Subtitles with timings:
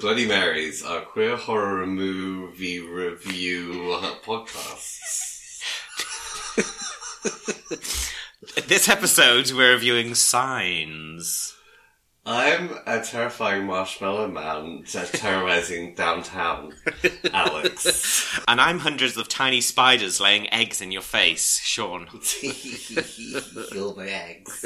[0.00, 4.96] Bloody Marys, our queer horror movie review podcast.
[8.66, 11.49] This episode, we're reviewing Signs.
[12.30, 16.74] I'm a terrifying marshmallow man terrorizing downtown,
[17.32, 18.28] Alex.
[18.46, 22.06] And I'm hundreds of tiny spiders laying eggs in your face, Sean.
[23.70, 24.64] Kill my eggs.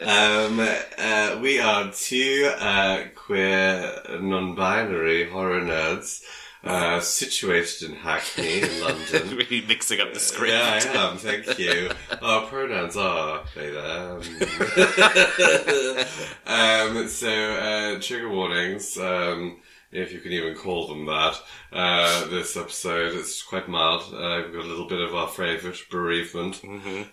[0.00, 0.58] Um,
[0.98, 6.22] uh, we are two uh, queer, non-binary horror nerds
[6.68, 9.36] uh, situated in Hackney, in London.
[9.36, 10.52] really mixing up the script.
[10.52, 11.18] Yeah, I am.
[11.18, 11.90] Thank you.
[12.22, 14.20] Our pronouns are they them.
[16.46, 19.58] um, so uh, trigger warnings, um,
[19.96, 21.40] if you can even call them that.
[21.72, 24.02] Uh, this episode It's quite mild.
[24.12, 26.62] Uh, we've got a little bit of our favourite bereavement.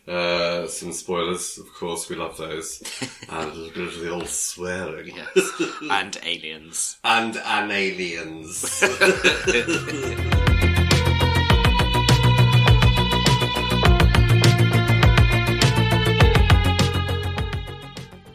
[0.08, 2.10] Uh, some spoilers, of course.
[2.10, 2.84] We love those,
[3.30, 5.16] and a little bit of the old swearing.
[5.16, 5.62] Yes.
[5.90, 6.98] and aliens.
[7.04, 8.60] And an aliens.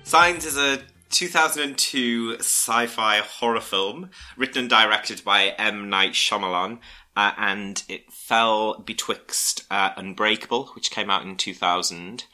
[0.04, 5.88] Signs is a 2002 sci-fi horror film written and directed by M.
[5.88, 6.78] Night Shyamalan,
[7.16, 12.24] uh, and it fell betwixt uh, Unbreakable, which came out in 2000,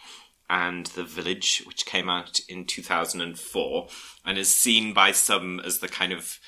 [0.50, 3.89] and The Village, which came out in 2004,
[4.25, 6.38] and is seen by some as the kind of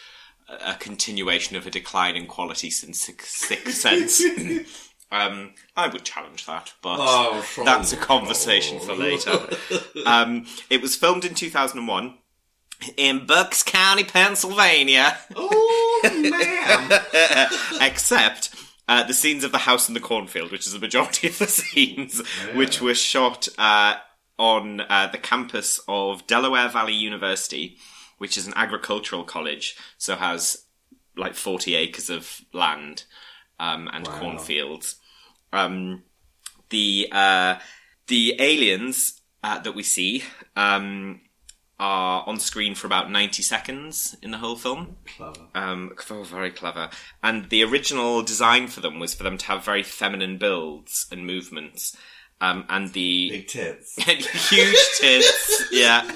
[0.49, 4.23] a continuation of a decline in quality since Six- Sixth Sense.
[5.11, 9.39] um, I would challenge that, but Oh, that's a conversation for later.
[10.07, 12.15] Um, it was filmed in 2001
[12.97, 16.01] in Bucks County, Pennsylvania, oh,
[17.81, 17.81] man.
[17.81, 18.55] except
[18.87, 21.47] uh, the scenes of the house in the cornfield, which is the majority of the
[21.49, 22.21] scenes,
[22.55, 23.95] which were shot uh,
[24.39, 27.79] on uh, the campus of Delaware Valley University,
[28.19, 30.65] which is an agricultural college, so has
[31.17, 33.05] like 40 acres of land
[33.59, 34.97] um, and cornfields.
[35.53, 36.03] Um,
[36.71, 37.57] the uh,
[38.07, 40.25] the aliens uh, that we see
[40.57, 41.21] um,
[41.79, 44.97] are on screen for about 90 seconds in the whole film.
[45.17, 45.41] Clever.
[45.55, 46.89] Um, oh, very clever.
[47.23, 51.27] And the original design for them was for them to have very feminine builds and
[51.27, 51.97] movements.
[52.41, 53.95] Um, and the Big tits.
[54.51, 56.03] huge tits, yeah,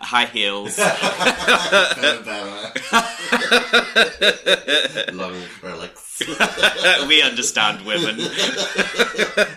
[0.00, 0.76] high heels.
[5.12, 6.05] Long acrylics.
[7.08, 8.18] we understand women.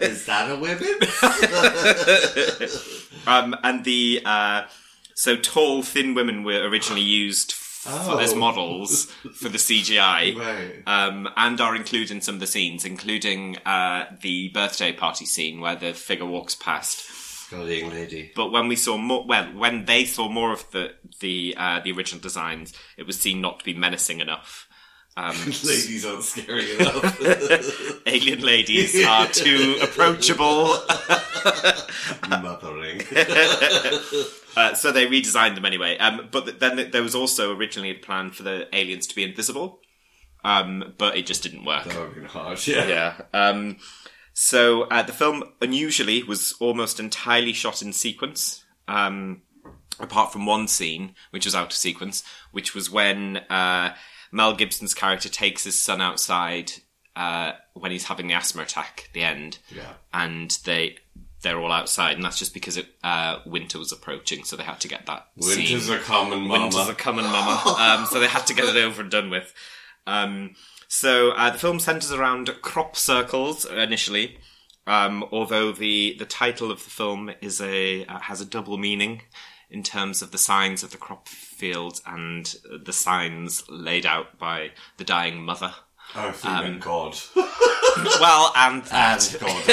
[0.02, 0.96] Is that a women?
[3.28, 4.64] Um, and the uh,
[5.14, 8.18] so tall, thin women were originally used f- Oh.
[8.18, 9.06] as models
[9.36, 10.36] for the CGI.
[10.36, 10.84] Right.
[10.88, 15.59] um, and are included in some of the scenes, including uh, the birthday party scene
[15.62, 17.06] where the figure walks past.
[17.50, 18.31] Scullying lady.
[18.36, 21.92] But when we saw more, well, when they saw more of the the uh, the
[21.92, 24.68] original designs, it was seen not to be menacing enough.
[25.19, 28.02] Um, Ladies aren't scary enough.
[28.06, 30.68] alien ladies are too approachable,
[32.30, 33.02] Mothering.
[34.56, 35.97] uh, so they redesigned them anyway.
[35.97, 39.24] Um, but th- then there was also originally a plan for the aliens to be
[39.24, 39.81] invisible,
[40.46, 41.84] um, but it just didn't work.
[41.91, 42.88] Dogging hard, yeah.
[42.88, 43.22] Yeah.
[43.34, 43.78] Um,
[44.34, 49.41] so uh, the film unusually was almost entirely shot in sequence, um,
[50.00, 53.94] apart from one scene which was out of sequence, which was when uh,
[54.32, 56.72] Mel Gibson's character takes his son outside
[57.16, 59.94] uh, when he's having the asthma attack at the end, Yeah.
[60.14, 60.98] and they
[61.42, 64.82] they're all outside, and that's just because it, uh, winter was approaching, so they had
[64.82, 65.96] to get that Winter's scene.
[65.96, 66.66] a common mama.
[66.66, 67.76] Winter's a coming, mama.
[67.80, 69.54] Um, so they had to get it over and done with.
[70.06, 70.56] Um,
[70.90, 74.38] so uh, the film centres around crop circles initially,
[74.86, 79.22] um, although the the title of the film is a uh, has a double meaning
[79.70, 81.28] in terms of the signs of the crop
[81.60, 85.74] fields and the signs laid out by the dying mother.
[86.16, 87.18] Oh, Um, God.
[88.22, 89.34] Well, and that.
[89.34, 89.70] And God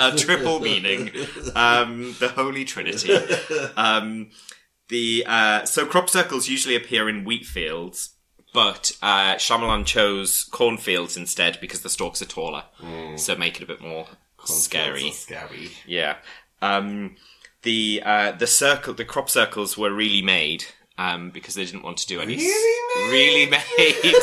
[0.00, 1.10] and a triple meaning,
[1.54, 3.16] um, the Holy Trinity.
[3.76, 4.30] Um,
[4.88, 8.10] the uh, so crop circles usually appear in wheat fields,
[8.52, 12.64] but uh, Shyamalan chose cornfields instead because the stalks are taller,
[13.16, 14.08] so make it a bit more
[14.44, 15.10] scary.
[15.12, 15.70] Scary.
[15.86, 16.16] Yeah.
[16.60, 17.16] Um,
[17.62, 20.66] the uh, the circle, the crop circles were really made
[20.98, 23.10] um, because they didn't want to do any Really made?
[23.10, 24.14] really made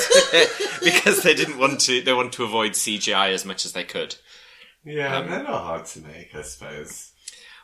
[0.84, 2.02] because they didn't want to.
[2.02, 4.16] They want to avoid CGI as much as they could.
[4.84, 7.12] Yeah, Um, they're not hard to make, I suppose.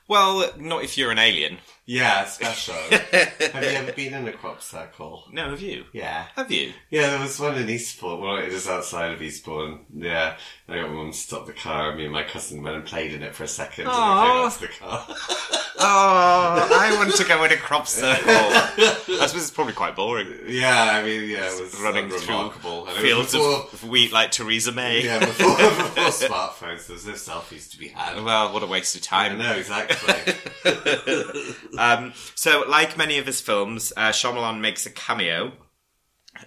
[0.07, 1.57] Well, not if you're an alien.
[1.89, 2.73] Yeah, special.
[2.91, 5.23] Have you ever been in a crop circle?
[5.31, 5.85] No, have you?
[5.93, 6.25] Yeah.
[6.35, 6.73] Have you?
[6.89, 8.19] Yeah, there was one in Eastbourne.
[8.19, 9.85] Well, it was outside of Eastbourne.
[9.95, 10.35] Yeah.
[10.67, 11.95] I got my mum to stop the car.
[11.95, 13.85] Me and my cousin went and played in it for a second.
[13.85, 14.21] And Aw.
[14.21, 15.05] then came out to the car.
[15.79, 18.21] oh, I want to go in a crop circle.
[18.27, 20.27] I suppose it's probably quite boring.
[20.45, 22.81] Yeah, I mean, yeah, it was Running remarkable.
[22.83, 25.05] through And fields before, of, wheat like Theresa May.
[25.05, 28.21] yeah, before, before smartphones, there was no selfies to be had.
[28.21, 29.37] Well, what a waste of I time.
[29.37, 30.33] no, exactly.
[31.77, 35.53] Um, so, like many of his films, uh, Shyamalan makes a cameo.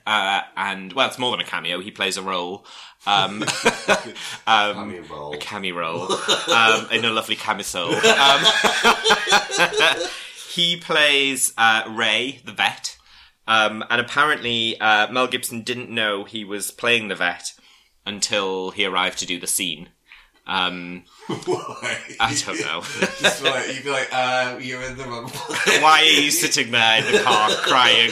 [0.06, 1.80] Uh, and, well, it's more than a cameo.
[1.80, 2.64] He plays a role.
[3.06, 3.42] Um,
[4.46, 5.34] um, Funny role.
[5.34, 6.12] a cameo role
[6.52, 7.94] um, in a lovely camisole.
[7.94, 8.44] Um,
[10.52, 12.96] he plays uh, Ray, the vet.
[13.46, 17.52] Um, and apparently, uh, Mel Gibson didn't know he was playing the vet
[18.06, 19.88] until he arrived to do the scene.
[20.50, 21.04] Um,
[21.46, 21.96] Why?
[22.18, 22.80] I don't know.
[23.20, 25.80] Just like, you'd be like, uh, you're in the wrong place.
[25.80, 28.10] Why are you sitting there in the car crying?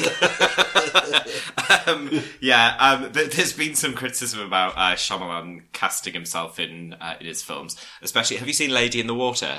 [1.88, 7.16] um, yeah, um, th- there's been some criticism about uh, Shyamalan casting himself in uh,
[7.18, 8.36] in his films, especially.
[8.36, 9.58] Have you seen Lady in the Water?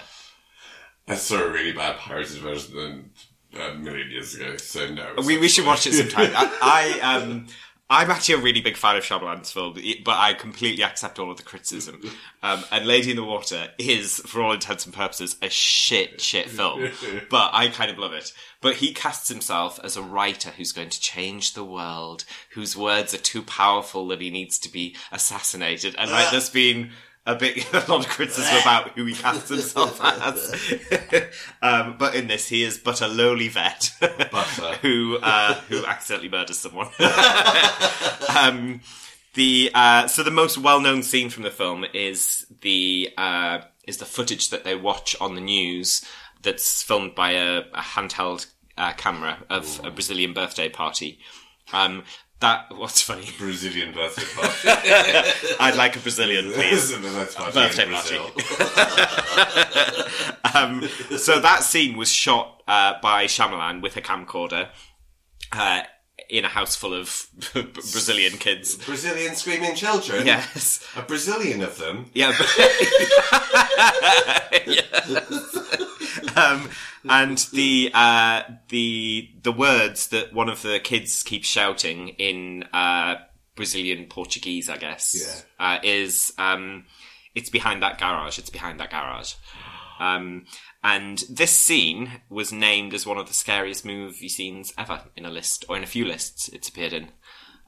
[1.06, 3.12] I saw a really bad pirated version
[3.60, 5.16] a million years ago, so no.
[5.26, 6.32] We we should watch it sometime.
[6.34, 7.48] I, I um.
[7.92, 9.74] I'm actually a really big fan of Shyamalan's film,
[10.06, 12.02] but I completely accept all of the criticism.
[12.42, 16.50] Um, and Lady in the Water is, for all intents and purposes, a shit, shit
[16.50, 16.90] film.
[17.30, 18.32] But I kind of love it.
[18.62, 23.14] But he casts himself as a writer who's going to change the world, whose words
[23.14, 25.96] are too powerful that he needs to be assassinated.
[25.98, 26.92] And like, there's been
[27.26, 30.54] a bit, a lot of criticism about who he casts himself as.
[31.62, 33.92] um, but in this, he is but a lowly vet
[34.82, 36.88] who uh, who accidentally murders someone.
[38.36, 38.82] um,
[39.34, 43.98] the uh, so the most well known scene from the film is the uh, is
[43.98, 46.04] the footage that they watch on the news
[46.42, 51.20] that's filmed by a, a handheld uh, camera of a Brazilian birthday party.
[51.72, 52.04] Um,
[52.40, 53.30] that what's funny?
[53.38, 55.56] Brazilian birthday party.
[55.60, 56.92] I'd like a Brazilian, please.
[56.92, 57.02] It?
[57.02, 58.18] That's party Birthday party.
[60.54, 60.88] Um,
[61.18, 64.70] so that scene was shot uh, by Shyamalan with a camcorder
[65.52, 65.82] uh,
[66.30, 68.76] in a house full of Brazilian kids.
[68.76, 70.26] Brazilian screaming children.
[70.26, 70.86] Yes.
[70.96, 72.12] A Brazilian of them.
[72.14, 72.34] Yeah.
[74.66, 75.58] Yes.
[76.36, 76.70] um,
[77.08, 83.16] and the uh, the the words that one of the kids keeps shouting in uh,
[83.56, 86.86] Brazilian Portuguese, I guess, uh, is um,
[87.36, 88.38] "It's behind that garage.
[88.38, 89.34] It's behind that garage."
[90.00, 90.46] Um,
[90.84, 95.30] and this scene was named as one of the scariest movie scenes ever in a
[95.30, 97.10] list, or in a few lists it's appeared in.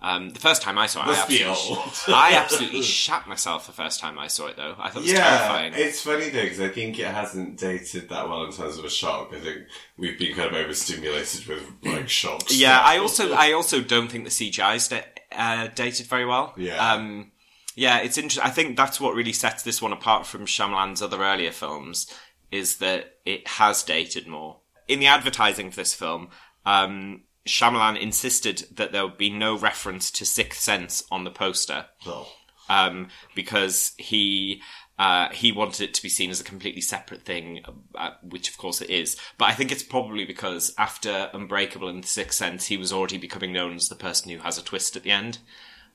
[0.03, 1.93] Um, the first time I saw it, I Must be absolutely, old.
[2.07, 4.73] I absolutely shat myself the first time I saw it, though.
[4.79, 5.73] I thought it was Yeah, terrifying.
[5.75, 8.89] it's funny though because I think it hasn't dated that well in terms of a
[8.89, 9.31] shock.
[9.31, 9.59] I think
[9.97, 12.57] we've been kind of overstimulated with like shocks.
[12.57, 16.55] Yeah, I also I also don't think the CGI's da- uh, dated very well.
[16.57, 16.77] Yeah.
[16.93, 17.31] Um,
[17.75, 18.43] yeah, it's interesting.
[18.43, 22.07] I think that's what really sets this one apart from Shyamalan's other earlier films
[22.51, 24.57] is that it has dated more.
[24.87, 26.29] In the advertising for this film,
[26.65, 31.85] um, Shyamalan insisted that there would be no reference to Sixth Sense on the poster
[32.05, 32.27] Oh.
[32.69, 34.61] um, because he
[34.99, 37.61] uh, he wanted it to be seen as a completely separate thing,
[37.95, 39.17] uh, which of course it is.
[39.39, 43.17] But I think it's probably because after Unbreakable and The Sixth Sense, he was already
[43.17, 45.39] becoming known as the person who has a twist at the end.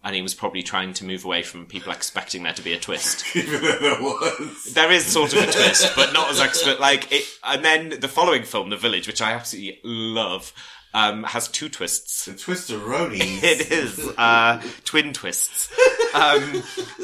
[0.06, 2.78] And he was probably trying to move away from people expecting there to be a
[2.78, 3.24] twist.
[3.36, 4.72] Even though there was.
[4.72, 6.78] There is sort of a twist, but not as expert.
[6.78, 10.52] Like it, and then the following film, The Village, which I absolutely love,
[10.94, 12.26] um, has two twists.
[12.26, 13.18] The Twisteroni.
[13.42, 15.70] It is uh, twin twists.
[16.14, 16.62] Um,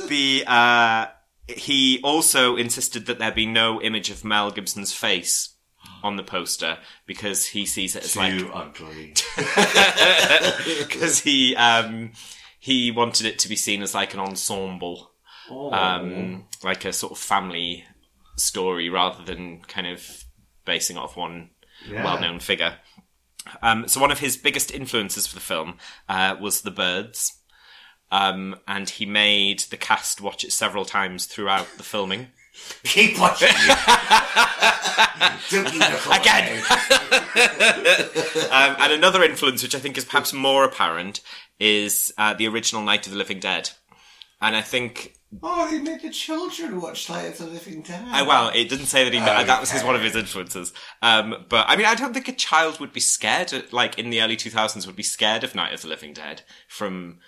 [0.08, 1.06] the uh,
[1.48, 5.50] he also insisted that there be no image of Mel Gibson's face
[6.02, 9.14] on the poster because he sees it as like Too ugly.
[10.78, 12.12] because he um,
[12.64, 15.10] he wanted it to be seen as like an ensemble,
[15.50, 17.84] um, like a sort of family
[18.36, 20.24] story rather than kind of
[20.64, 21.50] basing it off one
[21.88, 22.04] Yeah.
[22.04, 22.76] well-known figure.
[23.62, 25.78] Um, so one of his biggest influences for the film
[26.08, 27.32] uh, was The Birds.
[28.12, 32.28] Um, and he made the cast watch it several times throughout the filming.
[32.84, 33.48] Keep watching.
[35.50, 36.18] Don't you look away.
[36.20, 36.62] Again.
[38.52, 41.20] Um, and another influence, which I think is perhaps more apparent,
[41.62, 43.70] is uh, the original Night of the Living Dead.
[44.40, 48.04] And I think, Oh, he made the children watch Night of the Living Dead.
[48.10, 50.72] uh, well, it didn't say that he Oh, that was his one of his influences.
[51.00, 54.20] Um, but I mean, I don't think a child would be scared, like in the
[54.20, 57.20] early 2000s, would be scared of Night of the Living Dead from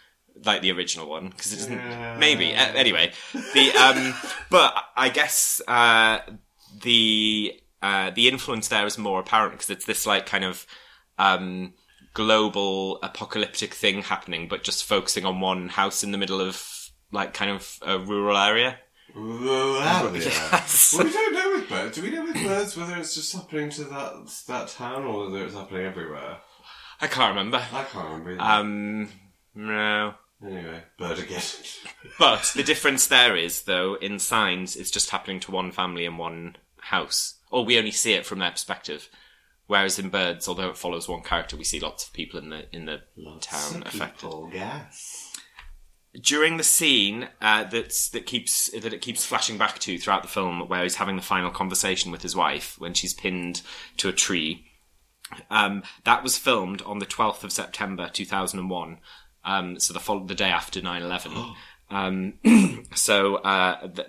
[0.45, 1.79] like the original one because it doesn't.
[1.79, 2.17] Yeah.
[2.19, 3.12] Maybe uh, anyway.
[3.33, 4.14] The um,
[4.50, 6.19] but I guess uh,
[6.83, 10.67] the uh, the influence there is more apparent because it's this like kind of
[11.19, 11.75] um,
[12.14, 17.35] global apocalyptic thing happening, but just focusing on one house in the middle of like
[17.35, 18.78] kind of a rural area.
[19.14, 19.75] Well,
[20.14, 20.21] yeah.
[20.52, 20.94] Yes.
[20.97, 21.97] Well, we don't know with birds.
[21.97, 25.44] Do we know with birds whether it's just happening to that that town or whether
[25.44, 26.38] it's happening everywhere?
[27.00, 27.59] I can't remember.
[27.73, 28.33] I can't remember.
[28.33, 28.42] Either.
[28.42, 29.09] Um,
[29.54, 30.14] no.
[30.44, 31.42] anyway, bird again.
[32.18, 36.16] But the difference there is, though, in Signs, it's just happening to one family in
[36.16, 37.35] one house.
[37.50, 39.09] Or we only see it from their perspective.
[39.66, 42.66] Whereas in Birds, although it follows one character, we see lots of people in the
[42.75, 43.00] in the
[43.40, 44.21] town affected.
[44.28, 45.33] People, gas.
[46.21, 50.28] During the scene uh, that's that keeps that it keeps flashing back to throughout the
[50.28, 53.62] film, where he's having the final conversation with his wife when she's pinned
[53.97, 54.66] to a tree,
[55.50, 58.99] um, that was filmed on the 12th of September 2001,
[59.44, 61.54] um, so the, fol- the day after 9-11.
[61.94, 62.34] um,
[62.94, 64.08] so uh, th-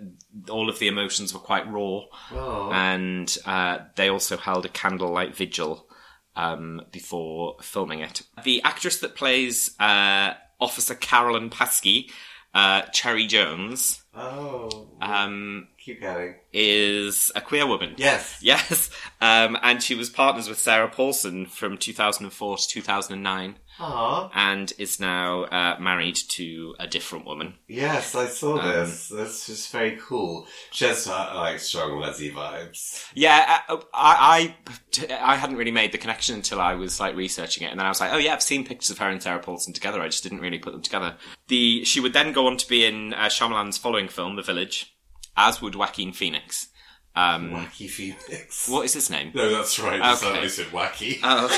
[0.49, 2.01] all of the emotions were quite raw,
[2.33, 2.69] Oh.
[2.73, 5.87] and uh, they also held a candlelight vigil
[6.35, 8.21] um, before filming it.
[8.43, 12.09] The actress that plays uh, Officer Carolyn Paski,
[12.53, 14.87] uh, Cherry Jones, Oh.
[15.01, 16.35] um, keep going.
[16.51, 17.93] is a queer woman.
[17.97, 18.39] Yes.
[18.41, 18.89] Yes,
[19.21, 24.29] um, and she was partners with Sarah Paulson from 2004 to 2009, Aw.
[24.33, 27.55] and is now uh, married to a different woman.
[27.67, 29.09] Yes, I saw Um, this.
[29.09, 30.47] That's just very cool.
[30.71, 33.05] She has uh, like strong Leslie vibes.
[33.13, 34.55] Yeah, I, I,
[35.03, 37.85] I, I hadn't really made the connection until I was like researching it, and then
[37.85, 40.01] I was like, oh yeah, I've seen pictures of her and Sarah Paulson together.
[40.01, 41.17] I just didn't really put them together.
[41.47, 44.94] The she would then go on to be in uh, Shyamalan's following film, The Village,
[45.37, 46.69] as would Joaquin Phoenix.
[47.15, 48.67] Um, Wacky Phoenix.
[48.67, 49.31] what is his name?
[49.33, 50.01] No, that's right.
[50.01, 50.39] That's Okay.
[50.39, 51.19] I said wacky.
[51.23, 51.49] Oh.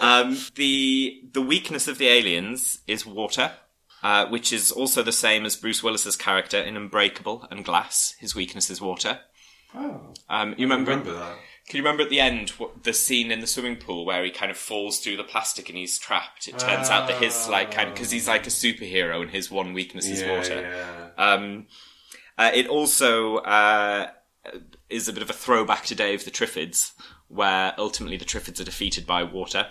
[0.00, 3.52] um, the the weakness of the aliens is water,
[4.02, 8.14] uh, which is also the same as Bruce Willis's character in Unbreakable and Glass.
[8.20, 9.20] His weakness is water.
[9.74, 10.90] oh, Um, you remember?
[10.90, 11.36] remember that.
[11.66, 14.30] Can you remember at the end what, the scene in the swimming pool where he
[14.30, 16.48] kind of falls through the plastic and he's trapped?
[16.48, 19.74] It turns out that his like kind because he's like a superhero and his one
[19.74, 20.62] weakness is water.
[20.62, 21.08] yeah.
[21.22, 21.66] Um,
[22.38, 24.08] uh, it also uh,
[24.88, 26.92] is a bit of a throwback to Day of the Triffids,
[27.26, 29.66] where ultimately the Triffids are defeated by water,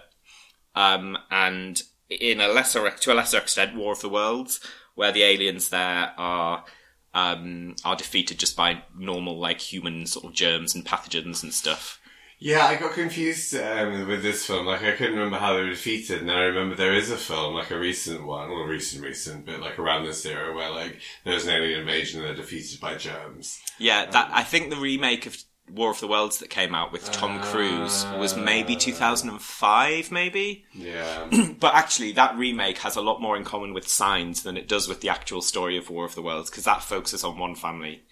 [0.75, 4.59] um, and in a lesser to a lesser extent, War of the Worlds,
[4.95, 6.65] where the aliens there are.
[7.13, 11.99] Um, are defeated just by normal, like human sort of germs and pathogens and stuff.
[12.39, 14.67] Yeah, I got confused um, with this film.
[14.67, 17.55] Like, I couldn't remember how they were defeated, and I remember there is a film,
[17.55, 21.45] like a recent one, well, recent, recent, but like around this era, where like there's
[21.45, 23.59] an alien invasion and they're defeated by germs.
[23.79, 25.35] Yeah, that I think the remake of
[25.71, 30.65] War of the Worlds that came out with Tom Cruise was maybe 2005, maybe.
[30.73, 31.27] Yeah.
[31.59, 34.87] But actually, that remake has a lot more in common with Signs than it does
[34.87, 38.03] with the actual story of War of the Worlds because that focuses on one family,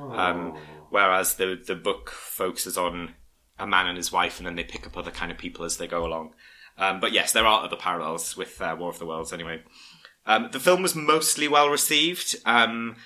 [0.00, 0.58] um,
[0.90, 3.14] whereas the the book focuses on
[3.58, 5.76] a man and his wife, and then they pick up other kind of people as
[5.76, 6.34] they go along.
[6.76, 9.32] Um, but yes, there are other parallels with uh, War of the Worlds.
[9.32, 9.62] Anyway,
[10.26, 12.36] um, the film was mostly well received.
[12.44, 12.96] Um,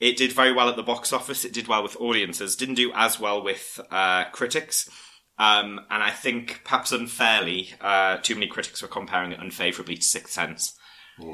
[0.00, 1.44] it did very well at the box office.
[1.44, 2.56] It did well with audiences.
[2.56, 4.90] Didn't do as well with uh, critics.
[5.38, 10.02] Um, and I think perhaps unfairly, uh, too many critics were comparing it unfavourably to
[10.02, 10.76] Sixth Sense.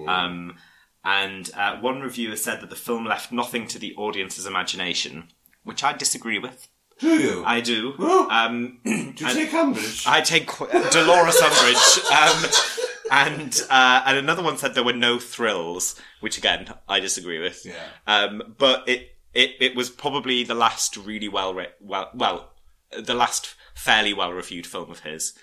[0.09, 0.55] Um,
[1.05, 5.29] and uh, one reviewer said that the film left nothing to the audience's imagination,
[5.65, 6.69] which I disagree with.
[7.01, 7.43] Do you?
[7.47, 7.95] I do.
[7.99, 10.05] Um, Do you take umbrage?
[10.07, 12.11] I take qu- Dolores Umbridge.
[12.11, 12.51] Um,
[13.11, 17.65] and uh, and another one said there were no thrills, which again I disagree with.
[17.65, 17.75] Yeah.
[18.07, 22.53] Um, but it, it it was probably the last really well re- well well
[22.97, 25.35] the last fairly well reviewed film of his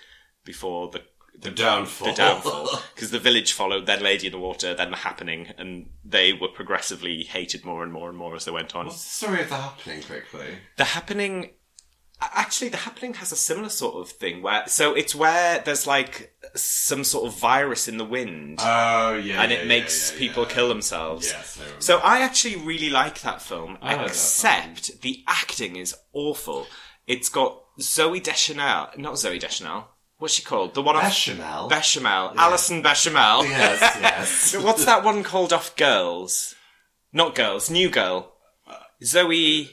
[0.44, 1.02] before the.
[1.40, 2.08] The, downfall.
[2.08, 2.82] The downfall.
[2.94, 6.48] Because The Village followed, then Lady in the Water, then The Happening, and they were
[6.48, 8.86] progressively hated more and more and more as they went on.
[8.86, 10.58] What's the story of the happening quickly?
[10.76, 11.50] The happening
[12.20, 16.34] actually the happening has a similar sort of thing where so it's where there's like
[16.54, 20.18] some sort of virus in the wind Oh yeah, and yeah, it yeah, makes yeah,
[20.18, 21.28] people kill themselves.
[21.30, 21.80] Yes, I.
[21.80, 26.66] So I actually really like that film, I like that except the acting is awful.
[27.06, 29.88] It's got Zooey Deschanel, not Zooey Deschanel.
[30.18, 30.74] What's she called?
[30.74, 31.68] The one off Bechamel.
[31.68, 33.44] Bechamel, Alison Bechamel.
[33.44, 34.56] yes, yes.
[34.64, 36.56] What's that one called off Girls?
[37.12, 38.34] Not Girls, New Girl.
[39.02, 39.70] Zoe.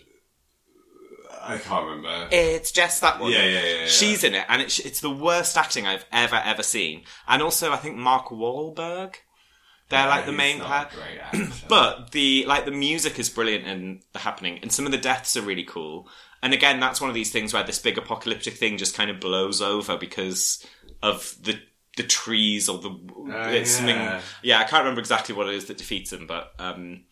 [1.41, 2.27] I can't remember.
[2.31, 3.31] It's just that one.
[3.31, 3.87] Yeah, yeah, yeah, yeah.
[3.87, 7.03] She's in it, and it's, it's the worst acting I've ever, ever seen.
[7.27, 9.15] And also, I think Mark Wahlberg.
[9.89, 10.91] They're like the main not part.
[11.69, 15.37] But the like the music is brilliant in the happening, and some of the deaths
[15.37, 16.07] are really cool.
[16.45, 19.19] And again, that's one of these things where this big apocalyptic thing just kind of
[19.19, 20.63] blows over because
[21.01, 21.59] of the
[21.97, 22.91] the trees or the
[23.49, 23.95] it's something.
[23.95, 24.21] yeah.
[24.43, 27.05] Yeah, I can't remember exactly what it is that defeats them, but um,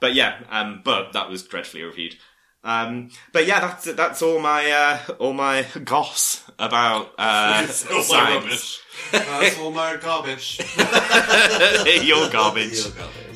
[0.00, 2.14] but yeah, um, but that was dreadfully reviewed.
[2.62, 8.02] Um, but yeah, that's that's all my uh, all my goss about uh, all my
[8.02, 8.44] science.
[8.44, 8.80] rubbish.
[9.10, 10.60] That's all my garbage.
[12.06, 12.84] Your garbage.
[12.84, 13.29] Your garbage.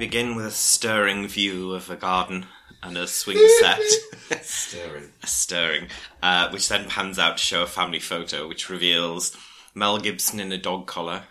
[0.00, 2.46] Begin with a stirring view of a garden
[2.82, 3.78] and a swing set.
[4.42, 5.10] Staring.
[5.22, 5.88] a stirring,
[6.22, 9.36] uh, which then pans out to show a family photo, which reveals
[9.74, 11.24] Mel Gibson in a dog collar.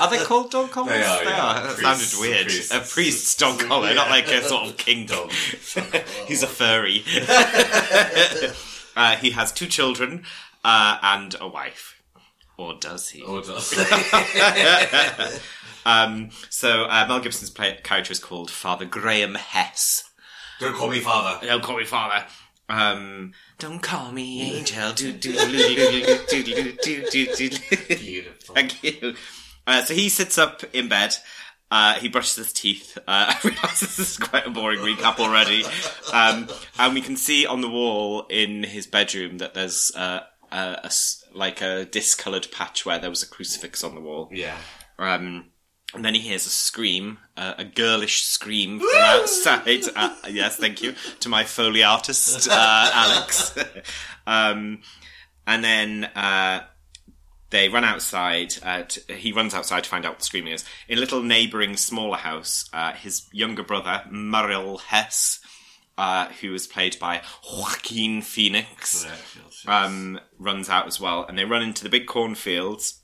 [0.00, 0.90] are they called dog collars?
[0.94, 1.62] They are, yeah.
[1.62, 2.46] That Priests, sounded weird.
[2.46, 2.74] priests.
[2.74, 5.30] A priest's dog collar, not like a sort of king dog.
[6.26, 7.04] He's a furry.
[8.96, 10.24] uh, he has two children
[10.64, 12.02] uh, and a wife.
[12.58, 13.22] Or does he?
[13.22, 13.70] Or does
[15.84, 20.04] Um, so uh, Mel Gibson's play- character is called Father Graham Hess.
[20.60, 21.44] Don't call me father.
[21.46, 22.24] Don't call me father.
[22.68, 24.92] Um, don't call me angel.
[24.92, 27.96] Do, do, do, do, do, do, do, do, do, do.
[27.96, 28.54] Beautiful.
[28.54, 29.14] Thank you.
[29.66, 31.16] Uh, so he sits up in bed.
[31.70, 32.96] Uh, he brushes his teeth.
[32.98, 35.64] Uh, I realise this is quite a boring recap already.
[36.12, 36.48] Um,
[36.78, 40.20] and we can see on the wall in his bedroom that there's uh,
[40.50, 40.90] a, a
[41.34, 44.28] like a discoloured patch where there was a crucifix on the wall.
[44.32, 44.56] Yeah.
[44.98, 45.46] Um,
[45.94, 49.82] and then he hears a scream, uh, a girlish scream from outside.
[49.94, 53.56] Uh, yes, thank you to my foley artist, uh, Alex.
[54.26, 54.80] um,
[55.46, 56.62] and then uh,
[57.50, 58.54] they run outside.
[58.62, 60.64] Uh, t- he runs outside to find out what the screaming is.
[60.88, 65.40] In a little neighbouring smaller house, uh, his younger brother, Merrill Hess,
[65.98, 67.22] uh, who is played by
[67.52, 69.06] Joaquin Phoenix,
[69.66, 73.01] um, runs out as well, and they run into the big cornfields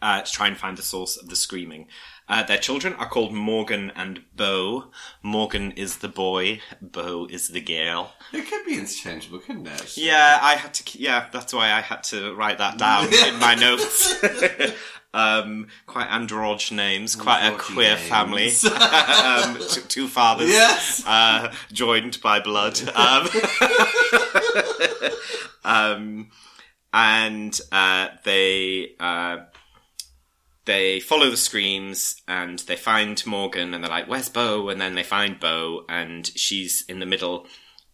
[0.00, 1.86] uh, to try and find the source of the screaming.
[2.28, 4.90] Uh, their children are called Morgan and Bo.
[5.22, 8.12] Morgan is the boy, Bo is the girl.
[8.32, 9.96] It could be interchangeable, couldn't it?
[9.96, 10.98] Yeah, I had to.
[10.98, 14.14] Yeah, that's why I had to write that down in my notes.
[15.14, 18.46] um, quite androgynous names, quite a queer family.
[18.76, 21.02] um, t- two fathers, Yes.
[21.06, 22.80] uh, joined by blood.
[22.94, 23.28] Um,
[25.64, 26.30] um,
[26.92, 29.38] and uh, they uh,
[30.64, 34.94] they follow the screams and they find Morgan and they're like, "Where's Bo?" And then
[34.94, 37.46] they find Bo and she's in the middle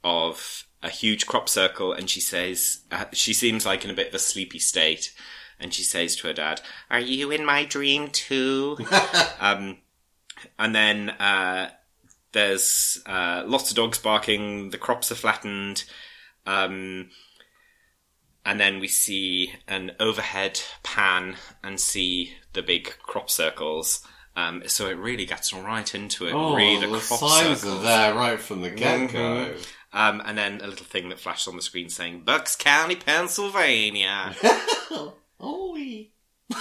[0.04, 4.08] of a huge crop circle and she says uh, she seems like in a bit
[4.08, 5.12] of a sleepy state
[5.58, 8.78] and she says to her dad, "Are you in my dream too?"
[9.40, 9.78] um,
[10.58, 11.70] and then uh,
[12.32, 14.70] there's uh, lots of dogs barking.
[14.70, 15.84] The crops are flattened.
[16.46, 17.10] Um,
[18.44, 24.06] and then we see an overhead pan and see the big crop circles.
[24.36, 26.32] Um, so it really gets right into it.
[26.32, 27.80] Oh, really, the, signs circles.
[27.80, 29.54] are there right from the get go.
[29.92, 34.36] Um, and then a little thing that flashes on the screen saying Bucks County, Pennsylvania.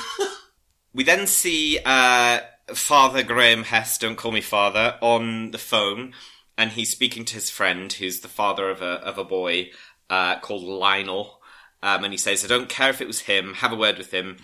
[0.97, 2.39] We then see uh,
[2.73, 6.13] Father Graham Hess, don't call me father, on the phone,
[6.57, 9.69] and he's speaking to his friend, who's the father of a of a boy
[10.09, 11.39] uh, called Lionel.
[11.83, 13.53] Um, and he says, "I don't care if it was him.
[13.53, 14.37] Have a word with him.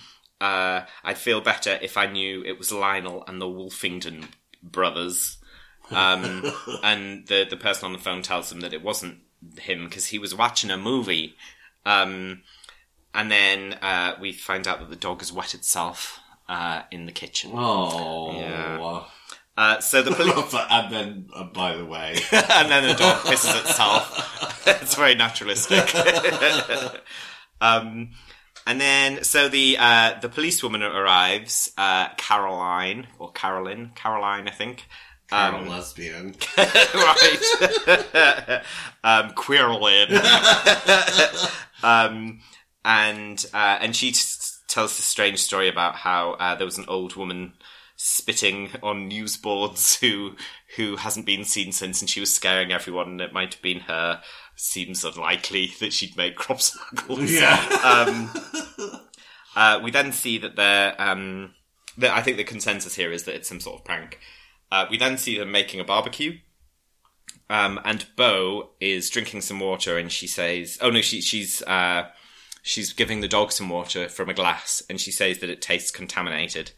[0.43, 4.25] Uh, I'd feel better if I knew it was Lionel and the Wolfington
[4.62, 5.38] brothers."
[5.89, 6.51] Um,
[6.84, 9.19] and the the person on the phone tells him that it wasn't
[9.60, 11.36] him because he was watching a movie.
[11.86, 12.41] Um,
[13.13, 17.12] and then uh, we find out that the dog has wet itself uh, in the
[17.12, 17.51] kitchen.
[17.53, 18.32] Oh.
[18.38, 19.03] Yeah.
[19.56, 23.62] Uh, so the police, and then, uh, by the way, and then the dog pisses
[23.62, 24.67] itself.
[24.67, 25.93] it's very naturalistic.
[27.62, 28.12] um,
[28.65, 34.86] and then so the uh, the policewoman arrives, uh, Caroline or Carolyn, Caroline, I think.
[35.32, 36.36] I'm Um, lesbian.
[36.58, 38.62] right.
[39.04, 39.34] um,
[41.84, 42.39] um,
[42.86, 44.19] and uh, and she t-
[44.67, 47.54] tells this strange story about how uh, there was an old woman
[47.95, 50.36] spitting on newsboards who
[50.76, 53.08] who hasn't been seen since, and she was scaring everyone.
[53.08, 54.21] And it might have been her.
[54.65, 57.30] Seems unlikely that she'd make crop circles.
[57.30, 57.58] Yeah.
[57.84, 58.32] Um,
[59.58, 60.95] uh, we then see that they're.
[60.97, 61.54] Um,
[61.97, 64.19] that I think the consensus here is that it's some sort of prank.
[64.71, 66.38] Uh, we then see them making a barbecue.
[67.49, 72.08] Um, and Bo is drinking some water, and she says, "Oh no, she, she's uh,
[72.62, 75.91] she's giving the dog some water from a glass, and she says that it tastes
[75.91, 76.71] contaminated,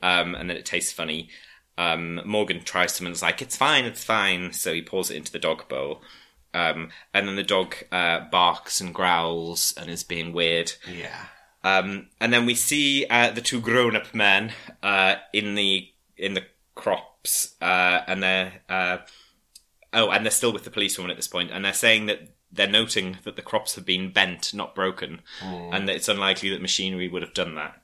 [0.00, 1.28] um, and that it tastes funny."
[1.76, 5.18] Um, Morgan tries some and is like, "It's fine, it's fine." So he pours it
[5.18, 6.00] into the dog bowl,
[6.54, 10.72] um, and then the dog uh, barks and growls and is being weird.
[10.90, 11.26] yeah.
[11.64, 16.44] Um, and then we see uh, the two grown-up men uh, in the in the
[16.76, 18.98] crops, uh, and they're uh,
[19.92, 22.68] oh, and they're still with the policewoman at this point, and they're saying that they're
[22.68, 27.08] noting that the crops have been bent, not broken, and that it's unlikely that machinery
[27.08, 27.82] would have done that.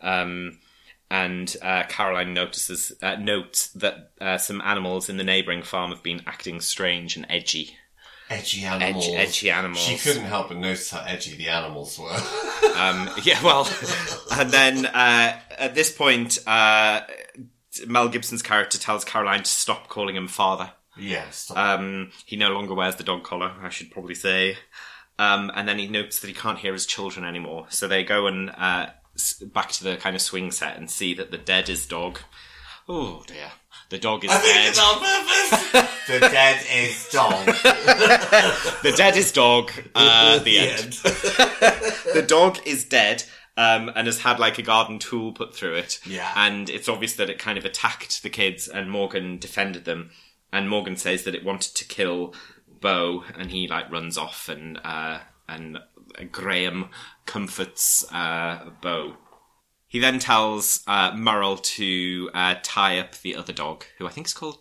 [0.00, 0.60] Um,
[1.10, 6.02] and uh, Caroline notices uh, notes that uh, some animals in the neighbouring farm have
[6.02, 7.76] been acting strange and edgy.
[8.28, 9.08] Edgy animals.
[9.08, 9.84] edgy animals.
[9.84, 12.16] She couldn't help but notice how edgy the animals were.
[12.76, 13.66] Um, yeah, well,
[14.32, 17.00] and then uh, at this point, uh,
[17.86, 20.72] Mel Gibson's character tells Caroline to stop calling him father.
[20.98, 21.50] Yes.
[21.56, 24.58] Um, he no longer wears the dog collar, I should probably say.
[25.18, 27.66] Um, and then he notes that he can't hear his children anymore.
[27.70, 28.88] So they go and uh,
[29.46, 32.18] back to the kind of swing set and see that the dead is dog.
[32.88, 33.52] Oh dear,
[33.88, 34.68] the dog is I dead.
[34.68, 35.96] it's on purpose.
[36.08, 37.46] the dead is dog.
[38.82, 39.72] The dead is dog.
[39.94, 40.92] Uh, the end.
[42.14, 43.24] the dog is dead.
[43.58, 45.98] Um, and has had like a garden tool put through it.
[46.04, 46.30] Yeah.
[46.36, 50.10] And it's obvious that it kind of attacked the kids and Morgan defended them.
[50.52, 52.34] And Morgan says that it wanted to kill
[52.80, 55.78] Bo and he like runs off and, uh, and
[56.30, 56.90] Graham
[57.24, 59.14] comforts, uh, Bo.
[59.86, 64.26] He then tells, uh, Merle to, uh, tie up the other dog, who I think
[64.26, 64.58] is called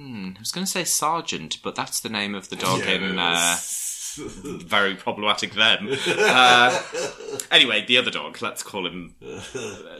[0.00, 3.18] Hmm, I was going to say Sergeant, but that's the name of the dog in
[3.18, 3.58] uh,
[4.16, 5.90] very problematic them.
[6.06, 6.82] Uh,
[7.50, 9.42] anyway, the other dog, let's call him uh,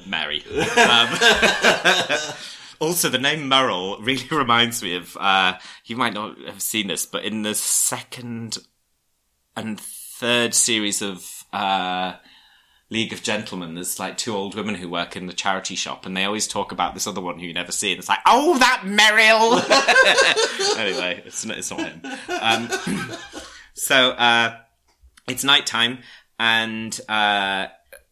[0.07, 0.43] Mary.
[0.49, 1.09] Um,
[2.81, 7.05] also, the name Merle really reminds me of, uh, you might not have seen this,
[7.05, 8.57] but in the second
[9.55, 12.15] and third series of uh,
[12.91, 16.17] League of Gentlemen, there's like two old women who work in the charity shop, and
[16.17, 18.59] they always talk about this other one who you never see, and it's like, oh,
[18.59, 19.61] that Merrill!
[20.79, 22.03] anyway, it's not, it's not him.
[22.41, 22.69] Um,
[23.75, 24.59] so, uh,
[25.29, 26.01] it's nighttime,
[26.39, 27.69] and uh,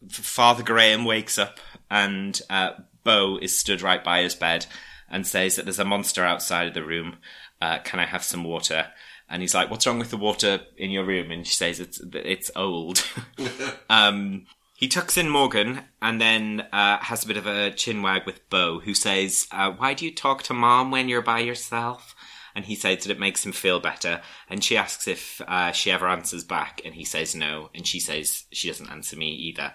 [0.09, 1.59] Father Graham wakes up,
[1.91, 2.71] and uh,
[3.03, 4.65] Bo is stood right by his bed
[5.09, 7.17] and says that there's a monster outside of the room.
[7.61, 8.87] Uh, can I have some water?
[9.29, 12.01] And he's like, "What's wrong with the water in your room?" And she says, "It's
[12.13, 13.05] it's old."
[13.89, 14.45] um,
[14.79, 18.49] he tucks in Morgan and then uh, has a bit of a chin wag with
[18.49, 22.15] Bo, who says, uh, "Why do you talk to Mom when you're by yourself?"
[22.55, 24.21] And he says that it makes him feel better.
[24.49, 27.69] And she asks if uh, she ever answers back, and he says no.
[27.75, 29.73] And she says she doesn't answer me either.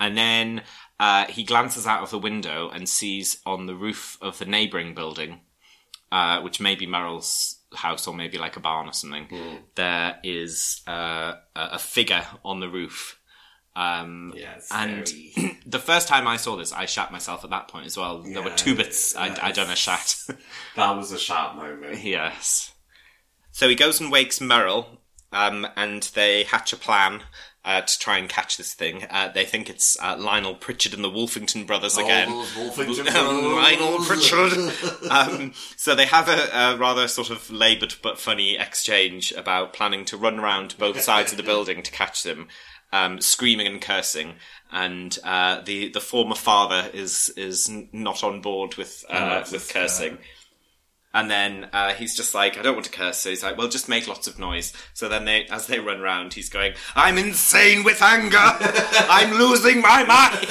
[0.00, 0.62] And then
[0.98, 4.94] uh, he glances out of the window and sees on the roof of the neighbouring
[4.94, 5.40] building,
[6.10, 9.26] uh, which may be Merrill's house or maybe like a barn or something,
[9.74, 13.17] there is uh, a figure on the roof.
[13.76, 15.06] Um, Yes, and
[15.66, 18.22] the first time I saw this, I shat myself at that point as well.
[18.22, 20.16] there were two Yeah, bits I, I done a shat.
[20.76, 22.02] That was a sharp moment.
[22.04, 22.72] Yes.
[23.52, 25.00] So he goes and wakes Merrill,
[25.32, 27.22] um, and they hatch a plan
[27.64, 29.04] uh, to try and catch this thing.
[29.10, 32.28] Uh, they think it's uh, Lionel Pritchard and the Wolfington brothers again.
[32.28, 33.12] Wolfington
[33.56, 33.98] Lionel.
[34.04, 35.10] Pritchard.
[35.10, 40.04] um, so they have a, a rather sort of laboured but funny exchange about planning
[40.06, 42.46] to run around both sides of the building to catch them,
[42.92, 44.34] um, screaming and cursing.
[44.70, 49.72] And uh, the the former father is is not on board with uh, that's with
[49.72, 50.18] cursing.
[51.14, 53.16] And then uh, he's just like, I don't want to curse.
[53.16, 54.74] So he's like, well, just make lots of noise.
[54.92, 58.36] So then they, as they run round, he's going, I'm insane with anger.
[58.38, 60.46] I'm losing my mind.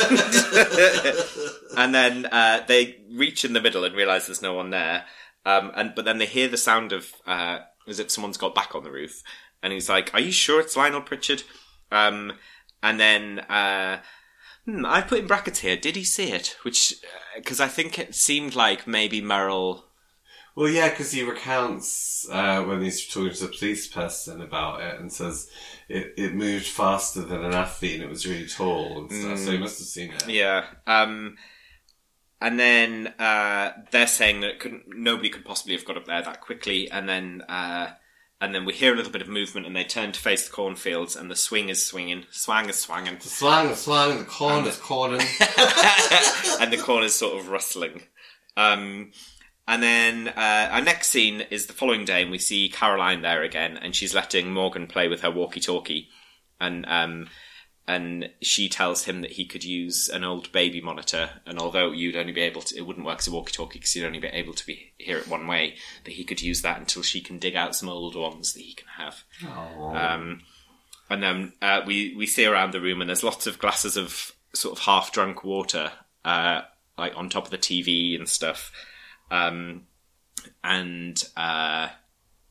[1.77, 5.05] and then uh, they reach in the middle and realize there's no one there.
[5.45, 8.73] Um, and but then they hear the sound of uh, as if someone's got back
[8.73, 9.21] on the roof.
[9.61, 11.43] And he's like, Are you sure it's Lionel Pritchard?
[11.91, 12.33] Um,
[12.81, 13.39] and then.
[13.39, 14.01] Uh,
[14.67, 15.77] Hmm, I put in brackets here.
[15.77, 16.57] Did he see it?
[16.63, 16.95] Which,
[17.37, 19.85] because I think it seemed like maybe Merrill
[20.57, 24.99] Well, yeah, because he recounts uh, when he's talking to the police person about it
[24.99, 25.49] and says
[25.87, 29.39] it, it moved faster than an athlete and it was really tall and stuff.
[29.39, 30.27] So he must have seen it.
[30.27, 30.65] Yeah.
[30.85, 31.37] Um,
[32.41, 36.23] and then uh, they're saying that it couldn't, nobody could possibly have got up there
[36.23, 36.91] that quickly.
[36.91, 37.91] And then uh,
[38.39, 40.53] and then we hear a little bit of movement, and they turn to face the
[40.53, 44.65] cornfields, and the swing is swinging, swang is swanging, The slang, the slang, the corn
[44.65, 45.21] is corning.
[46.59, 48.03] and the corn is sort of rustling.
[48.55, 49.11] Um,
[49.67, 53.43] and then uh, our next scene is the following day, and we see Caroline there
[53.43, 56.07] again, and she's letting Morgan play with her walkie-talkie,
[56.59, 57.27] and um,
[57.87, 62.17] and she tells him that he could use an old baby monitor, and although you'd
[62.17, 64.53] only be able to, it wouldn't work as a walkie-talkie because you'd only be able
[64.53, 67.55] to be hear it one way, that he could use that until she can dig
[67.55, 69.23] out some old ones that he can have.
[69.95, 70.41] Um,
[71.09, 74.33] and then uh, we we see around the room, and there's lots of glasses of
[74.53, 75.91] sort of half drunk water,
[76.25, 76.61] uh,
[76.97, 78.71] like on top of the TV and stuff.
[79.31, 79.83] Um,
[80.63, 81.87] and uh,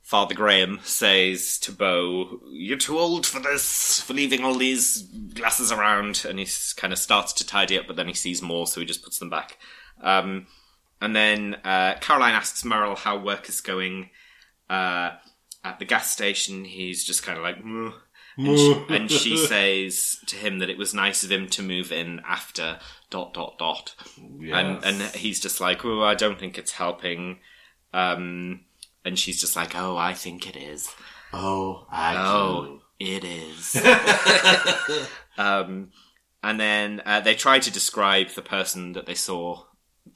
[0.07, 5.03] Father Graham says to Bo, "You're too old for this, for leaving all these
[5.35, 8.69] glasses around." And he kind of starts to tidy up, but then he sees more,
[8.69, 9.59] so he just puts them back.
[10.01, 10.47] Um,
[11.01, 14.11] and then uh, Caroline asks Merrill how work is going
[14.71, 15.11] uh,
[15.65, 16.65] at the gas station.
[16.65, 17.61] He's just kind of like.
[17.65, 17.93] "Mm."
[18.39, 21.91] And she, and she says to him that it was nice of him to move
[21.91, 22.79] in after
[23.11, 27.41] dot dot dot, and and he's just like, oh, I don't think it's helping.
[27.93, 28.66] Um,
[29.07, 30.91] and she's just like, oh, I think it is.
[31.33, 33.77] Oh, I Oh, it is.
[35.39, 35.91] um,
[36.43, 39.65] and then uh, they try to describe the person that they saw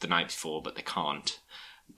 [0.00, 1.38] the night before, but they can't.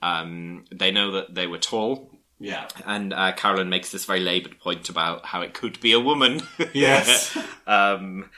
[0.01, 2.67] Um, they know that they were tall, Yeah.
[2.85, 6.41] and uh, Carolyn makes this very laboured point about how it could be a woman.
[6.73, 7.37] Yes.
[7.67, 8.29] um,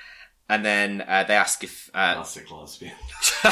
[0.47, 2.93] and then uh, they ask if uh, Classic lesbian.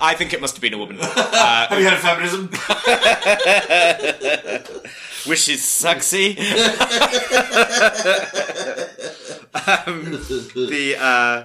[0.00, 0.98] I think it must have been a woman.
[1.40, 2.48] Uh, Have you heard of feminism?
[5.26, 6.36] which is sexy.
[9.54, 10.12] um,
[10.68, 11.44] the uh,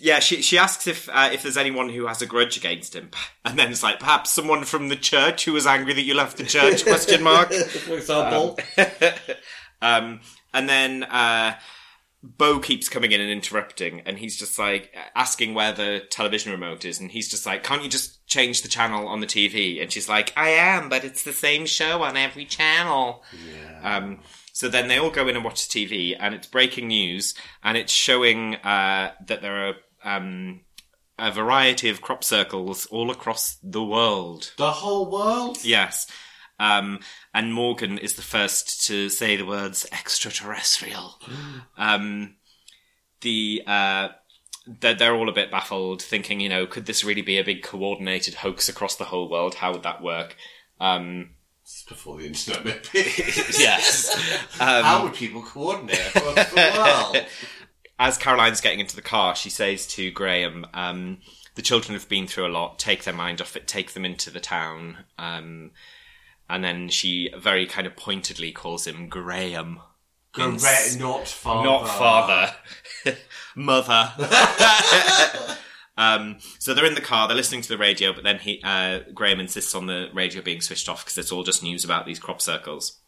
[0.00, 3.10] yeah, she she asks if uh, if there's anyone who has a grudge against him,
[3.44, 6.36] and then it's like perhaps someone from the church who was angry that you left
[6.36, 6.84] the church?
[6.84, 7.52] Question mark.
[7.52, 8.58] For example.
[9.80, 10.20] Um,
[10.52, 11.54] and then uh,
[12.22, 16.84] Bo keeps coming in and interrupting, and he's just like asking where the television remote
[16.84, 19.92] is, and he's just like, "Can't you just change the channel on the TV?" And
[19.92, 23.96] she's like, "I am, but it's the same show on every channel." yeah.
[23.96, 24.20] Um,
[24.52, 27.76] so then they all go in and watch the TV, and it's breaking news, and
[27.76, 30.62] it's showing uh, that there are um,
[31.18, 34.52] a variety of crop circles all across the world.
[34.56, 35.58] the whole world?
[35.64, 36.08] Yes.
[36.58, 37.00] Um,
[37.32, 41.20] and Morgan is the first to say the words extraterrestrial.
[41.78, 42.36] um,
[43.20, 44.08] the, uh,
[44.66, 47.62] they're, they're all a bit baffled, thinking, you know, could this really be a big
[47.62, 49.56] coordinated hoax across the whole world?
[49.56, 50.36] How would that work?
[50.80, 51.30] Um,
[51.88, 52.78] before the internet, maybe.
[53.58, 54.14] yes.
[54.58, 57.26] How would people coordinate across the world?
[57.98, 61.18] As Caroline's getting into the car, she says to Graham, um,
[61.56, 64.30] the children have been through a lot, take their mind off it, take them into
[64.30, 64.98] the town.
[65.18, 65.72] Um,
[66.48, 69.80] and then she very kind of pointedly calls him Graham.
[70.32, 71.64] Correct, not father.
[71.68, 72.54] Not father.
[73.54, 74.12] Mother.
[75.98, 79.00] um, so they're in the car, they're listening to the radio, but then he, uh,
[79.12, 82.18] Graham insists on the radio being switched off because it's all just news about these
[82.18, 83.00] crop circles.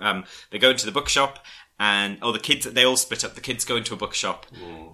[0.00, 1.44] Um, they go into the bookshop
[1.78, 3.34] and, oh, the kids, they all split up.
[3.34, 4.46] The kids go into a bookshop,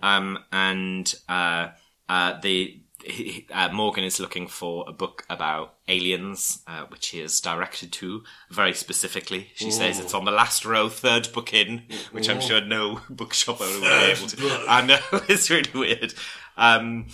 [0.02, 1.68] um, and, uh,
[2.08, 7.20] uh, the, he- uh, Morgan is looking for a book about aliens, uh, which he
[7.20, 9.50] is directed to very specifically.
[9.54, 13.60] She says it's on the last row, third book in, which I'm sure no bookshop
[13.60, 14.64] owner would be able to.
[14.68, 16.14] I know it's really weird.
[16.56, 17.06] Um,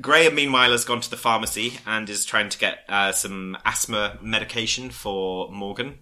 [0.00, 4.18] Graham, meanwhile, has gone to the pharmacy and is trying to get uh, some asthma
[4.20, 5.98] medication for Morgan.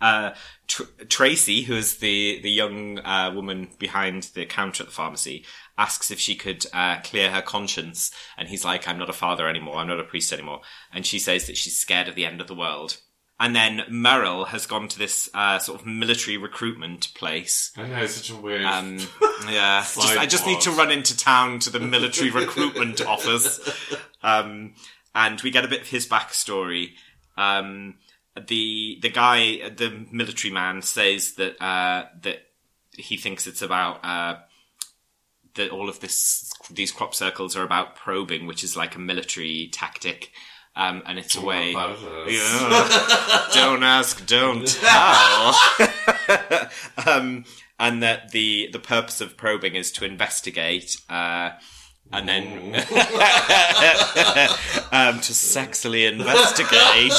[0.00, 0.32] Uh,
[0.66, 5.44] Tr- Tracy, who is the the young uh, woman behind the counter at the pharmacy,
[5.78, 9.48] asks if she could uh, clear her conscience, and he's like, "I'm not a father
[9.48, 9.76] anymore.
[9.76, 10.60] I'm not a priest anymore."
[10.92, 12.98] And she says that she's scared of the end of the world.
[13.38, 17.70] And then Merrill has gone to this uh, sort of military recruitment place.
[17.76, 18.64] I know, it's such a weird.
[18.64, 18.98] Um,
[19.48, 23.60] yeah, just, I just need to run into town to the military recruitment office.
[24.22, 24.74] Um,
[25.14, 26.92] and we get a bit of his backstory.
[27.36, 27.96] Um,
[28.46, 32.46] the the guy, the military man, says that uh, that
[32.92, 34.36] he thinks it's about uh,
[35.54, 39.68] that all of this these crop circles are about probing, which is like a military
[39.72, 40.32] tactic.
[40.74, 41.72] Um, and it's a way.
[41.72, 42.60] How bad it is.
[42.60, 43.48] Yeah.
[43.54, 45.54] don't ask, don't tell.
[47.06, 47.46] um,
[47.78, 51.52] and that the the purpose of probing is to investigate, uh,
[52.12, 52.74] and then
[54.92, 57.12] um, to sexily investigate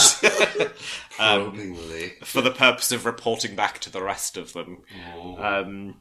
[1.18, 2.14] Probingly.
[2.24, 4.84] for the purpose of reporting back to the rest of them.
[5.38, 5.96] Um,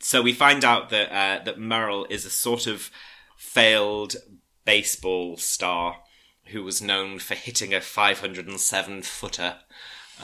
[0.00, 2.90] so we find out that uh, that Merrill is a sort of
[3.36, 4.16] failed
[4.64, 5.98] baseball star
[6.46, 9.56] who was known for hitting a 507 footer.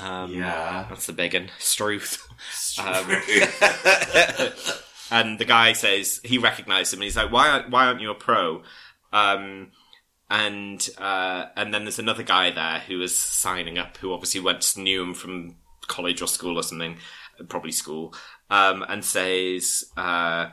[0.01, 0.87] Um, Yeah.
[0.89, 1.51] that's the big one.
[1.59, 2.19] Struth.
[2.79, 3.07] Um,
[5.11, 8.11] and the guy says he recognised him, and he's like, "Why aren't Why aren't you
[8.11, 8.63] a pro?"
[9.13, 9.73] Um,
[10.31, 14.77] and uh, and then there's another guy there who is signing up, who obviously went
[14.77, 15.57] knew him from
[15.87, 16.99] college or school or something,
[17.49, 18.15] probably school,
[18.51, 20.49] um, and says, uh,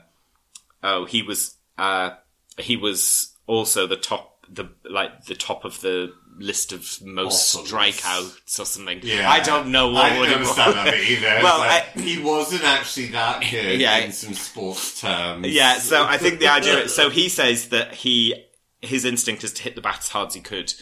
[0.84, 2.12] "Oh, he was uh,
[2.58, 8.02] he was also the top the like the top of the list of most Awesomeness.
[8.02, 9.30] strikeouts or something." Yeah.
[9.30, 11.40] I don't know what I would understand that either.
[11.44, 13.98] Well, like, I- he wasn't actually that good Yeah.
[14.00, 15.48] in some sports terms.
[15.48, 16.90] Yeah, so I think the idea.
[16.90, 18.36] So he says that he
[18.82, 20.74] his instinct is to hit the bat as hard as he could,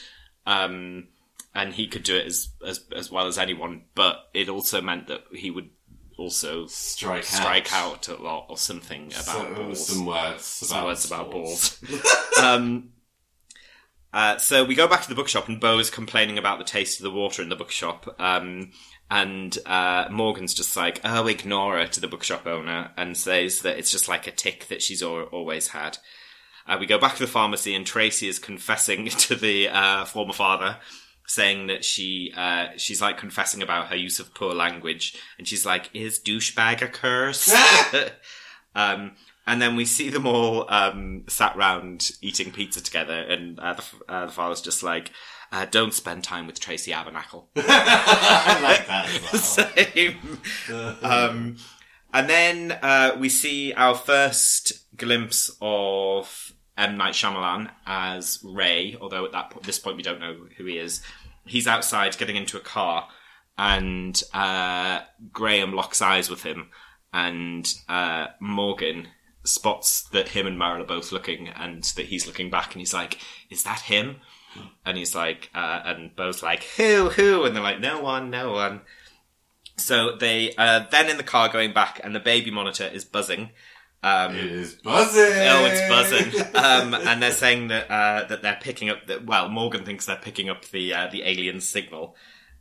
[0.45, 1.07] um,
[1.55, 3.83] and he could do it as as as well as anyone.
[3.95, 5.69] But it also meant that he would
[6.17, 7.25] also strike out.
[7.25, 9.87] strike out a lot or something about So, balls.
[9.87, 10.43] some words.
[10.43, 11.81] Some about words about balls.
[12.41, 12.89] um,
[14.11, 16.99] uh, so we go back to the bookshop, and Bo is complaining about the taste
[16.99, 18.15] of the water in the bookshop.
[18.19, 18.71] Um,
[19.11, 23.77] and uh, Morgan's just like, oh, ignore her to the bookshop owner and says that
[23.77, 25.97] it's just like a tick that she's al- always had.
[26.69, 30.33] Uh, we go back to the pharmacy, and Tracy is confessing to the uh, former
[30.33, 30.77] father,
[31.25, 35.65] saying that she uh, she's like confessing about her use of poor language, and she's
[35.65, 37.51] like, "Is douchebag a curse?"
[38.75, 39.15] um,
[39.47, 43.83] and then we see them all um, sat round eating pizza together, and uh, the,
[44.07, 45.11] uh, the father's just like,
[45.51, 49.67] uh, "Don't spend time with Tracy Abernathy." I like that as well.
[49.87, 51.01] Same.
[51.01, 51.57] um,
[52.13, 58.97] and then uh, we see our first glimpse of M Night Shyamalan as Ray.
[58.99, 61.01] Although at that po- this point we don't know who he is.
[61.45, 63.07] He's outside getting into a car,
[63.57, 66.69] and uh, Graham locks eyes with him,
[67.11, 69.07] and uh, Morgan
[69.43, 72.93] spots that him and Merrill are both looking, and that he's looking back, and he's
[72.93, 74.17] like, "Is that him?"
[74.85, 77.09] And he's like, uh, and Bo's like, "Who?
[77.09, 78.81] Who?" And they're like, "No one, no one."
[79.77, 83.51] So they uh, then in the car going back, and the baby monitor is buzzing.
[84.01, 85.23] Um, It is buzzing.
[85.23, 86.45] Oh, it's buzzing.
[86.55, 89.05] Um, and they're saying that uh, that they're picking up.
[89.07, 92.15] The, well, Morgan thinks they're picking up the uh, the alien signal.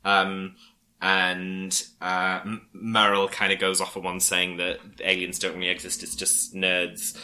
[0.04, 0.56] Um,
[1.00, 5.68] and uh, M- Merrill kind of goes off on one saying that aliens don't really
[5.68, 6.02] exist.
[6.02, 7.16] It's just nerds,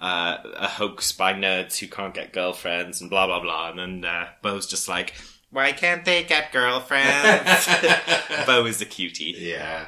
[0.00, 3.70] uh, a hoax by nerds who can't get girlfriends, and blah blah blah.
[3.70, 5.14] And then uh, Bo's just like,
[5.50, 7.68] "Why can't they get girlfriends?"
[8.46, 9.34] Bo is a cutie.
[9.38, 9.86] Yeah.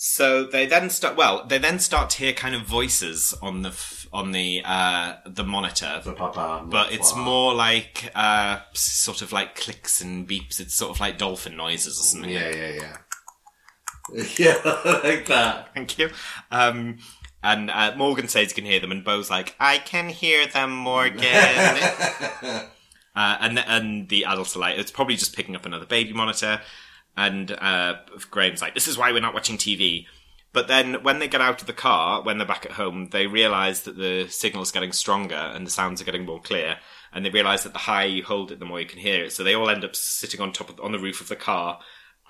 [0.00, 1.16] So they then start.
[1.16, 5.14] Well, they then start to hear kind of voices on the f- on the uh,
[5.26, 6.64] the monitor, The papa.
[6.70, 10.60] but it's more like uh, sort of like clicks and beeps.
[10.60, 12.30] It's sort of like dolphin noises or something.
[12.30, 14.24] Yeah, yeah, yeah.
[14.38, 14.54] Yeah,
[15.02, 15.74] like that.
[15.74, 16.10] Thank you.
[16.52, 16.98] Um,
[17.42, 20.70] and uh, Morgan says he can hear them, and Bo's like, "I can hear them,
[20.70, 22.60] Morgan." uh,
[23.16, 26.60] and and the adults are like, "It's probably just picking up another baby monitor."
[27.18, 27.96] And uh,
[28.30, 30.06] Graham's like, "This is why we're not watching TV."
[30.52, 33.26] But then when they get out of the car, when they're back at home, they
[33.26, 36.78] realise that the signal's getting stronger and the sounds are getting more clear.
[37.12, 39.32] And they realise that the higher you hold it, the more you can hear it.
[39.32, 41.80] So they all end up sitting on top of on the roof of the car,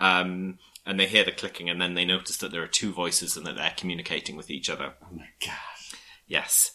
[0.01, 1.69] um, and they hear the clicking.
[1.69, 4.71] And then they notice that there are two voices and that they're communicating with each
[4.71, 4.95] other.
[5.03, 5.95] Oh my gosh.
[6.27, 6.73] Yes.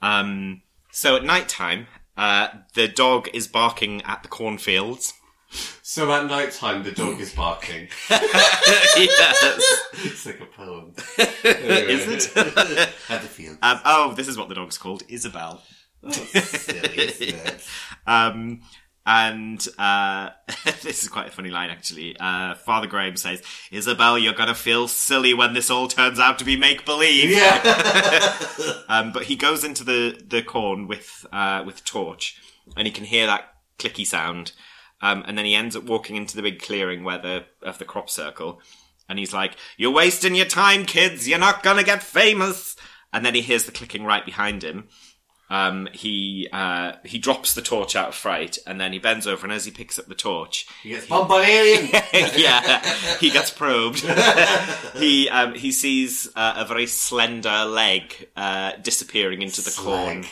[0.00, 5.12] Um, so at night time, uh, the dog is barking at the cornfields.
[5.82, 7.88] So at night time, the dog is barking.
[8.10, 9.88] yes.
[9.92, 10.94] it's like a poem.
[11.18, 12.36] Is it?
[12.36, 13.58] At the field.
[13.60, 15.62] Um, oh, this is what the dog's called, Isabel.
[16.10, 17.66] Silly, isn't it?
[18.06, 18.62] Um,
[19.06, 20.30] and uh,
[20.82, 22.16] this is quite a funny line, actually.
[22.18, 26.44] Uh, Father Graham says, "Isabel, you're gonna feel silly when this all turns out to
[26.44, 28.34] be make believe." Yeah.
[28.88, 32.40] Um, but he goes into the the corn with uh, with torch,
[32.76, 34.52] and he can hear that clicky sound.
[35.02, 37.84] Um, and then he ends up walking into the big clearing where the of the
[37.84, 38.60] crop circle,
[39.08, 41.26] and he's like, "You're wasting your time, kids.
[41.28, 42.76] You're not gonna get famous."
[43.12, 44.88] And then he hears the clicking right behind him.
[45.48, 49.44] Um, he uh, he drops the torch out of fright, and then he bends over,
[49.44, 51.88] and as he picks up the torch, He gets bumped by alien.
[52.36, 52.78] yeah,
[53.18, 53.98] he gets probed.
[54.96, 60.24] he um, he sees uh, a very slender leg uh, disappearing into the corn.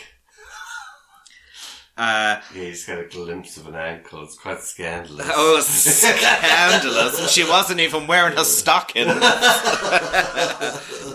[1.99, 4.23] Uh, Yeah, just got a glimpse of an ankle.
[4.23, 5.29] It's quite scandalous.
[5.35, 7.19] oh, scandalous!
[7.19, 9.09] And she wasn't even wearing her stockings.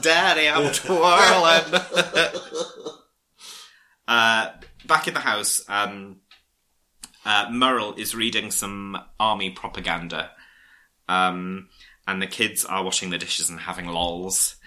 [0.02, 1.82] Daddy, I'm twirling.
[4.10, 4.50] uh,
[4.86, 6.18] back in the house, um,
[7.26, 10.32] uh, Merrill is reading some army propaganda,
[11.08, 11.70] um,
[12.06, 14.58] and the kids are washing the dishes and having lols.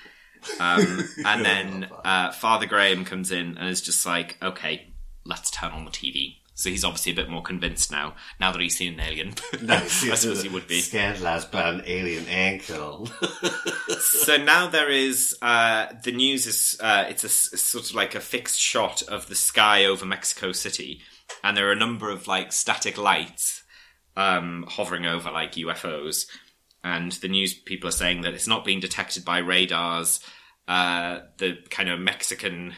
[0.60, 4.94] Um, and then uh, Father Graham comes in and is just like, "Okay,
[5.26, 8.14] let's turn on the TV." So he's obviously a bit more convinced now.
[8.40, 9.34] Now that he's seen an alien,
[9.68, 10.80] I suppose he would be.
[10.80, 13.10] Scandalized by an alien ankle.
[14.00, 17.94] so now there is uh, the news is uh, it's a s- it's sort of
[17.94, 21.02] like a fixed shot of the sky over Mexico City,
[21.44, 23.62] and there are a number of like static lights
[24.16, 26.26] um, hovering over like UFOs,
[26.82, 30.20] and the news people are saying that it's not being detected by radars.
[30.66, 32.74] Uh, the kind of Mexican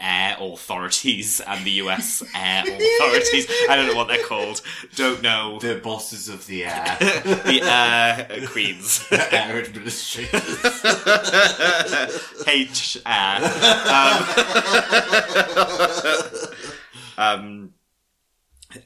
[0.00, 3.46] air authorities and the US air authorities.
[3.68, 4.62] I don't know what they're called.
[4.96, 5.58] Don't know.
[5.58, 6.96] the bosses of the air.
[7.50, 9.06] The air queens.
[9.10, 10.58] air administrators.
[12.46, 13.40] H air.
[17.18, 17.74] Um, um,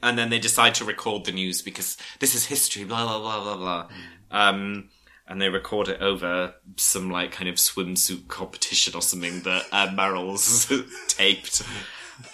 [0.01, 3.43] and then they decide to record the news because this is history, blah, blah, blah,
[3.43, 3.87] blah, blah.
[4.31, 4.89] Um,
[5.27, 9.91] and they record it over some, like, kind of swimsuit competition or something that uh,
[9.93, 10.71] Merrill's
[11.07, 11.61] taped.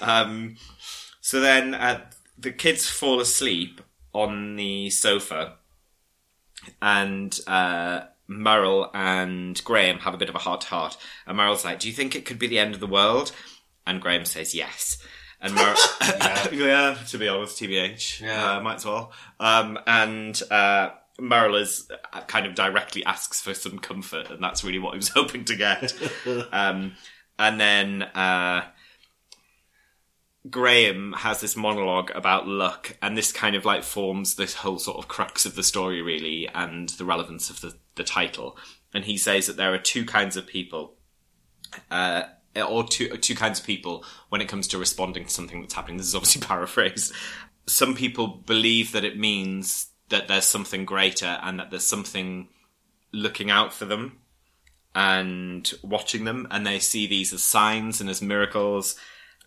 [0.02, 0.58] Um,
[1.22, 2.02] so then uh,
[2.38, 3.82] the kids fall asleep
[4.14, 5.56] on the sofa
[6.82, 10.98] and uh, Merrill and Graham have a bit of a heart to heart.
[11.26, 13.32] And Merrill's like, "Do you think it could be the end of the world?"
[13.88, 14.98] And Graham says, "Yes."
[15.42, 15.76] And Merrill,
[16.54, 16.98] yeah.
[17.08, 18.58] to be honest, TBH, Yeah.
[18.58, 19.12] uh, might as well.
[19.39, 24.80] Um, and uh, Is uh, kind of directly asks for some comfort, and that's really
[24.80, 25.93] what he was hoping to get.
[26.51, 26.93] um,
[27.38, 28.66] and then uh,
[30.49, 34.97] Graham has this monologue about luck, and this kind of like forms this whole sort
[34.97, 38.57] of crux of the story, really, and the relevance of the, the title.
[38.93, 40.95] And he says that there are two kinds of people,
[41.91, 42.24] uh,
[42.55, 45.97] or two two kinds of people when it comes to responding to something that's happening.
[45.97, 47.14] This is obviously paraphrase.
[47.68, 52.47] Some people believe that it means that there's something greater and that there's something
[53.12, 54.20] looking out for them
[54.93, 58.97] and watching them, and they see these as signs and as miracles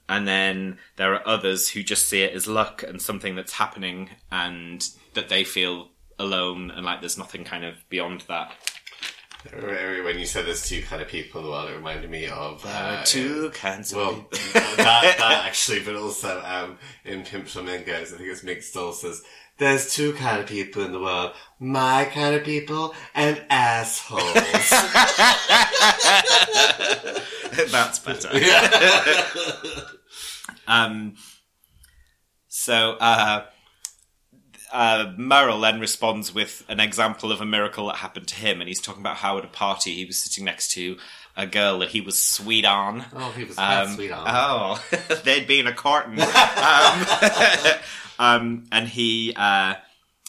[0.08, 4.10] and then there are others who just see it as luck and something that's happening
[4.30, 5.88] and that they feel
[6.18, 8.52] alone and like there's nothing kind of beyond that.
[9.52, 12.64] When you said there's two kind of people in the world, it reminded me of
[12.66, 14.60] uh, two kinds of well, people.
[14.78, 19.22] that, that actually, but also um, in Pink Flamingos, I think it's Mink Stole says,
[19.58, 24.34] "There's two kind of people in the world: my kind of people and assholes."
[27.70, 28.30] That's better.
[30.66, 31.14] um,
[32.48, 33.44] so, uh,
[34.72, 38.68] uh, Merrill then responds with an example of a miracle that happened to him, and
[38.68, 40.96] he's talking about how at a party he was sitting next to
[41.36, 43.04] a girl that he was sweet on.
[43.14, 44.24] Oh, he was Um, sweet on.
[44.28, 44.84] Oh,
[45.24, 46.20] they'd been a courting.
[46.20, 47.06] um,
[48.18, 49.74] um, and he uh,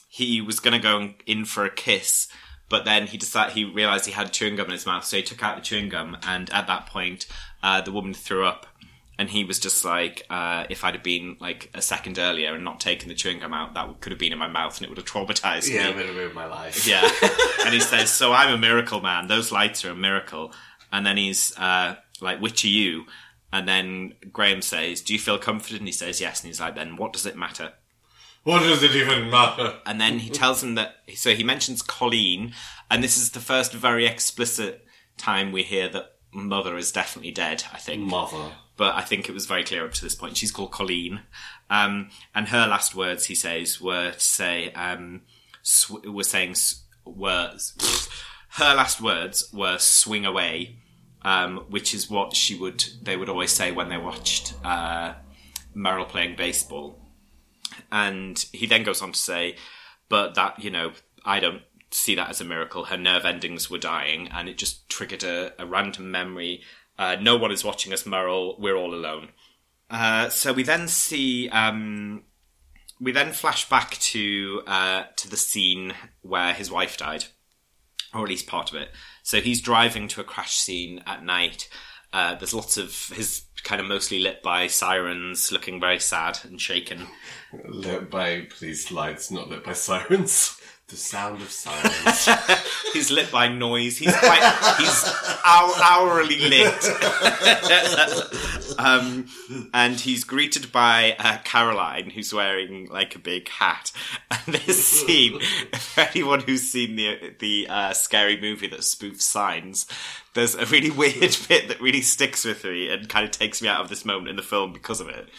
[0.08, 2.28] he was going to go in for a kiss,
[2.70, 5.24] but then he decided he realized he had chewing gum in his mouth, so he
[5.24, 7.28] took out the chewing gum, and at that point,
[7.64, 8.68] uh, the woman threw up.
[9.18, 12.66] And he was just like, uh, if I'd have been like a second earlier and
[12.66, 14.90] not taken the chewing gum out, that could have been in my mouth and it
[14.90, 15.76] would have traumatized me.
[15.76, 15.92] yeah, me.
[15.92, 16.86] it would have ruined my life.
[16.86, 17.10] Yeah.
[17.66, 19.28] and he says, So I'm a miracle man.
[19.28, 20.52] Those lights are a miracle.
[20.92, 23.06] And then he's uh, like, Which are you?
[23.56, 25.78] And then Graham says, Do you feel comforted?
[25.80, 26.42] And he says, Yes.
[26.42, 27.72] And he's like, Then what does it matter?
[28.44, 29.80] What does it even matter?
[29.86, 32.54] And then he tells him that, so he mentions Colleen.
[32.92, 34.86] And this is the first very explicit
[35.18, 38.52] time we hear that Mother is definitely dead, I think Mother.
[38.76, 40.36] but I think it was very clear up to this point.
[40.36, 41.22] She's called Colleen,
[41.70, 45.22] um, and her last words, he says, were to say, um,
[45.64, 47.54] sw- were saying, s- were
[48.60, 50.80] her last words were "swing away,"
[51.26, 55.16] um, which is what she would they would always say when they watched uh,
[55.74, 57.02] Merrill playing baseball.
[57.92, 59.56] And he then goes on to say,
[60.08, 60.92] but that you know,
[61.26, 62.86] I don't see that as a miracle.
[62.86, 66.62] Her nerve endings were dying, and it just triggered a, a random memory.
[66.98, 68.56] Uh, no one is watching us, Merrill.
[68.60, 69.30] We're all alone.
[69.90, 72.24] Uh, so we then see, um,
[73.02, 77.26] we then flash back to uh, to the scene where his wife died,
[78.14, 78.90] or at least part of it.
[79.26, 81.68] So he's driving to a crash scene at night.
[82.14, 86.62] Uh, there's lots of his kind of mostly lit by sirens, looking very sad and
[86.62, 87.08] shaken.
[87.68, 90.62] Lit by police lights, not lit by sirens.
[90.88, 92.30] The sound of silence.
[92.94, 93.98] He's lit by noise.
[93.98, 94.76] He's quite.
[94.78, 95.04] He's
[95.44, 96.86] hour, hourly lit.
[98.80, 99.28] um,
[99.74, 103.92] and he's greeted by uh, Caroline, who's wearing like a big hat.
[104.48, 109.88] And this scene, for anyone who's seen the the uh, scary movie that spoofs signs,
[110.36, 113.68] there's a really weird bit that really sticks with me and kind of takes me
[113.68, 115.30] out of this moment in the film because of it.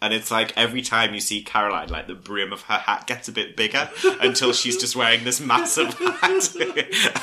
[0.00, 3.26] And it's like every time you see Caroline, like the brim of her hat gets
[3.26, 3.90] a bit bigger
[4.20, 6.54] until she's just wearing this massive hat.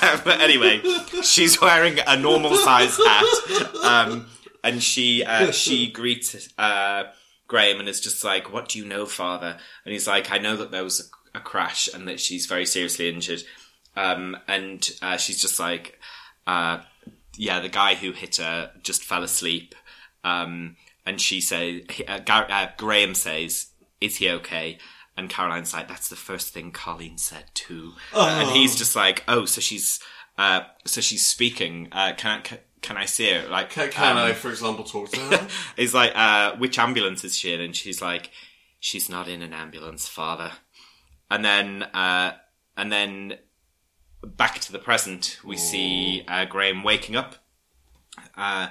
[0.02, 0.82] Um, but anyway,
[1.24, 3.76] she's wearing a normal size hat.
[3.84, 4.28] Um,
[4.64, 7.06] and she, uh, she greets, uh,
[7.48, 9.58] Graham and is just like, what do you know, father?
[9.86, 12.66] And he's like, I know that there was a, a crash and that she's very
[12.66, 13.44] seriously injured.
[13.96, 16.00] Um, and, uh, she's just like,
[16.46, 16.80] uh,
[17.38, 19.76] yeah, the guy who hit her just fell asleep.
[20.24, 20.76] Um,
[21.06, 23.68] and she says, uh, Gar- uh, Graham says,
[24.02, 24.78] "Is he okay?"
[25.18, 29.46] And Caroline's like, "That's the first thing Colleen said too." And he's just like, "Oh,
[29.46, 30.00] so she's,
[30.38, 31.88] uh, so she's speaking.
[31.92, 33.48] Uh, can I, can, can I see her?
[33.48, 35.48] Like, Can, can um, I, for example, talk to her?
[35.76, 37.60] He's like, uh, which ambulance is she in?
[37.60, 38.30] And she's like,
[38.80, 40.52] she's not in an ambulance, father.
[41.32, 42.34] And then, uh,
[42.78, 43.40] and then
[44.24, 47.38] back to the present, we see uh, Graham waking up.
[48.38, 48.68] Uh,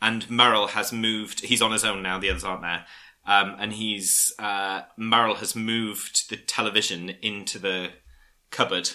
[0.00, 2.84] and Merrill has moved, he's on his own now, the others aren't there.
[3.26, 7.90] Um, and he's, uh, Merrill has moved the television into the
[8.50, 8.90] cupboard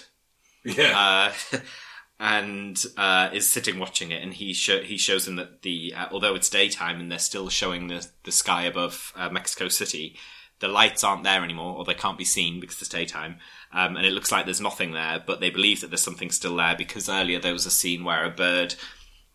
[0.64, 1.32] yeah.
[1.52, 1.58] uh,
[2.20, 6.06] and uh, is sitting watching it, and he sho- he shows him that the uh,
[6.10, 10.16] although it's daytime and they're still showing the the sky above uh, Mexico City,
[10.60, 13.36] the lights aren't there anymore, or they can't be seen because it's daytime,
[13.72, 15.22] um, and it looks like there's nothing there.
[15.24, 18.24] But they believe that there's something still there because earlier there was a scene where
[18.24, 18.74] a bird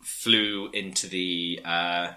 [0.02, 2.12] flew into the uh,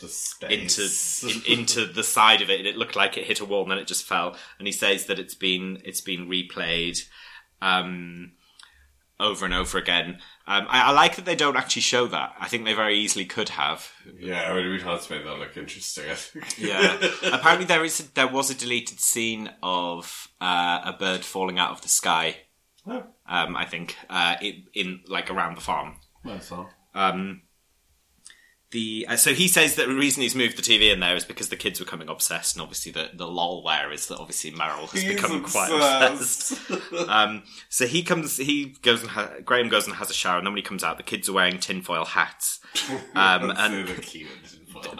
[0.00, 0.88] the into
[1.28, 3.70] in, into the side of it, and it looked like it hit a wall, and
[3.70, 4.36] then it just fell.
[4.58, 7.00] And he says that it's been it's been replayed.
[7.60, 8.32] Um,
[9.20, 10.18] over and over again.
[10.46, 12.34] Um, I, I like that they don't actually show that.
[12.38, 13.90] I think they very easily could have.
[14.18, 16.10] Yeah, it would be hard to make that look interesting.
[16.10, 16.58] I think.
[16.58, 16.98] Yeah.
[17.32, 21.72] Apparently, there is a, there was a deleted scene of uh, a bird falling out
[21.72, 22.36] of the sky.
[22.86, 23.04] Oh.
[23.26, 25.96] Um, I think uh, in, in like around the farm.
[26.24, 26.70] That's all.
[26.98, 27.42] Um,
[28.70, 31.24] the uh, so he says that the reason he's moved the TV in there is
[31.24, 34.50] because the kids were coming obsessed, and obviously the the lol where is that obviously
[34.50, 36.68] Merrill has He's become quite obsessed.
[36.70, 37.08] obsessed.
[37.08, 40.46] um, so he comes, he goes and ha- Graham goes and has a shower, and
[40.46, 42.60] then when he comes out, the kids are wearing tinfoil hats.
[43.14, 44.28] Um, and cute.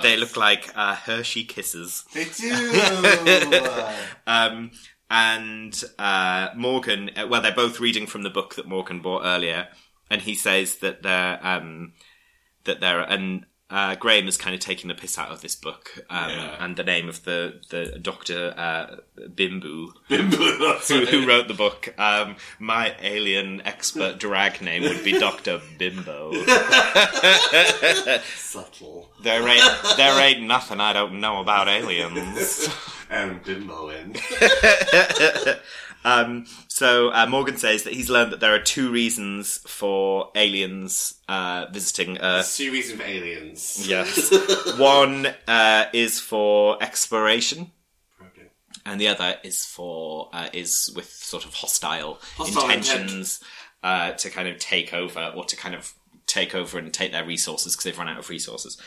[0.02, 2.04] they look like uh, Hershey kisses.
[2.14, 3.60] They do.
[4.26, 4.70] Um,
[5.10, 9.68] and uh, Morgan, uh, well, they're both reading from the book that Morgan bought earlier,
[10.10, 11.92] and he says that they're um,
[12.64, 15.90] that they're and uh, Graham is kind of taking the piss out of this book,
[16.08, 16.64] um, Yeah.
[16.64, 20.36] and the name of the the Doctor uh, Bimbu, Bimbo,
[20.88, 21.92] who, who wrote the book.
[21.98, 26.32] Um, my alien expert drag name would be Doctor Bimbo.
[28.34, 29.10] Subtle.
[29.22, 29.62] There ain't
[29.98, 32.68] there ain't nothing I don't know about aliens.
[33.10, 34.12] And bimbo in.
[36.04, 41.14] Um, so uh, Morgan says that he's learned that there are two reasons for aliens
[41.28, 42.56] uh, visiting Earth.
[42.56, 43.86] Two reasons for aliens.
[43.86, 44.30] Yes,
[44.78, 47.72] one uh, is for exploration,
[48.22, 48.48] Okay.
[48.86, 53.40] and the other is for uh, is with sort of hostile, Hostile intentions
[53.82, 55.92] uh, to kind of take over or to kind of
[56.26, 58.80] take over and take their resources because they've run out of resources.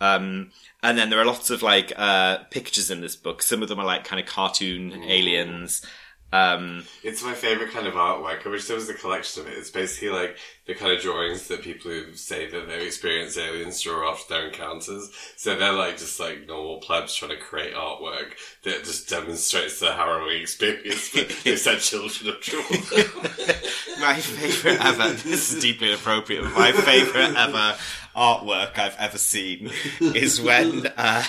[0.00, 0.52] Um,
[0.82, 3.42] and then there are lots of like uh, pictures in this book.
[3.42, 5.84] Some of them are like kind of cartoon aliens.
[6.32, 8.46] Um, It's my favorite kind of artwork.
[8.46, 9.58] I wish there was a collection of it.
[9.58, 13.82] It's basically like the kind of drawings that people who say that they've experienced aliens
[13.82, 15.10] draw after their encounters.
[15.36, 18.32] So they're like just like normal plebs trying to create artwork
[18.64, 22.64] that just demonstrates the harrowing experience that they said children have drawn.
[24.00, 25.12] My favourite ever.
[25.12, 26.44] This is deeply inappropriate.
[26.44, 27.76] My favourite ever
[28.16, 29.70] artwork I've ever seen
[30.00, 31.24] is when uh,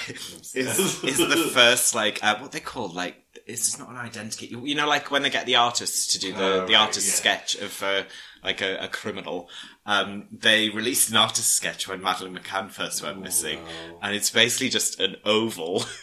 [0.53, 4.47] is is the first like uh, what they call like it's just not an identity.
[4.47, 7.07] You you know, like when they get the artists to do the Oh, the artist
[7.07, 7.13] yeah.
[7.13, 8.03] sketch of uh,
[8.43, 9.49] like a, a criminal.
[9.85, 13.59] Um, they released an artist sketch when Madeleine McCann first went missing,
[14.01, 15.83] and it's basically just an oval.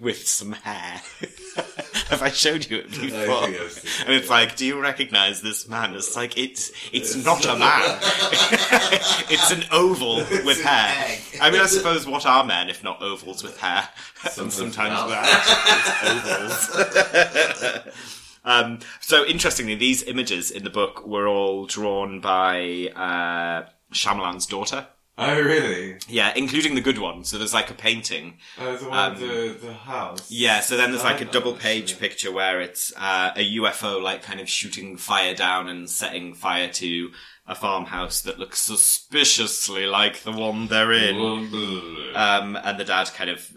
[0.00, 1.02] With some hair.
[2.08, 3.44] Have I showed you it before?
[3.44, 5.94] I've and it's like, do you recognize this man?
[5.94, 7.82] It's like it's it's not a man.
[9.30, 10.94] it's an oval with hair.
[11.06, 11.20] egg.
[11.40, 13.88] I mean, I suppose what are men if not ovals with hair?
[14.30, 15.08] Sometimes Sometimes not.
[15.10, 15.26] that.
[16.02, 17.94] It's ovals.
[18.44, 24.86] um, so interestingly, these images in the book were all drawn by uh, Shyamalan's daughter.
[25.20, 25.96] Oh, really?
[26.08, 27.24] Yeah, including the good one.
[27.24, 30.30] So there's like a painting Oh, the one with the, the house.
[30.30, 34.02] yeah, so then there's like a Oh, double page picture where it's uh, a UFO
[34.02, 37.10] like kind of shooting fire down and setting fire to
[37.46, 41.16] a farmhouse that looks suspiciously like the one they're in.
[42.14, 43.50] Um, and the dad kind of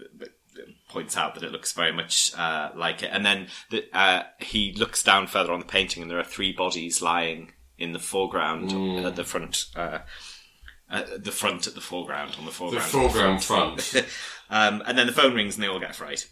[0.89, 3.09] points out that it looks very much uh, like it.
[3.11, 6.51] And then the, uh, he looks down further on the painting and there are three
[6.53, 8.71] bodies lying in the foreground
[9.05, 9.65] at the front.
[10.93, 12.85] Uh, the front at the foreground on the foreground.
[12.85, 13.43] The foreground.
[13.43, 14.05] foreground front.
[14.49, 16.27] Um, and then the phone rings and they all get a fright.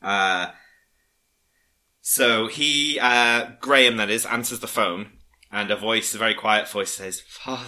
[0.00, 0.52] Uh,
[2.00, 5.10] so he, uh, Graham that is, answers the phone
[5.52, 7.66] and a voice, a very quiet voice says, father.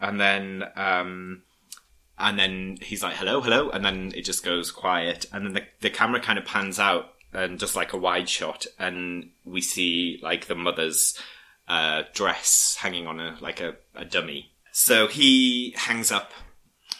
[0.00, 1.42] And then, um,
[2.18, 3.70] and then he's like, hello, hello.
[3.70, 5.26] And then it just goes quiet.
[5.32, 8.66] And then the, the camera kind of pans out and just like a wide shot.
[8.78, 11.16] And we see like the mother's,
[11.68, 14.50] uh, dress hanging on a, like a, a dummy.
[14.78, 16.32] So he hangs up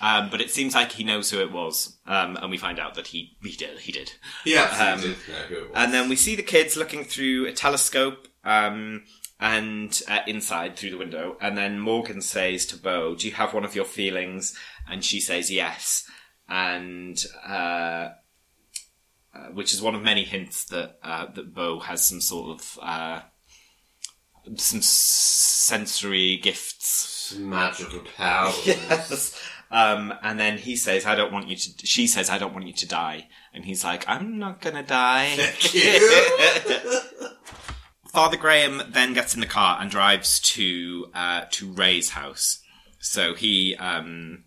[0.00, 2.94] um, but it seems like he knows who it was, um, and we find out
[2.94, 3.80] that he he did.
[3.80, 4.12] He did.
[4.44, 5.72] Yeah, Um, you did know who it was.
[5.74, 9.04] And then we see the kids looking through a telescope, um,
[9.40, 11.36] and uh, inside through the window.
[11.40, 14.56] And then Morgan says to Bo, "Do you have one of your feelings?"
[14.88, 16.08] And she says yes,
[16.48, 18.10] and uh,
[19.34, 22.78] uh, which is one of many hints that uh, that Bo has some sort of
[22.80, 23.20] uh,
[24.54, 28.66] some sensory gifts magical powers.
[28.66, 29.42] yes.
[29.70, 32.66] Um, and then he says, "I don't want you to." She says, "I don't want
[32.66, 35.36] you to die." And he's like, "I'm not gonna die."
[38.08, 42.60] Father Graham then gets in the car and drives to uh, to Ray's house.
[42.98, 44.44] So he, um,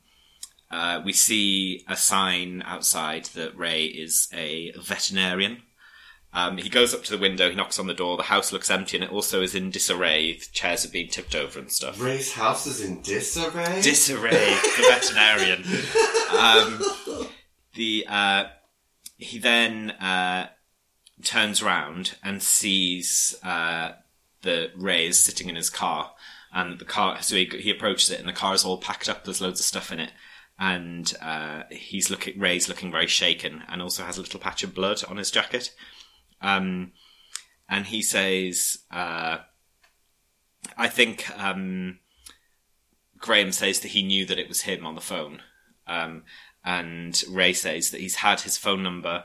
[0.70, 5.62] uh, we see a sign outside that Ray is a veterinarian.
[6.34, 8.16] Um, he goes up to the window, he knocks on the door.
[8.16, 10.34] The house looks empty, and it also is in disarray.
[10.34, 13.82] The chairs have been tipped over and stuff Ray's house is in disarray.
[13.82, 14.32] disarray
[14.78, 15.64] the veterinarian
[16.40, 16.82] um,
[17.76, 18.46] the uh,
[19.18, 20.48] he then uh,
[21.24, 23.92] turns around and sees uh,
[24.42, 26.14] that Ray is sitting in his car,
[26.54, 27.22] and the car.
[27.22, 29.24] So he, he approaches it, and the car is all packed up.
[29.24, 30.12] There's loads of stuff in it,
[30.60, 32.40] and uh, he's looking.
[32.40, 35.74] Ray's looking very shaken, and also has a little patch of blood on his jacket.
[36.42, 36.94] Um,
[37.70, 39.40] and he says, uh,
[40.78, 42.00] "I think." Um,
[43.22, 45.44] Graham says that he knew that it was him on the phone.
[45.88, 46.24] Um,
[46.66, 49.24] and Ray says that he's had his phone number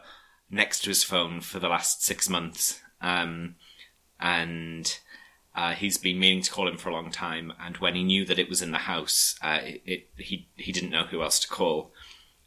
[0.50, 2.80] next to his phone for the last six months.
[3.00, 3.56] Um,
[4.20, 4.98] and
[5.54, 7.52] uh, he's been meaning to call him for a long time.
[7.60, 10.72] And when he knew that it was in the house, uh, it, it, he he
[10.72, 11.92] didn't know who else to call.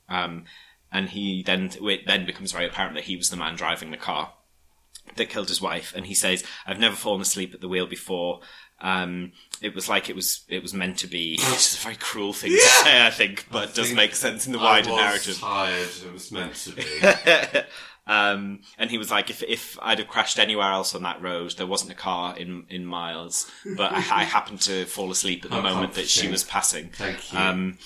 [0.07, 0.45] Um,
[0.91, 3.97] and he then it then becomes very apparent that he was the man driving the
[3.97, 4.33] car
[5.15, 5.93] that killed his wife.
[5.95, 8.41] And he says, "I've never fallen asleep at the wheel before.
[8.81, 11.95] Um, it was like it was it was meant to be." Which is a very
[11.95, 14.89] cruel thing to say, I think, but does think make sense in the I wider
[14.91, 15.37] was narrative.
[15.39, 15.89] tired.
[16.05, 17.59] It was meant to be.
[18.07, 21.55] um, and he was like, if if I'd have crashed anywhere else on that road,
[21.57, 25.51] there wasn't a car in in miles, but I, I happened to fall asleep at
[25.51, 26.89] the moment that she was passing.
[26.89, 27.39] Thank you.
[27.39, 27.77] Um,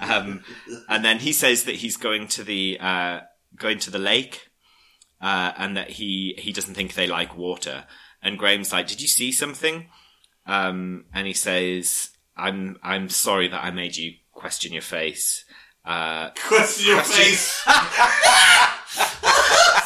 [0.00, 0.42] um,
[0.88, 3.20] and then he says that he's going to the uh,
[3.56, 4.47] going to the lake,
[5.20, 7.84] uh, and that he he doesn't think they like water.
[8.22, 9.88] And Graham's like, "Did you see something?"
[10.46, 15.44] Um, and he says, "I'm I'm sorry that I made you question your face."
[15.84, 17.62] Uh, question your face.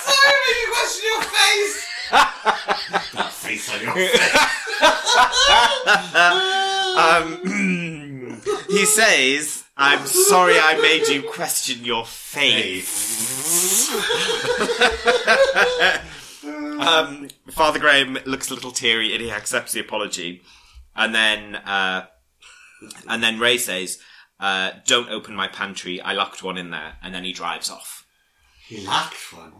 [0.03, 1.87] Sorry, made you question your face.
[2.11, 4.83] that face on your face.
[6.97, 7.41] um,
[8.69, 12.91] he says, "I'm sorry I made you question your faith."
[16.81, 20.43] um, Father Graham looks a little teary and he accepts the apology,
[20.95, 22.07] and then uh,
[23.09, 23.99] and then Ray says,
[24.41, 26.01] uh, "Don't open my pantry.
[26.01, 28.07] I locked one in there," and then he drives off.
[28.67, 29.53] He locked one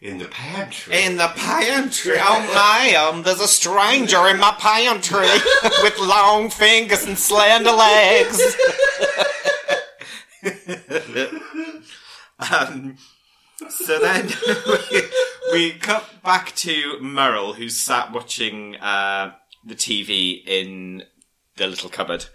[0.00, 1.02] in the pantry.
[1.02, 5.26] In the pantry, oh my, um, there's a stranger in my pantry
[5.82, 8.40] with long fingers and slender legs.
[12.38, 12.96] um,
[13.68, 14.30] so then
[14.66, 15.02] we,
[15.52, 19.34] we cut back to Merrill, who's sat watching uh,
[19.64, 21.04] the TV in
[21.56, 22.26] the little cupboard,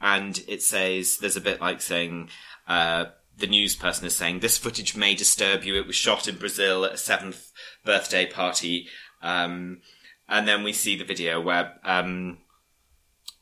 [0.00, 2.28] and it says there's a bit like saying.
[2.66, 3.06] Uh,
[3.38, 5.76] the news person is saying this footage may disturb you.
[5.76, 7.52] It was shot in Brazil at a seventh
[7.84, 8.88] birthday party,
[9.22, 9.80] um,
[10.28, 12.38] and then we see the video where um,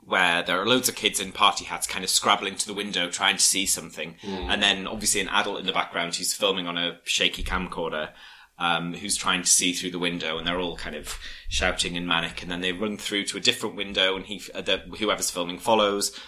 [0.06, 3.10] where there are loads of kids in party hats, kind of scrabbling to the window
[3.10, 6.78] trying to see something, and then obviously an adult in the background who's filming on
[6.78, 8.10] a shaky camcorder.
[8.58, 12.08] Um, who's trying to see through the window, and they're all kind of shouting and
[12.08, 12.40] manic.
[12.40, 15.58] And then they run through to a different window, and he, uh, the, whoever's filming
[15.58, 16.18] follows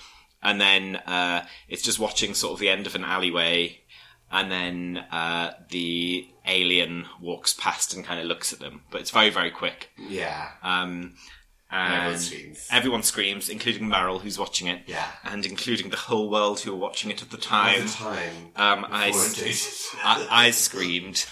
[0.42, 3.80] and then uh, it's just watching sort of the end of an alleyway,
[4.30, 9.10] and then uh, the alien walks past and kind of looks at them, but it's
[9.10, 9.90] very very quick.
[9.96, 10.50] Yeah.
[10.62, 11.14] Um,
[11.70, 12.68] everyone and screams.
[12.70, 15.06] everyone screams, including Merrill, who's watching it, Yeah.
[15.24, 17.82] and including the whole world who are watching it at the time.
[17.82, 18.32] At the time.
[18.56, 20.00] Um, I, before s- it dated.
[20.04, 21.26] I, I screamed.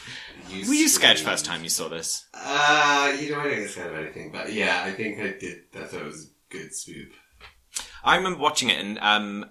[0.51, 2.25] Were you scared first time you saw this?
[2.33, 5.59] Uh, you know, I didn't get scared of anything, but yeah, I think I did.
[5.75, 7.13] I thought it was a good swoop.
[8.05, 9.47] I remember watching it and um,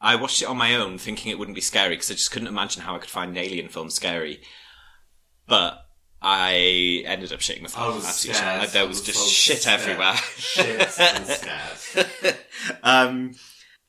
[0.00, 2.46] I watched it on my own, thinking it wouldn't be scary because I just couldn't
[2.48, 4.40] imagine how I could find an alien film scary.
[5.48, 5.85] But
[6.20, 7.84] I ended up shitting myself.
[7.84, 8.62] I was absolutely scared.
[8.62, 8.72] shit.
[8.72, 9.80] There was was just so shit scared.
[9.80, 10.14] everywhere.
[10.36, 12.36] Shit and scared.
[12.82, 13.34] um,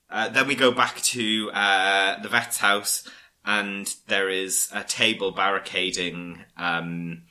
[0.09, 3.07] uh, then we go back to uh, the vet's house,
[3.45, 7.23] and there is a table barricading um,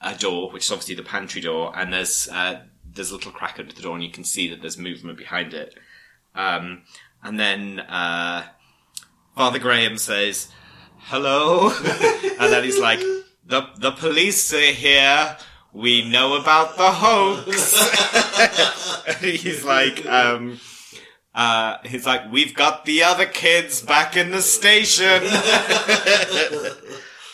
[0.00, 3.58] a door, which is obviously the pantry door, and there's uh, there's a little crack
[3.58, 5.74] under the door, and you can see that there's movement behind it.
[6.34, 6.82] Um,
[7.22, 8.44] and then uh,
[9.34, 10.48] Father Graham says,
[10.98, 11.70] "Hello,"
[12.40, 13.00] and then he's like,
[13.46, 15.36] "the the police are here."
[15.76, 17.74] We know about the hoax.
[19.20, 20.60] he's like, um,
[21.34, 25.22] uh, he's like, we've got the other kids back in the station.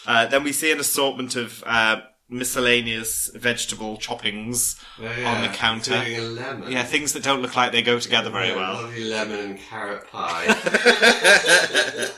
[0.06, 2.00] uh, then we see an assortment of uh,
[2.30, 5.92] miscellaneous vegetable choppings Oh, on the counter.
[5.94, 6.72] a lemon.
[6.72, 8.72] Yeah, things that don't look like they go together very Yeah, well.
[8.84, 10.46] Lovely lemon and carrot pie.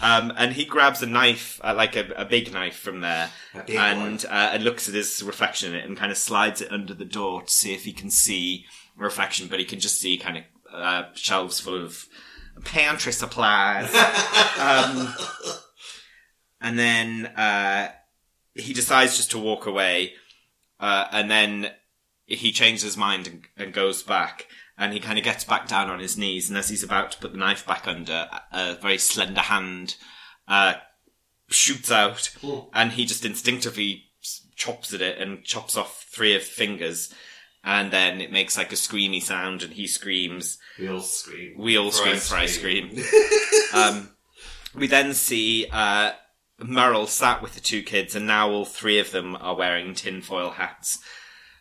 [0.00, 3.30] Um, and he grabs a knife, uh, like a, a big knife from there,
[3.68, 6.94] and uh, and looks at his reflection in it and kind of slides it under
[6.94, 8.64] the door to see if he can see
[8.96, 12.06] reflection, but he can just see kind of uh, shelves full of
[12.64, 13.92] pantry supplies.
[14.58, 15.14] um,
[16.60, 17.90] and then uh,
[18.54, 20.14] he decides just to walk away,
[20.80, 21.70] uh, and then
[22.26, 24.46] he changes his mind and, and goes back.
[24.78, 27.18] And he kind of gets back down on his knees, and as he's about to
[27.18, 29.96] put the knife back under, a very slender hand
[30.46, 30.74] uh,
[31.48, 32.68] shoots out, Ooh.
[32.72, 34.04] and he just instinctively
[34.54, 37.12] chops at it and chops off three of the fingers.
[37.64, 40.58] and then it makes like a screamy sound, and he screams.
[40.78, 41.54] We all scream.
[41.58, 42.96] We all scream, fry scream.
[43.74, 44.10] Um,
[44.74, 46.12] we then see uh,
[46.58, 50.50] Merrill sat with the two kids, and now all three of them are wearing tinfoil
[50.52, 50.98] hats.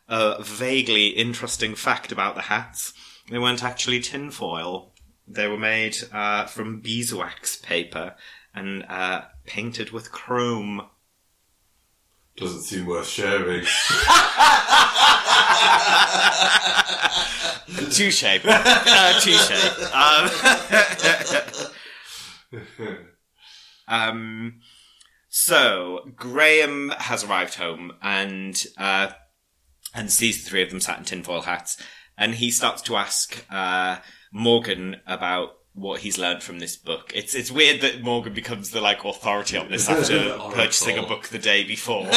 [0.08, 2.94] A vaguely interesting fact about the hats:
[3.30, 4.94] they weren't actually tinfoil.
[5.28, 8.16] They were made uh, from beeswax paper
[8.54, 10.88] and uh, painted with chrome.
[12.38, 13.66] Doesn't seem worth sharing.
[17.92, 18.24] Touche.
[18.24, 19.52] Uh, touche.
[22.52, 22.98] Um,
[23.88, 24.60] um,
[25.30, 29.10] so Graham has arrived home and uh,
[29.94, 31.82] and sees the three of them sat in tinfoil hats,
[32.18, 33.98] and he starts to ask uh,
[34.32, 37.12] Morgan about what he's learned from this book.
[37.14, 41.28] It's it's weird that Morgan becomes the like authority on this after purchasing a book
[41.28, 42.10] the day before,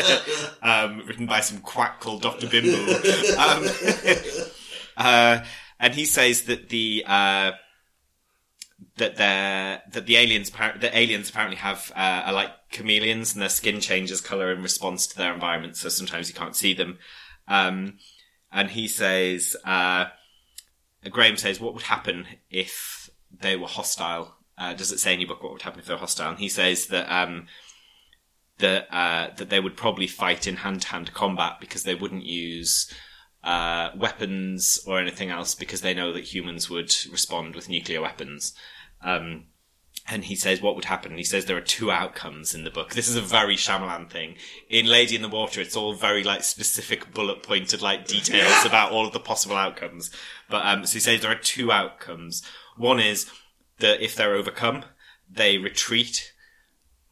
[0.62, 2.76] um, written by some quack called Doctor Bimbo.
[3.38, 3.66] Um,
[4.98, 5.44] uh,
[5.80, 7.52] and he says that the uh,
[8.98, 13.48] that they're that the aliens the aliens apparently have uh, are like chameleons and their
[13.48, 15.76] skin changes color in response to their environment.
[15.76, 16.98] So sometimes you can't see them.
[17.46, 17.96] Um,
[18.52, 20.06] and he says, uh,
[21.10, 24.36] Graham says, what would happen if they were hostile?
[24.56, 26.30] Uh, does it say in your book what would happen if they were hostile?
[26.30, 27.46] And he says that um,
[28.58, 32.24] that uh, that they would probably fight in hand to hand combat because they wouldn't
[32.24, 32.92] use
[33.44, 38.54] uh, weapons or anything else because they know that humans would respond with nuclear weapons.
[39.02, 39.46] Um,
[40.10, 41.16] and he says what would happen.
[41.16, 42.94] He says there are two outcomes in the book.
[42.94, 44.36] This is a very Shyamalan thing.
[44.68, 48.90] In Lady in the Water, it's all very like specific bullet pointed like details about
[48.90, 50.10] all of the possible outcomes.
[50.48, 52.42] But um, so he says there are two outcomes.
[52.76, 53.30] One is
[53.80, 54.84] that if they're overcome,
[55.30, 56.32] they retreat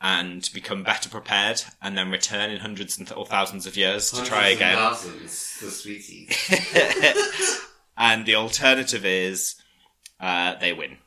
[0.01, 4.11] and become better prepared, and then return in hundreds and th- or thousands of years
[4.11, 4.77] to try again.
[4.77, 7.67] Thousands, the sweeties.
[7.97, 9.57] and the alternative is
[10.21, 10.99] uh, they win.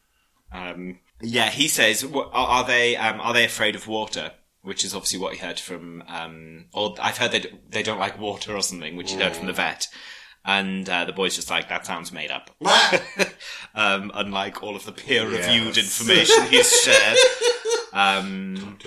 [0.52, 4.32] Um, yeah, he says, are, are they um, are they afraid of water?
[4.62, 7.98] Which is obviously what he heard from, um, or I've heard they, d- they don't
[8.00, 9.88] like water or something, which he heard from the vet.
[10.44, 12.52] And uh, the boy's just like, that sounds made up.
[13.76, 16.00] um, unlike all of the peer reviewed Yes.
[16.02, 17.18] information he's shared.
[17.94, 18.78] Um,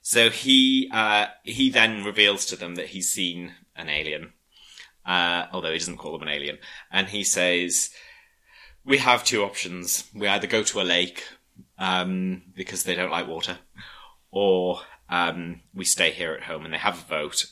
[0.00, 4.32] so he uh, he then reveals to them that he's seen an alien,
[5.06, 6.58] uh, although he doesn't call them an alien,
[6.90, 7.90] and he says,
[8.84, 10.04] "We have two options.
[10.14, 11.24] We either go to a lake
[11.78, 13.58] um, because they don't like water,
[14.30, 17.46] or um, we stay here at home." And they have a vote,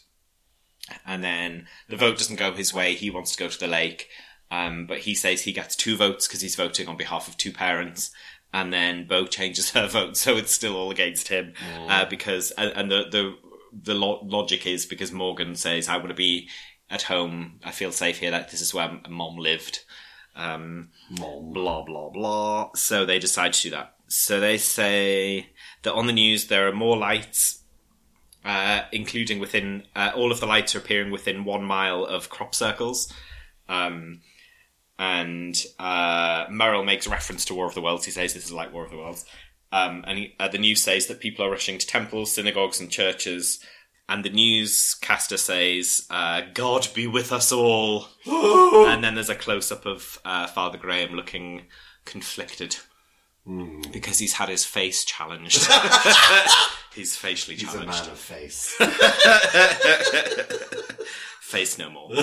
[1.07, 2.95] and then the vote doesn't go his way.
[2.95, 4.09] He wants to go to the lake,
[4.51, 7.53] um, but he says he gets two votes because he's voting on behalf of two
[7.53, 8.11] parents.
[8.53, 11.53] And then Bo changes her vote, so it's still all against him
[11.89, 13.37] uh, because and, and the the
[13.73, 16.49] the lo- logic is because Morgan says I want to be
[16.91, 17.61] at home.
[17.65, 18.33] I feel safe here.
[18.33, 19.81] That this is where mom lived.
[20.37, 22.71] Um, blah blah blah.
[22.75, 23.95] So they decide to do that.
[24.09, 25.51] So they say
[25.83, 27.63] that on the news there are more lights,
[28.45, 32.55] uh, including within uh, all of the lights are appearing within one mile of crop
[32.55, 33.13] circles.
[33.69, 34.21] Um,
[34.99, 38.05] and uh, Merrill makes reference to War of the Worlds.
[38.05, 39.25] He says this is like War of the Worlds.
[39.73, 42.91] Um, and he, uh, the news says that people are rushing to temples, synagogues, and
[42.91, 43.61] churches.
[44.11, 49.71] And the newscaster says, uh, "God be with us all." and then there's a close
[49.71, 51.67] up of uh, Father Graham looking
[52.05, 52.77] conflicted
[53.93, 55.67] because he's had his face challenged.
[56.95, 57.95] he's facially challenged.
[57.95, 58.77] He's a man of face.
[61.51, 62.09] Face no more.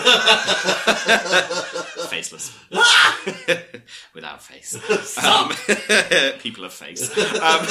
[2.07, 2.57] Faceless.
[4.13, 4.73] Without face.
[5.21, 5.49] Um,
[6.39, 7.11] people of face.
[7.38, 7.67] Um,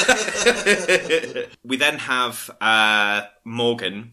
[1.65, 4.13] we then have uh, Morgan,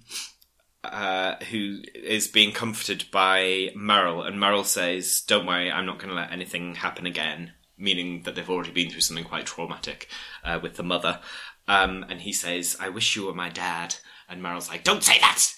[0.86, 6.12] uh, who is being comforted by Merrill, and Merrill says, Don't worry, I'm not going
[6.12, 7.52] to let anything happen again.
[7.78, 10.08] Meaning that they've already been through something quite traumatic
[10.46, 11.20] uh, with the mother.
[11.68, 13.96] Um, and he says, I wish you were my dad.
[14.30, 15.54] And Merrill's like, Don't say that!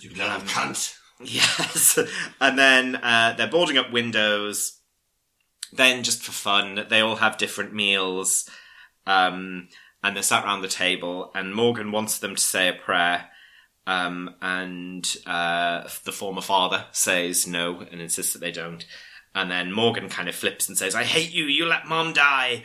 [0.00, 0.96] You little cunt.
[1.22, 1.98] Yes.
[2.40, 4.80] and then uh, they're boarding up windows.
[5.72, 8.48] Then, just for fun, they all have different meals.
[9.06, 9.68] Um,
[10.02, 13.28] and they're sat around the table, and Morgan wants them to say a prayer.
[13.86, 18.84] Um, and uh, the former father says no and insists that they don't.
[19.34, 22.64] And then Morgan kind of flips and says, I hate you, you let mom die.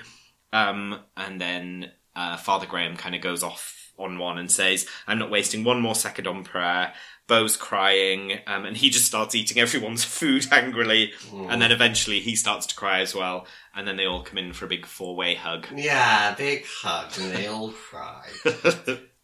[0.53, 5.19] Um, and then uh, Father Graham kind of goes off on one and says, I'm
[5.19, 6.93] not wasting one more second on prayer.
[7.27, 11.13] Bo's crying, um, and he just starts eating everyone's food angrily.
[11.31, 13.47] And then eventually he starts to cry as well.
[13.73, 15.67] And then they all come in for a big four way hug.
[15.73, 18.27] Yeah, big hug, and they all cry.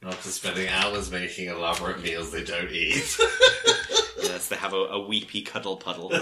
[0.04, 3.18] After spending hours making elaborate meals they don't eat.
[4.22, 6.14] yes, they have a, a weepy cuddle puddle.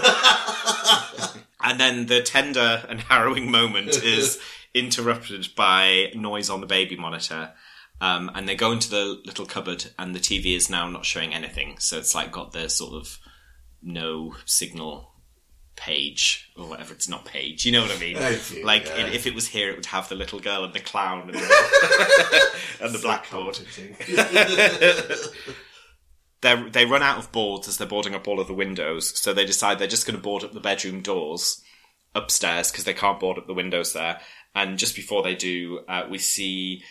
[1.62, 4.40] and then the tender and harrowing moment is
[4.74, 7.52] interrupted by noise on the baby monitor.
[8.00, 11.32] Um, and they go into the little cupboard, and the TV is now not showing
[11.32, 11.78] anything.
[11.78, 13.18] So it's like got the sort of
[13.82, 15.12] no signal
[15.76, 16.92] page or whatever.
[16.92, 17.64] It's not page.
[17.64, 18.16] You know what I mean?
[18.16, 19.06] I do, like yeah.
[19.06, 22.50] if it was here, it would have the little girl and the clown and the,
[22.80, 23.58] and the blackboard.
[26.42, 29.32] They they run out of boards as they're boarding up all of the windows, so
[29.32, 31.62] they decide they're just going to board up the bedroom doors
[32.14, 34.20] upstairs because they can't board up the windows there.
[34.54, 36.82] And just before they do, uh, we see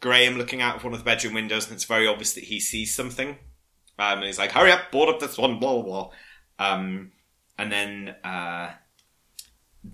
[0.00, 2.58] Graham looking out of one of the bedroom windows, and it's very obvious that he
[2.58, 3.38] sees something.
[3.98, 5.82] Um, and he's like, "Hurry up, board up this one!" Blah blah.
[5.82, 6.10] blah.
[6.58, 7.12] Um,
[7.58, 8.70] and then uh,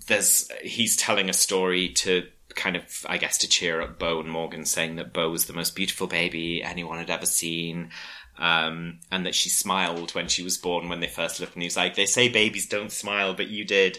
[0.07, 4.31] there's he's telling a story to kind of, I guess, to cheer up Bo and
[4.31, 7.91] Morgan, saying that Bo was the most beautiful baby anyone had ever seen.
[8.39, 11.67] Um, and that she smiled when she was born when they first looked, and he
[11.67, 13.99] was like, "They say babies don't smile, but you did."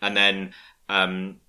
[0.00, 0.54] And then
[0.88, 1.40] um,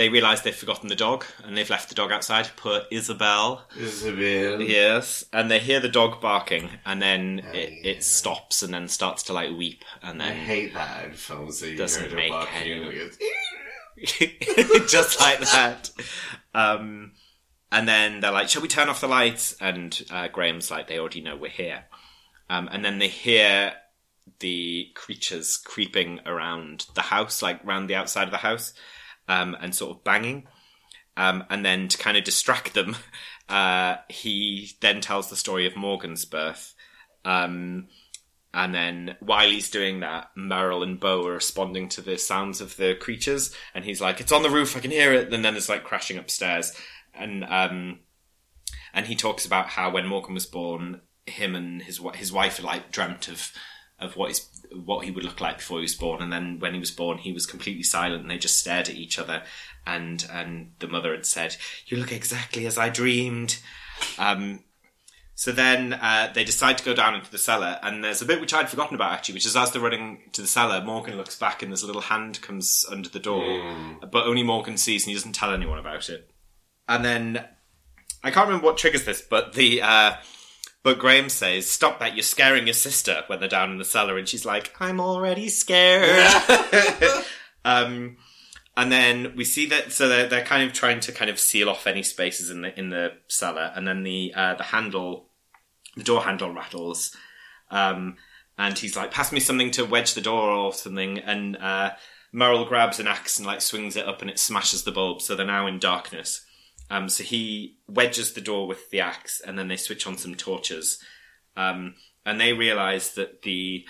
[0.00, 2.48] they realise they've forgotten the dog, and they've left the dog outside.
[2.56, 3.66] Poor Isabel.
[3.78, 4.62] Isabel.
[4.62, 7.90] Yes, and they hear the dog barking, and then it, yeah.
[7.90, 11.60] it stops and then starts to like weep, and I then hate that in films
[11.60, 12.94] that you Doesn't make any- and
[13.98, 14.40] it
[14.78, 15.90] goes, just like that.
[16.54, 17.12] Um,
[17.70, 20.98] and then they're like, "Shall we turn off the lights?" And uh, Graham's like, "They
[20.98, 21.84] already know we're here."
[22.48, 23.74] Um, and then they hear
[24.38, 28.72] the creatures creeping around the house, like round the outside of the house,
[29.30, 30.46] um, and sort of banging.
[31.16, 32.96] Um, and then to kind of distract them,
[33.48, 36.74] uh, he then tells the story of Morgan's birth.
[37.24, 37.88] Um,
[38.52, 42.76] and then while he's doing that, Merrill and Bo are responding to the sounds of
[42.76, 45.54] the creatures, and he's like, "It's on the roof, I can hear it." And then
[45.54, 46.72] it's like crashing upstairs,
[47.14, 48.00] and um,
[48.92, 52.90] and he talks about how when Morgan was born, him and his his wife like
[52.90, 53.52] dreamt of
[54.00, 54.40] of what his
[54.72, 57.18] what he would look like before he was born, and then when he was born,
[57.18, 59.42] he was completely silent, and they just stared at each other,
[59.86, 61.56] and and the mother had said,
[61.86, 63.58] "You look exactly as I dreamed."
[64.18, 64.64] Um,
[65.34, 68.42] so then uh, they decide to go down into the cellar, and there's a bit
[68.42, 71.38] which I'd forgotten about actually, which is as they're running to the cellar, Morgan looks
[71.38, 75.10] back and there's a little hand comes under the door, but only Morgan sees and
[75.10, 76.30] he doesn't tell anyone about it.
[76.86, 77.42] And then
[78.22, 80.12] I can't remember what triggers this, but the uh,
[80.82, 82.14] but Graham says, "Stop that!
[82.14, 85.48] You're scaring your sister." When they're down in the cellar, and she's like, "I'm already
[85.48, 86.32] scared."
[87.64, 88.16] um,
[88.76, 91.68] and then we see that so they're, they're kind of trying to kind of seal
[91.68, 95.28] off any spaces in the in the cellar, and then the uh, the handle,
[95.96, 97.14] the door handle rattles,
[97.70, 98.16] um,
[98.56, 101.90] and he's like, "Pass me something to wedge the door or something," and uh,
[102.32, 105.36] Merrill grabs an axe and like swings it up, and it smashes the bulb, so
[105.36, 106.46] they're now in darkness.
[106.90, 110.34] Um, so he wedges the door with the axe, and then they switch on some
[110.34, 111.02] torches,
[111.56, 111.94] um,
[112.26, 113.86] and they realize that the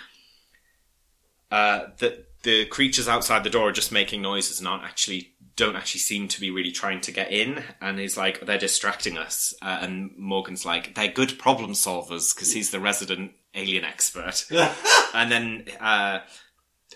[1.49, 5.75] uh, that the creatures outside the door are just making noises and aren't actually don't
[5.75, 7.63] actually seem to be really trying to get in.
[7.81, 9.53] And he's like, they're distracting us.
[9.61, 14.45] Uh, and Morgan's like, they're good problem solvers because he's the resident alien expert.
[15.13, 16.19] and then uh,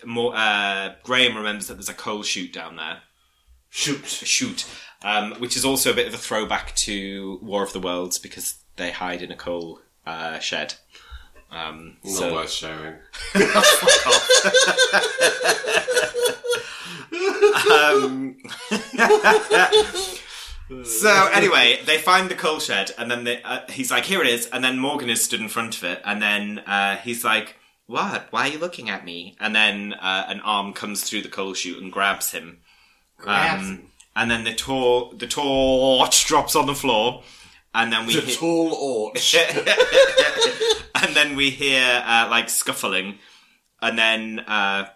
[0.04, 3.02] more, uh, Graham remembers that there's a coal chute down there
[3.68, 4.06] Shoot.
[4.06, 4.66] shoot,
[5.06, 8.56] um, which is also a bit of a throwback to War of the Worlds because
[8.76, 10.74] they hide in a coal uh, shed.
[11.50, 12.96] Um, Not so worth showing.
[17.72, 18.36] um,
[20.84, 24.26] so anyway, they find the coal shed, and then they, uh, he's like, "Here it
[24.28, 27.56] is," and then Morgan is stood in front of it, and then uh, he's like,
[27.86, 28.26] "What?
[28.30, 31.54] Why are you looking at me?" And then uh, an arm comes through the coal
[31.54, 32.58] chute and grabs him.
[33.18, 33.92] Grabs Um, him.
[34.16, 37.22] And then the tor- the torch drops on the floor,
[37.74, 39.34] and then we The hit- tall orch.
[40.94, 43.18] and then we hear uh, like scuffling,
[43.80, 44.86] and then uh,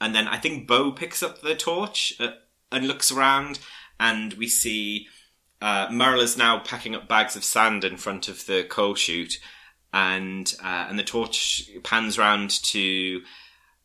[0.00, 2.30] and then I think Bo picks up the torch uh,
[2.72, 3.60] and looks around,
[4.00, 5.06] and we see
[5.60, 5.88] uh,
[6.18, 9.38] is now packing up bags of sand in front of the coal chute,
[9.92, 13.20] and uh, and the torch pans round to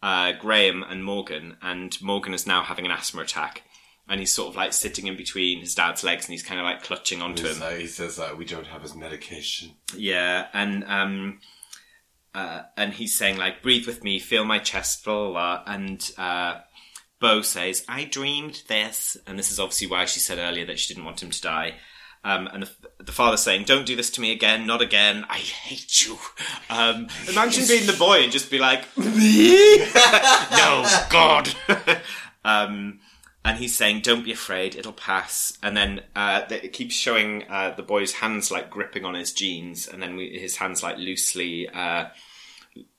[0.02, 3.64] uh, Graham and Morgan, and Morgan is now having an asthma attack.
[4.10, 6.64] And he's sort of like sitting in between his dad's legs, and he's kind of
[6.66, 7.50] like clutching onto him.
[7.50, 9.72] He's like- he says that we don't have his medication.
[9.96, 11.40] Yeah, and um,
[12.34, 15.32] uh, and he's saying like, "Breathe with me, feel my chest," blah blah.
[15.66, 15.74] blah.
[15.74, 16.60] And uh,
[17.20, 20.94] Bo says, "I dreamed this," and this is obviously why she said earlier that she
[20.94, 21.76] didn't want him to die.
[22.24, 22.70] Um, and the,
[23.04, 25.26] the father's saying, "Don't do this to me again, not again.
[25.30, 26.18] I hate you."
[26.70, 29.78] Um, imagine being the boy and just be like, "Me?
[30.52, 31.54] no, God."
[32.46, 33.00] um,
[33.48, 37.74] and he's saying, "Don't be afraid, it'll pass." And then uh, it keeps showing uh,
[37.76, 41.70] the boy's hands like gripping on his jeans, and then we, his hands like loosely
[41.70, 42.08] uh,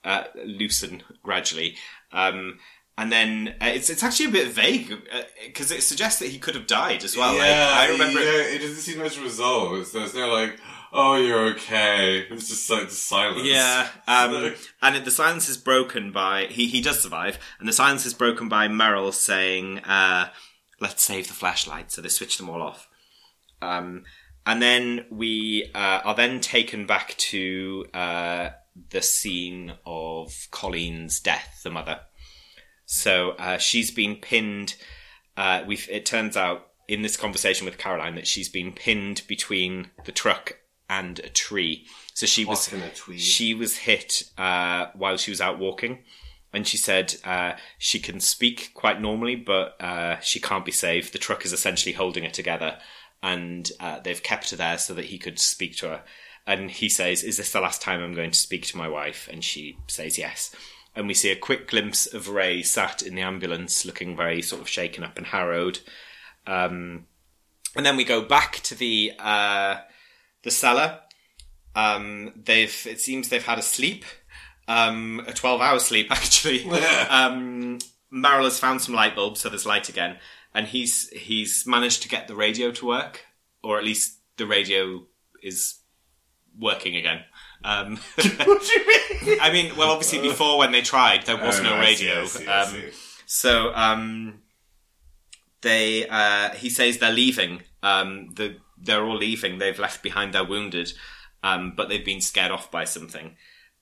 [0.03, 1.77] uh, loosen gradually.
[2.11, 2.57] Um,
[2.97, 4.91] and then uh, it's it's actually a bit vague
[5.45, 7.35] because it suggests that he could have died as well.
[7.35, 8.19] Yeah, like, I remember.
[8.19, 9.91] yeah, it doesn't seem much resolve.
[9.91, 10.59] There's no like,
[10.93, 12.25] oh, you're okay.
[12.29, 13.43] It's just like just silence.
[13.43, 16.67] Yeah, um, and the silence is broken by he.
[16.67, 20.29] He does survive, and the silence is broken by Merrill saying, uh,
[20.79, 22.87] "Let's save the flashlight." So they switch them all off,
[23.61, 24.03] um,
[24.45, 28.49] and then we uh, are then taken back to uh,
[28.91, 32.01] the scene of Colleen's death, the mother.
[32.85, 34.75] So uh, she's been pinned.
[35.37, 35.63] Uh.
[35.67, 40.58] It turns out in this conversation with Caroline that she's been pinned between the truck
[40.89, 41.85] and a tree.
[42.13, 42.69] So she was
[43.17, 45.99] she was hit uh, while she was out walking,
[46.51, 51.13] and she said uh, she can speak quite normally, but uh, she can't be saved.
[51.13, 52.79] The truck is essentially holding her together,
[53.21, 56.03] and uh, they've kept her there so that he could speak to her.
[56.45, 59.29] And he says, "Is this the last time I'm going to speak to my wife?"
[59.31, 60.53] And she says, "Yes."
[60.95, 64.61] And we see a quick glimpse of Ray sat in the ambulance, looking very sort
[64.61, 65.79] of shaken up and harrowed.
[66.47, 67.05] Um,
[67.75, 69.77] and then we go back to the uh,
[70.43, 70.99] the cellar.
[71.75, 74.05] Um, they've it seems they've had a sleep,
[74.67, 76.69] um, a twelve hour sleep actually.
[77.09, 77.79] um,
[78.11, 80.17] Merrill has found some light bulbs, so there's light again,
[80.53, 83.25] and he's he's managed to get the radio to work,
[83.63, 85.03] or at least the radio
[85.43, 85.79] is
[86.57, 87.23] working again.
[87.63, 88.87] Um, what do you
[89.27, 89.39] mean?
[89.41, 92.21] I mean, well, obviously before when they tried, there was Oh, no I see, radio.
[92.21, 92.89] I see, I Um, see.
[93.25, 94.41] so um,
[95.61, 97.61] they uh, he says they're leaving.
[97.83, 99.57] Um, the, they're all leaving.
[99.57, 100.93] They've left behind their wounded,
[101.43, 103.35] um, but they've been scared off by something.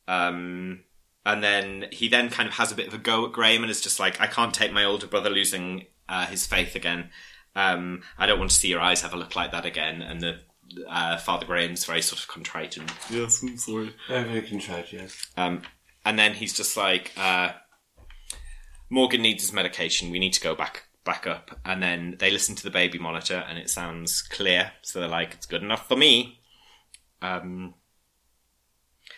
[0.07, 0.81] Um,
[1.25, 3.69] and then he then kind of has a bit of a go at Graham and
[3.69, 7.09] is just like, I can't take my older brother losing uh, his faith again.
[7.55, 10.01] Um, I don't want to see your eyes have a look like that again.
[10.01, 10.39] And the
[10.87, 13.93] uh, Father Graham's very sort of contrite and Yes, I'm sorry.
[14.09, 15.27] I'm very contrite, yes.
[15.35, 15.63] um,
[16.05, 17.51] and then he's just like, uh,
[18.89, 20.11] Morgan needs his medication.
[20.11, 21.59] We need to go back back up.
[21.65, 24.73] And then they listen to the baby monitor, and it sounds clear.
[24.83, 26.41] So they're like, it's good enough for me.
[27.23, 27.73] Um,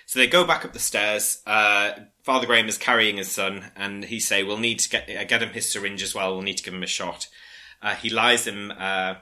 [0.05, 1.41] so they go back up the stairs.
[1.45, 1.91] Uh,
[2.23, 5.43] Father Graham is carrying his son, and he say, "We'll need to get uh, get
[5.43, 6.33] him his syringe as well.
[6.33, 7.27] We'll need to give him a shot."
[7.81, 8.71] Uh, he lies him.
[8.75, 9.15] Uh,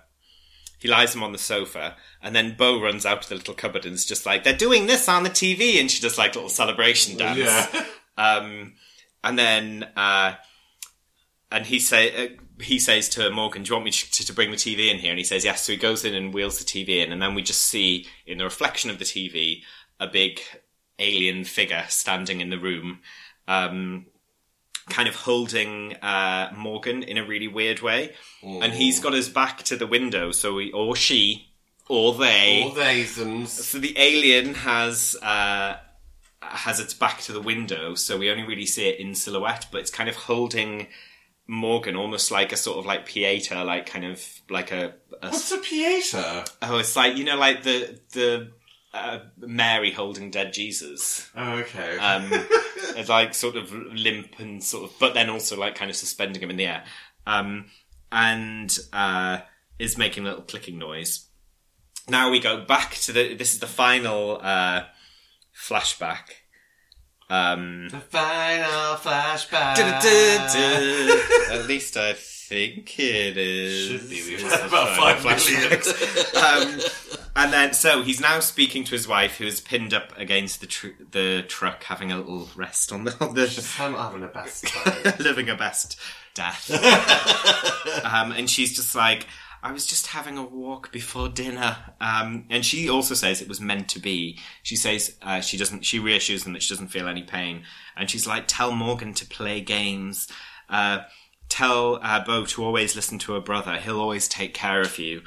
[0.79, 3.85] he lies him on the sofa, and then Bo runs out to the little cupboard
[3.85, 6.49] and is just like, "They're doing this on the TV," and she does like little
[6.49, 7.39] celebration dance.
[7.39, 7.85] Yeah.
[8.19, 8.73] Um,
[9.23, 10.33] and then, uh,
[11.51, 12.29] and he say uh,
[12.61, 15.11] he says to Morgan, "Do you want me to, to bring the TV in here?"
[15.11, 17.35] And he says, "Yes." So he goes in and wheels the TV in, and then
[17.35, 19.61] we just see in the reflection of the TV
[19.99, 20.41] a big
[20.99, 22.99] alien figure standing in the room,
[23.47, 24.05] um,
[24.89, 29.63] kind of holding uh, Morgan in a really weird way, and he's got his back
[29.63, 31.47] to the window, so he or she
[31.89, 33.51] or they All thasons.
[33.51, 35.77] so the alien has uh,
[36.41, 39.81] has its back to the window, so we only really see it in silhouette, but
[39.81, 40.87] it's kind of holding
[41.47, 45.51] Morgan almost like a sort of like Pieta, like kind of like a, a What's
[45.51, 46.45] a Pieta?
[46.61, 48.51] oh, it's like you know, like the the
[48.93, 51.29] uh, Mary holding dead Jesus.
[51.35, 51.97] Oh, okay.
[51.97, 52.29] Um,
[52.95, 56.41] it's like sort of limp and sort of, but then also like kind of suspending
[56.41, 56.83] him in the air,
[57.25, 57.65] um,
[58.11, 59.39] and uh,
[59.79, 61.27] is making a little clicking noise.
[62.09, 63.35] Now we go back to the.
[63.35, 64.83] This is the final uh,
[65.55, 66.23] flashback.
[67.29, 69.77] Um, the final flashback.
[71.51, 74.01] At least I think it is.
[74.01, 74.23] Should be.
[74.29, 75.79] We've had about final five million.
[75.79, 76.35] flashbacks.
[76.35, 76.79] um,
[77.35, 80.67] and then, so he's now speaking to his wife, who is pinned up against the
[80.67, 84.65] tr- the truck, having a little rest on the on the I'm having a best
[85.19, 85.99] living a best
[86.33, 86.71] death.
[88.05, 89.27] um, and she's just like,
[89.63, 91.77] I was just having a walk before dinner.
[91.99, 94.39] Um, and she also says it was meant to be.
[94.63, 95.85] She says uh, she doesn't.
[95.85, 97.63] She reassures them that she doesn't feel any pain.
[97.95, 100.27] And she's like, tell Morgan to play games.
[100.69, 100.99] Uh,
[101.49, 103.77] tell uh, Bo to always listen to her brother.
[103.77, 105.21] He'll always take care of you.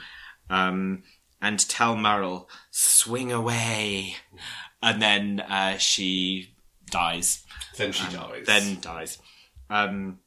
[0.49, 1.03] Um,
[1.43, 4.17] and tell Merrill, swing away.
[4.83, 6.55] And then uh, she
[6.91, 7.45] dies
[7.81, 8.47] then she dies.
[8.47, 9.19] then dies.
[9.69, 10.19] Um,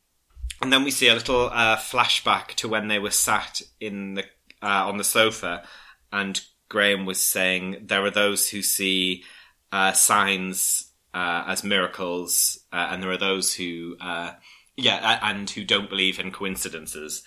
[0.63, 4.23] and then we see a little uh, flashback to when they were sat in the
[4.61, 5.61] uh, on the sofa,
[6.09, 6.39] and
[6.69, 9.25] Graham was saying there are those who see
[9.73, 14.31] uh, signs uh, as miracles, uh, and there are those who, uh,
[14.77, 17.23] yeah, and who don't believe in coincidences.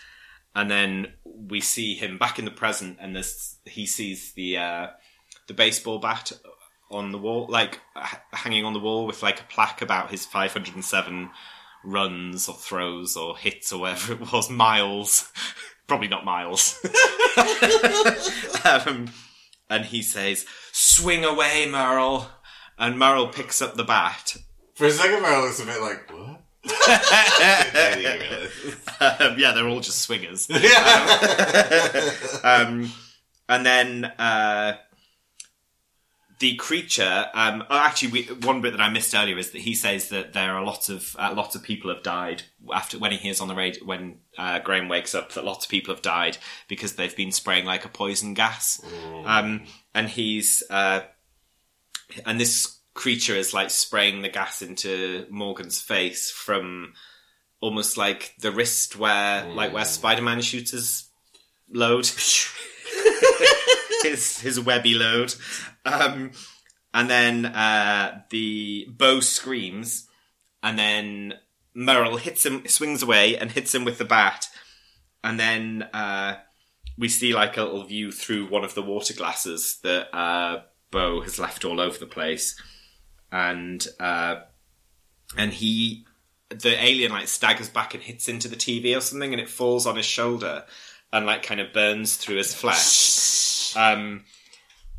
[0.54, 4.56] And then we see him back in the present, and this he sees the
[5.46, 6.32] the baseball bat
[6.90, 7.80] on the wall, like
[8.32, 11.28] hanging on the wall with like a plaque about his 507
[11.86, 15.30] runs or throws or hits or whatever it was, miles.
[15.86, 16.84] Probably not miles.
[18.64, 19.06] um,
[19.70, 22.28] and he says, "Swing away, Merrill."
[22.78, 24.36] And Merrill picks up the bat.
[24.74, 26.42] For a second, Merrill looks a bit like, what?
[28.98, 30.48] Um, yeah, they're all just swingers.
[30.48, 32.10] yeah.
[32.42, 32.90] um,
[33.48, 34.76] and then uh,
[36.38, 37.26] the creature.
[37.34, 40.32] Um, oh, actually, we, one bit that I missed earlier is that he says that
[40.32, 43.48] there are lots of uh, lots of people have died after when he hears on
[43.48, 46.36] the radio when uh, Graham wakes up that lots of people have died
[46.68, 48.80] because they've been spraying like a poison gas.
[49.24, 49.64] Um,
[49.94, 51.00] and he's uh,
[52.24, 56.94] and this creature is like spraying the gas into Morgan's face from
[57.60, 61.08] almost like the wrist where like where Spider-Man shoots his
[61.70, 62.08] load.
[64.02, 65.34] his his webby load.
[65.84, 66.32] Um,
[66.92, 70.08] and then uh, the Bo screams,
[70.62, 71.34] and then
[71.74, 74.48] Merrill hits him, swings away, and hits him with the bat.
[75.22, 76.36] And then uh,
[76.96, 81.20] we see like a little view through one of the water glasses that uh, Bo
[81.20, 82.60] has left all over the place,
[83.30, 84.36] and uh,
[85.36, 86.06] and he
[86.48, 89.86] the alien like staggers back and hits into the TV or something, and it falls
[89.86, 90.64] on his shoulder
[91.12, 92.76] and like kind of burns through his flesh.
[93.76, 94.24] Um,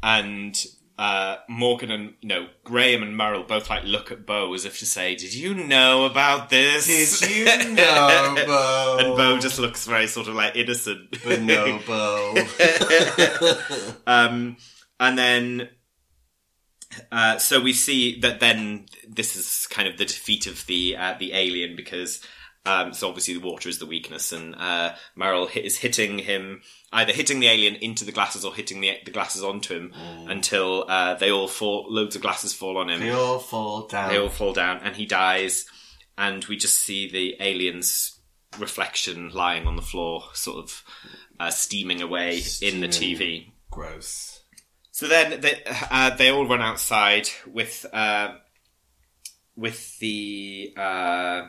[0.03, 0.55] and
[0.97, 4.85] uh, Morgan and no Graham and Merrill both like look at Bo as if to
[4.85, 8.97] say, "Did you know about this?" Did you know, Bo?
[8.99, 11.17] and Bo just looks very sort of like innocent.
[11.23, 12.35] But no, Bo.
[14.07, 14.57] um,
[14.99, 15.69] and then,
[17.11, 21.15] uh, so we see that then this is kind of the defeat of the uh,
[21.19, 22.21] the alien because.
[22.67, 26.61] Um, so obviously the water is the weakness, and uh, Merrill hit, is hitting him
[26.91, 29.93] either hitting the alien into the glasses or hitting the the glasses onto him
[30.27, 31.85] until uh, they all fall.
[31.89, 32.99] Loads of glasses fall on him.
[32.99, 34.09] They all fall down.
[34.09, 35.65] They all fall down, and he dies.
[36.17, 38.17] And we just see the alien's
[38.57, 40.83] reflection lying on the floor, sort of
[41.39, 43.51] uh, steaming away in the TV.
[43.69, 44.41] Gross.
[44.91, 45.61] So then they
[45.91, 48.33] uh, they all run outside with uh,
[49.55, 51.47] with the uh,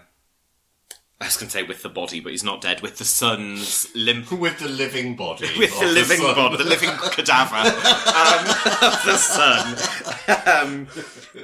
[1.21, 2.81] I was going to say with the body, but he's not dead.
[2.81, 5.49] With the son's limp, With the living body.
[5.59, 6.35] with the living son.
[6.37, 8.47] body, the living cadaver um,
[8.83, 9.77] of the son.
[10.47, 10.87] Um,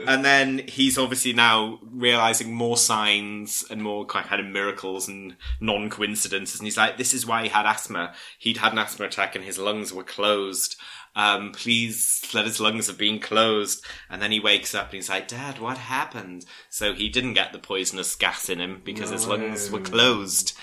[0.07, 5.91] and then he's obviously now realizing more signs and more kind of miracles and non
[5.91, 6.61] coincidences.
[6.61, 8.15] And he's like, "This is why he had asthma.
[8.39, 10.77] He'd had an asthma attack, and his lungs were closed."
[11.17, 13.85] Um, please let his lungs have been closed.
[14.11, 16.45] And then he wakes up and he's like, Dad, what happened?
[16.71, 20.57] So he didn't get the poisonous gas in him because his lungs were closed.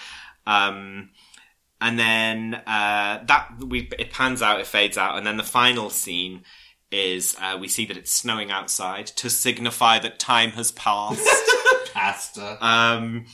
[0.46, 1.12] Um,
[1.80, 5.18] and then, uh, that, we, it pans out, it fades out.
[5.18, 6.44] And then the final scene
[6.92, 11.28] is, uh, we see that it's snowing outside to signify that time has passed.
[11.94, 12.58] Pasta.
[12.66, 13.26] Um,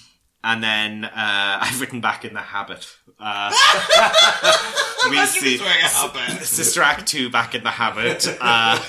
[0.48, 1.12] and then uh,
[1.62, 2.88] I've written back in the habit.
[3.20, 3.52] Uh,
[5.10, 6.42] we see wearing a habit.
[6.46, 8.26] Sister Act 2 back in the habit.
[8.40, 8.80] Uh,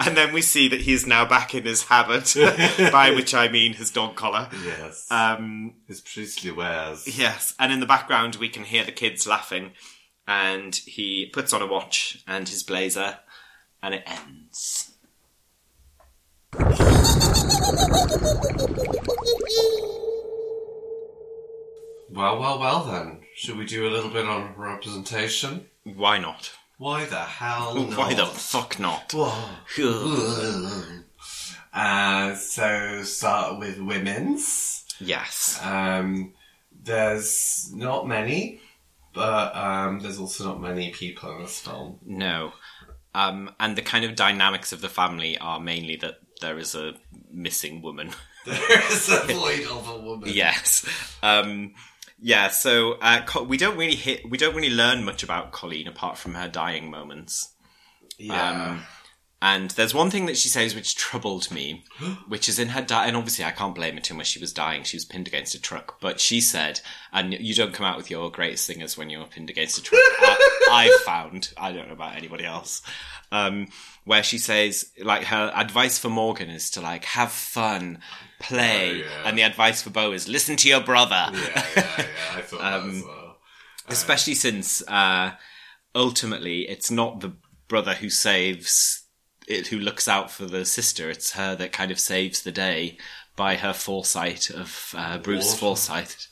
[0.00, 2.34] and then we see that he's now back in his habit,
[2.90, 4.48] by which I mean his dog collar.
[4.64, 5.06] yes.
[5.10, 7.18] Um, His priestly wares.
[7.18, 9.72] yes, and in the background we can hear the kids laughing.
[10.26, 13.18] And he puts on a watch and his blazer,
[13.82, 14.92] and it ends.
[22.14, 23.20] Well, well, well then.
[23.34, 25.66] Should we do a little bit on representation?
[25.82, 26.52] Why not?
[26.78, 27.98] Why the hell not?
[27.98, 29.12] Why the fuck not?
[31.76, 34.84] Uh, so start with women's.
[35.00, 35.58] yes.
[35.60, 36.32] Um,
[36.84, 38.60] there's not many,
[39.12, 41.98] but um, there's also not many people in this film.
[42.06, 42.52] No.
[43.12, 46.92] Um, and the kind of dynamics of the family are mainly that there is a
[47.28, 48.10] missing woman.
[48.46, 50.28] There is a void of a woman.
[50.32, 50.86] yes.
[51.24, 51.74] Um,
[52.20, 55.88] yeah, so uh, Co- we don't really hit, we don't really learn much about Colleen
[55.88, 57.54] apart from her dying moments.
[58.18, 58.70] Yeah.
[58.70, 58.82] Um,
[59.42, 61.84] and there's one thing that she says which troubled me,
[62.28, 64.28] which is in her di- and obviously I can't blame it too much.
[64.28, 66.00] She was dying; she was pinned against a truck.
[66.00, 66.80] But she said,
[67.12, 70.00] "And you don't come out with your greatest singers when you're pinned against a truck."
[70.70, 72.82] I, I found, I don't know about anybody else,
[73.32, 73.68] um,
[74.04, 77.98] where she says, like her advice for Morgan is to like have fun,
[78.40, 79.04] play, Oh, yeah.
[79.28, 82.06] and the advice for Bo is listen to your brother yeah, yeah, yeah.
[82.36, 83.36] I thought that Um, as well.
[83.88, 85.32] especially since uh,
[85.94, 87.32] ultimately it's not the
[87.68, 89.02] brother who saves
[89.46, 92.96] it who looks out for the sister it's her that kind of saves the day
[93.36, 95.58] by her foresight of uh, bruce Water.
[95.58, 96.28] foresight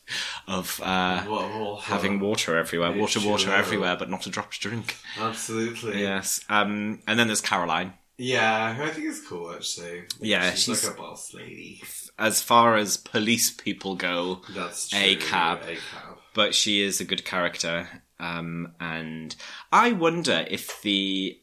[0.47, 3.59] of uh, all having water everywhere water water H2O.
[3.59, 6.01] everywhere but not a drop to drink Absolutely.
[6.01, 10.05] yes um, and then there's caroline Yeah, who I think is cool actually.
[10.21, 11.83] Yeah, she's, she's- like a boss lady.
[12.19, 14.99] As far as police people go, That's true.
[15.01, 15.63] A cab.
[15.63, 16.19] A cab.
[16.35, 17.89] but she is a good character.
[18.21, 19.35] Um, and
[19.73, 21.39] I wonder if the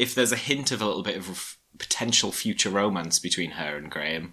[0.00, 3.90] if there's a hint of a little bit of potential future romance between her and
[3.90, 4.32] Graham.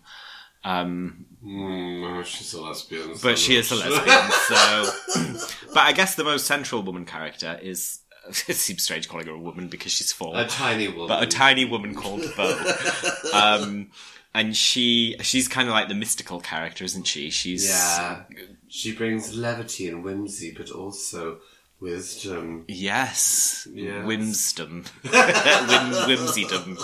[0.64, 3.16] Um, Mm, she's a lesbian.
[3.16, 4.30] so but she is a lesbian,
[5.40, 5.48] so.
[5.74, 8.00] but I guess the most central woman character is.
[8.48, 11.08] It seems strange calling her a woman because she's four, A tiny woman.
[11.08, 12.74] but a tiny woman called Bo.
[13.34, 13.90] um,
[14.36, 17.30] and she she's kind of like the mystical character, isn't she?
[17.32, 18.24] She's Yeah.
[18.68, 21.40] She brings levity and whimsy, but also
[21.80, 22.66] wisdom.
[22.68, 23.68] Yes.
[23.74, 24.06] Yes.
[24.06, 24.84] Whimsdom.
[25.04, 26.78] Whim, whimsydom.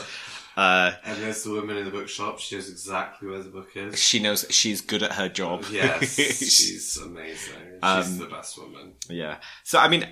[0.58, 2.40] Uh, And there's the woman in the bookshop.
[2.40, 4.00] She knows exactly where the book is.
[4.02, 5.66] she knows she's good at her job.
[5.70, 7.54] Yes, she's amazing.
[7.74, 8.94] She's Um, the best woman.
[9.10, 9.38] yeah.
[9.64, 10.08] So, I mean,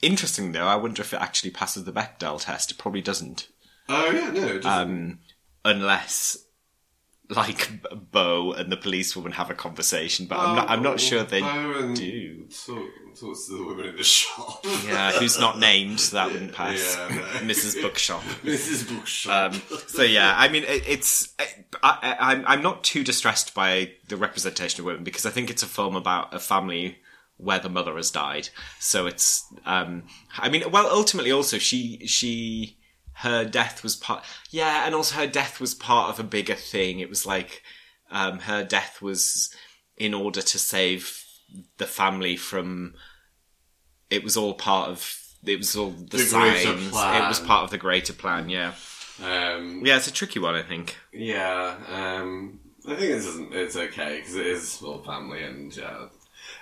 [0.00, 2.70] interesting though, I wonder if it actually passes the Bechdel test.
[2.70, 3.48] It probably doesn't.
[3.88, 4.66] Oh yeah, no, it doesn't.
[4.90, 5.18] Um,
[5.64, 6.36] unless,
[7.36, 7.70] like,
[8.10, 12.46] Bo and the policewoman have a conversation, but I'm not, I'm not sure they do.
[12.66, 12.88] Talk,
[13.18, 14.64] talks to the woman in the shop.
[14.86, 16.96] Yeah, who's not named, so that wouldn't pass.
[16.96, 17.22] Yeah, no.
[17.48, 17.80] Mrs.
[17.80, 18.22] Bookshop.
[18.44, 18.88] Mrs.
[18.88, 19.52] Bookshop.
[19.52, 21.46] Um, so yeah, I mean, it, it's I,
[21.82, 25.62] I, I'm I'm not too distressed by the representation of women because I think it's
[25.62, 26.98] a film about a family
[27.36, 28.48] where the mother has died.
[28.78, 30.04] So it's, um,
[30.38, 32.78] I mean, well, ultimately, also she she
[33.22, 36.98] her death was part, yeah, and also her death was part of a bigger thing.
[36.98, 37.62] It was like
[38.10, 39.54] um, her death was
[39.96, 41.24] in order to save
[41.78, 42.94] the family from.
[44.10, 45.18] It was all part of.
[45.44, 46.64] It was all the, The signs.
[46.64, 48.48] It was part of the greater plan.
[48.48, 48.74] Yeah.
[49.22, 50.96] um, Yeah, it's a tricky one, I think.
[51.12, 53.36] Yeah, um, I think this.
[53.52, 56.06] It's okay because it is all family, and yeah,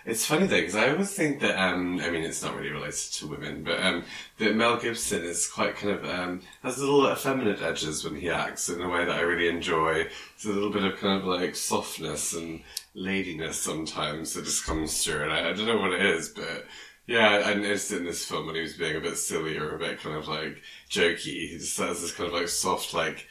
[0.04, 1.60] it's funny though because I always think that.
[1.60, 4.04] Um, I mean, it's not really related to women, but um,
[4.38, 8.68] that Mel Gibson is quite kind of um, has little effeminate edges when he acts
[8.68, 10.06] in a way that I really enjoy.
[10.34, 12.62] It's a little bit of kind of like softness and
[12.94, 16.66] ladiness sometimes that just comes through, and I, I don't know what it is, but.
[17.06, 19.78] Yeah, I noticed in this film when he was being a bit silly or a
[19.80, 23.26] bit kind of like jokey, he just has this kind of like soft, like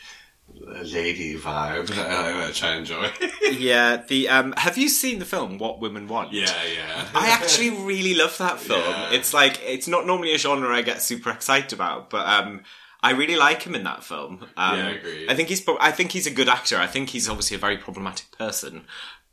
[0.55, 3.09] lady vibe uh, which I enjoy.
[3.51, 6.31] Yeah, the um have you seen the film What Women Want?
[6.31, 7.07] yeah, yeah.
[7.15, 8.80] I actually really love that film.
[8.81, 9.11] Yeah.
[9.13, 12.61] It's like it's not normally a genre I get super excited about, but um
[13.01, 14.45] I really like him in that film.
[14.57, 15.27] Um, Yeah, I agree.
[15.30, 16.77] I think he's I think he's a good actor.
[16.77, 18.85] I think he's obviously a very problematic person,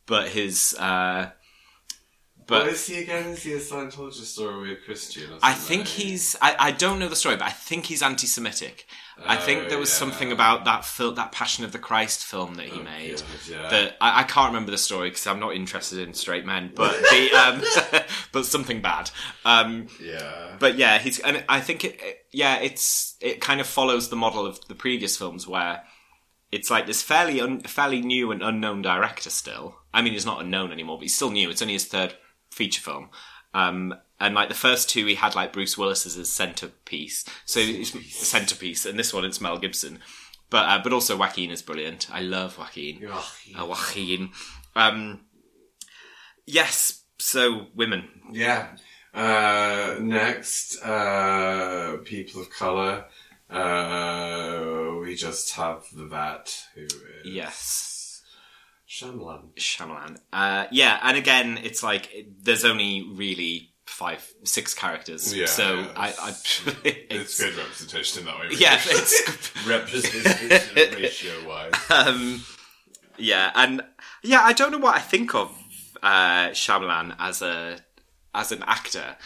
[0.07, 1.31] but his uh
[2.47, 3.31] But but is he again?
[3.31, 5.33] Is he a Scientologist or a Christian?
[5.33, 6.37] Or I think he's.
[6.41, 8.87] I, I don't know the story, but I think he's anti-Semitic.
[9.27, 9.95] I think Oh, there was yeah.
[9.99, 13.17] something about that film, that Passion of the Christ film that he made.
[13.17, 13.69] God, yeah.
[13.71, 16.93] That I, I can't remember the story because I'm not interested in straight men, but
[17.11, 18.03] the um,
[18.33, 19.11] but something bad.
[19.45, 20.57] Um, Yeah.
[20.61, 24.17] but yeah, he's and I think it, it- yeah, it's it kind of follows the
[24.17, 25.83] model of the previous films where
[26.53, 29.77] it's like this fairly un, fairly new and unknown director still.
[29.95, 31.49] I mean, he's not unknown anymore, but he's still new.
[31.51, 32.15] It's only his third
[32.57, 33.11] feature film.
[33.55, 37.61] Um, and like the first two, he had like Bruce Willis as his centerpiece, so
[37.61, 39.99] it's a centerpiece, and this one it's Mel Gibson.
[40.51, 42.09] But uh, but also Joaquin is brilliant.
[42.13, 43.07] I love Joaquin.
[43.11, 43.25] Ugh,
[43.59, 44.31] Uh, Joaquin.
[44.75, 45.21] Um,
[46.47, 47.03] yes.
[47.19, 48.09] So women.
[48.33, 48.69] Yeah.
[49.15, 53.07] Uh, next, uh, people of color.
[53.49, 57.93] Uh, we just have the vet who is Yes.
[58.89, 59.53] Shyamalan.
[59.57, 60.19] Shyamalan.
[60.33, 65.35] Uh, yeah, and again, it's like it- there's only really five, six characters.
[65.35, 66.35] Yeah, so yeah, I, I
[66.85, 68.49] It's good representation in that way.
[68.59, 71.73] Yeah, it's representation ratio wise.
[71.91, 72.45] um,
[73.19, 73.83] yeah, and
[74.23, 75.51] yeah, I don't know what I think of
[76.03, 77.79] uh, Shyamalan as a
[78.35, 79.17] as an actor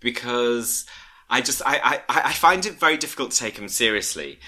[0.00, 0.86] because
[1.28, 4.38] I just I, I I find it very difficult to take him seriously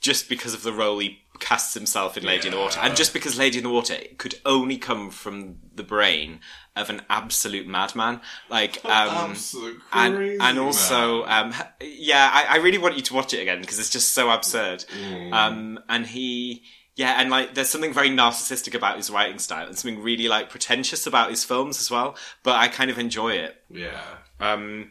[0.00, 3.12] just because of the role he casts himself in Lady in the Water, and just
[3.12, 6.40] because Lady in the Water could only come from the brain
[6.76, 12.78] of an absolute madman, like um, Absolute and and also um, yeah, I, I really
[12.78, 14.84] want you to watch it again because it's just so absurd.
[15.02, 15.32] Mm.
[15.32, 16.62] Um, and he
[16.96, 20.50] yeah, and like there's something very narcissistic about his writing style and something really like
[20.50, 22.16] pretentious about his films as well.
[22.42, 23.56] But I kind of enjoy it.
[23.70, 24.00] Yeah.
[24.40, 24.90] Um,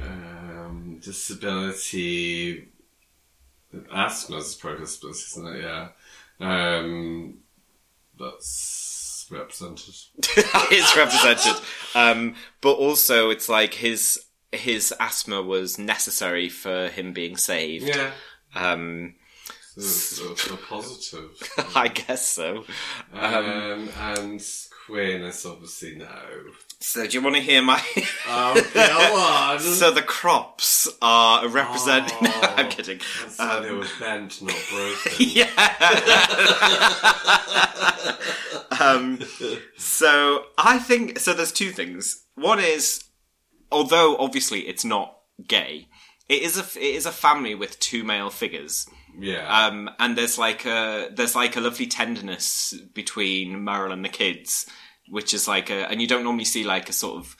[0.00, 2.68] Um, disability.
[3.92, 5.62] Asthma's probably disability, isn't it?
[5.62, 5.88] Yeah.
[6.40, 7.38] Um,
[8.18, 9.94] that's represented.
[10.18, 11.62] it's represented.
[11.94, 17.86] Um, but also it's like his his asthma was necessary for him being saved.
[17.86, 18.12] Yeah.
[18.54, 19.14] Um,
[19.76, 21.30] It's, it's a positive.
[21.76, 22.64] I guess so.
[23.12, 24.42] Um, and
[24.86, 26.06] Quinn is obviously no.
[26.80, 27.82] So, do you want to hear my?
[28.30, 29.58] Oh, come on!
[29.60, 32.18] so the crops are representing.
[32.40, 32.54] Oh.
[32.56, 32.98] I'm kidding.
[33.22, 35.12] That's why they were bent, not broken.
[35.18, 35.48] Yeah.
[38.80, 39.18] um,
[39.76, 41.32] so I think so.
[41.32, 42.24] There's two things.
[42.34, 43.04] One is,
[43.72, 45.88] although obviously it's not gay,
[46.28, 48.86] it is a it is a family with two male figures.
[49.18, 49.46] Yeah.
[49.66, 54.66] Um, and there's like a there's like a lovely tenderness between Merrill and the kids,
[55.10, 57.36] which is like a and you don't normally see like a sort of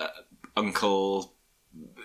[0.00, 0.08] uh,
[0.56, 1.34] uncle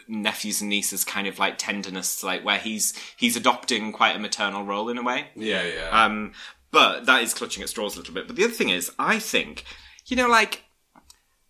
[0.07, 4.63] nephews and nieces kind of like tenderness, like where he's he's adopting quite a maternal
[4.63, 5.27] role in a way.
[5.35, 6.05] yeah, yeah.
[6.05, 6.33] Um,
[6.71, 8.27] but that is clutching at straws a little bit.
[8.27, 9.65] But the other thing is, I think,
[10.05, 10.63] you know, like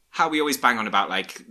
[0.10, 1.44] how we always bang on about like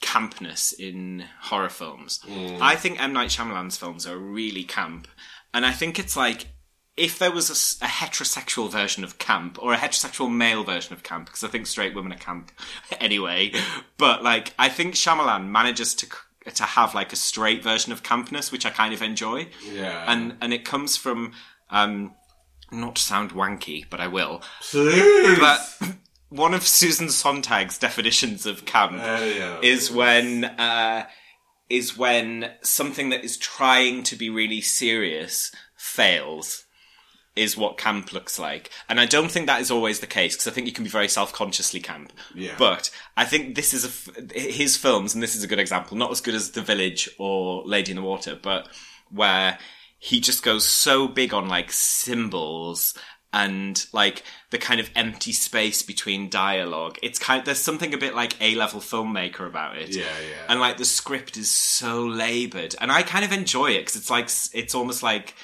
[0.00, 2.20] campness in horror films.
[2.60, 5.08] I think M Night Shyamalan's films are really camp,
[5.54, 6.48] and I think it's like
[6.96, 7.50] if there was
[7.82, 11.66] a heterosexual version of camp or a heterosexual male version of camp, because I think
[11.66, 12.50] straight women are camp
[13.00, 13.52] anyway.
[13.98, 16.06] But like, I think Shyamalan manages to
[16.54, 20.04] to have like a straight version of campness, which I kind of enjoy yeah.
[20.10, 21.32] and and it comes from
[21.70, 22.14] um
[22.70, 24.42] not to sound wanky, but I will.
[24.60, 25.38] Please!
[25.38, 25.60] But
[26.30, 29.58] one of Susan Sontag's definitions of camp Uh, yeah.
[29.62, 31.06] is when uh,
[31.68, 36.64] is when something that is trying to be really serious fails.
[37.36, 40.48] Is what camp looks like, and I don't think that is always the case because
[40.48, 42.12] I think you can be very self-consciously camp.
[42.34, 42.54] Yeah.
[42.58, 45.98] But I think this is a f- his films, and this is a good example.
[45.98, 48.68] Not as good as The Village or Lady in the Water, but
[49.10, 49.58] where
[49.98, 52.94] he just goes so big on like symbols
[53.32, 56.98] and like the kind of empty space between dialogue.
[57.02, 59.94] It's kind there's something a bit like A level filmmaker about it.
[59.94, 60.46] Yeah, yeah.
[60.48, 64.10] And like the script is so labored, and I kind of enjoy it because it's
[64.10, 65.34] like it's almost like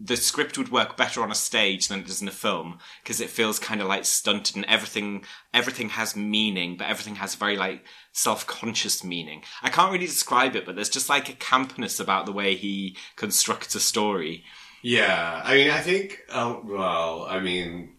[0.00, 3.20] the script would work better on a stage than it does in a film because
[3.20, 7.56] it feels kind of like stunted and everything everything has meaning, but everything has very
[7.56, 9.42] like self-conscious meaning.
[9.62, 12.96] I can't really describe it, but there's just like a campness about the way he
[13.16, 14.44] constructs a story.
[14.82, 16.20] Yeah, I mean, I think.
[16.32, 17.94] Oh well, I mean,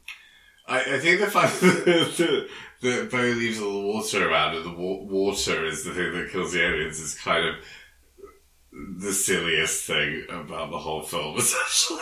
[0.68, 2.50] I, I think the fact that
[2.82, 6.54] that leaves all the water around and the wa- water is the thing that kills
[6.54, 7.56] the aliens is kind of
[8.98, 12.00] the silliest thing about the whole film, essentially,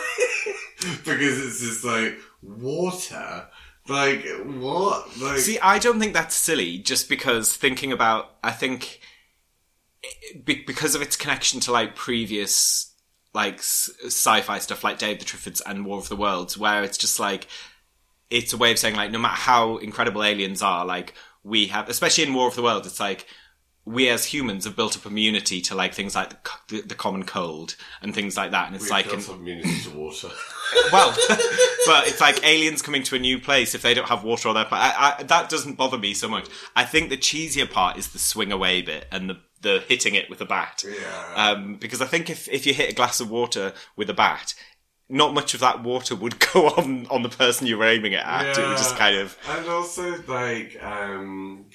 [1.04, 3.46] because it's just like water.
[3.88, 5.20] Like what?
[5.20, 6.78] Like See, I don't think that's silly.
[6.78, 9.00] Just because thinking about, I think
[10.44, 12.92] because of its connection to like previous
[13.34, 16.96] like sci-fi stuff like Day of the Triffids and War of the Worlds, where it's
[16.96, 17.46] just like
[18.30, 21.88] it's a way of saying like no matter how incredible aliens are, like we have,
[21.88, 23.26] especially in War of the Worlds, it's like
[23.86, 26.38] we as humans have built up immunity to like things like the,
[26.68, 29.80] the, the common cold and things like that, and it's we like like an, immunity
[29.82, 30.28] to water.
[30.92, 31.14] well,
[31.86, 34.54] but it's like aliens coming to a new place if they don't have water on
[34.54, 34.94] their planet.
[34.98, 36.48] I, I, that doesn't bother me so much.
[36.74, 40.30] I think the cheesier part is the swing away bit and the the hitting it
[40.30, 40.84] with a bat.
[40.86, 41.34] Yeah.
[41.34, 44.54] Um, because I think if if you hit a glass of water with a bat,
[45.08, 48.56] not much of that water would go on on the person you're aiming it at.
[48.56, 51.66] It would just kind of and also like um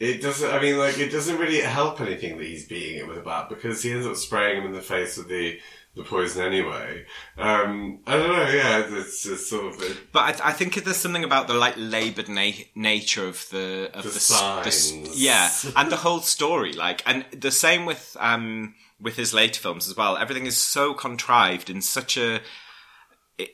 [0.00, 3.18] it doesn't i mean like it doesn't really help anything that he's beating it with
[3.18, 5.58] a bat because he ends up spraying him in the face with the
[5.96, 7.04] the poison anyway
[7.36, 10.96] um i don't know yeah it's just sort of But I, th- I think there's
[10.96, 14.28] something about the like laboured na- nature of the of The the, s-
[14.64, 15.20] the signs.
[15.22, 16.72] yeah, and the whole story.
[16.72, 20.16] Like, and the same with um with his later films as well.
[20.16, 22.40] Everything is so contrived in such a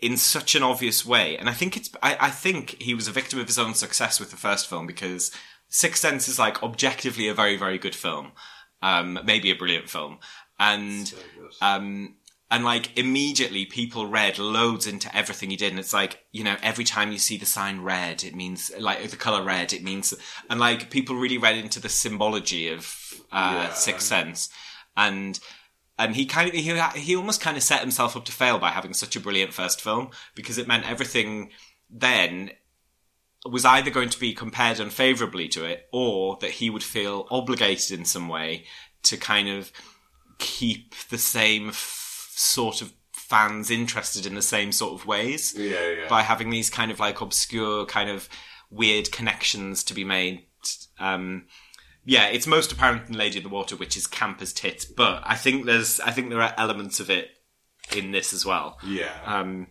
[0.02, 3.12] in such an obvious way, and I think it's I, I think he was a
[3.12, 5.30] victim of his own success with the first film because
[5.68, 8.32] Sixth Sense is like objectively a very very good film,
[8.82, 10.18] um maybe a brilliant film,
[10.58, 11.16] and so
[11.60, 12.16] um,
[12.50, 15.70] and like immediately people read loads into everything he did.
[15.70, 19.10] And it's like, you know, every time you see the sign red, it means like
[19.10, 20.14] the color red, it means,
[20.48, 22.96] and like people really read into the symbology of,
[23.32, 23.72] uh, Yeah.
[23.72, 24.48] Sixth Sense.
[24.96, 25.40] And,
[25.98, 28.70] and he kind of, he, he almost kind of set himself up to fail by
[28.70, 31.50] having such a brilliant first film because it meant everything
[31.90, 32.52] then
[33.50, 37.98] was either going to be compared unfavorably to it or that he would feel obligated
[37.98, 38.64] in some way
[39.02, 39.72] to kind of
[40.38, 45.90] keep the same f- sort of fans interested in the same sort of ways yeah
[45.90, 46.08] yeah.
[46.08, 48.28] by having these kind of like obscure kind of
[48.70, 50.44] weird connections to be made.
[50.98, 51.46] Um
[52.04, 55.20] yeah it's most apparent in lady of the water which is camp as tits but
[55.24, 57.30] i think there's i think there are elements of it
[57.94, 58.78] in this as well.
[58.84, 59.12] Yeah.
[59.24, 59.68] Um,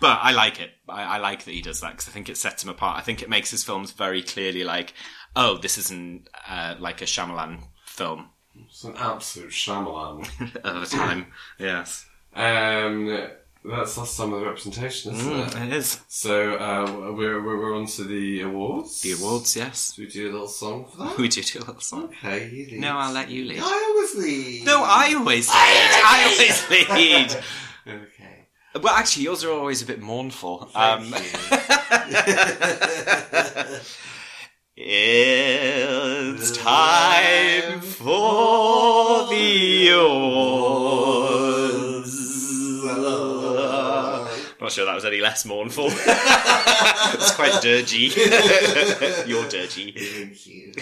[0.00, 0.70] but I like it.
[0.88, 2.98] I, I like that he does that because I think it sets him apart.
[2.98, 4.94] I think it makes his films very clearly like,
[5.36, 8.30] oh, this isn't uh, like a Shyamalan film
[8.66, 11.26] it's an absolute Shyamalan at the time.
[11.58, 12.06] yes.
[12.34, 13.28] Um,
[13.64, 15.56] that's lost some of the representation, isn't it?
[15.56, 16.00] It is.
[16.08, 19.02] So uh, we're, we're we're on to the awards.
[19.02, 19.94] The awards, yes.
[19.94, 21.18] Should we do a little song for that?
[21.18, 22.04] We do do a little song.
[22.04, 22.80] Okay, you lead.
[22.80, 23.60] No, I'll let you lead.
[23.62, 24.64] I always lead.
[24.64, 25.54] No, I always lead.
[25.56, 27.44] I always lead.
[27.86, 28.17] Okay.
[28.82, 30.66] Well, actually, yours are always a bit mournful.
[30.72, 31.20] Thank Um, you.
[34.80, 41.18] it's time for the awards.
[44.60, 45.86] Not sure that was any less mournful.
[45.90, 48.14] it's quite dirgy.
[49.26, 49.94] You're dirgy.
[49.96, 50.72] Thank you.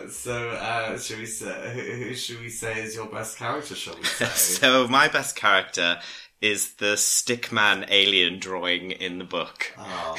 [0.00, 3.74] um, so, uh, should we say, who, who should we say is your best character,
[3.74, 4.24] shall we say?
[4.26, 5.98] So my best character
[6.40, 9.72] is the stickman alien drawing in the book.
[9.78, 10.16] Oh,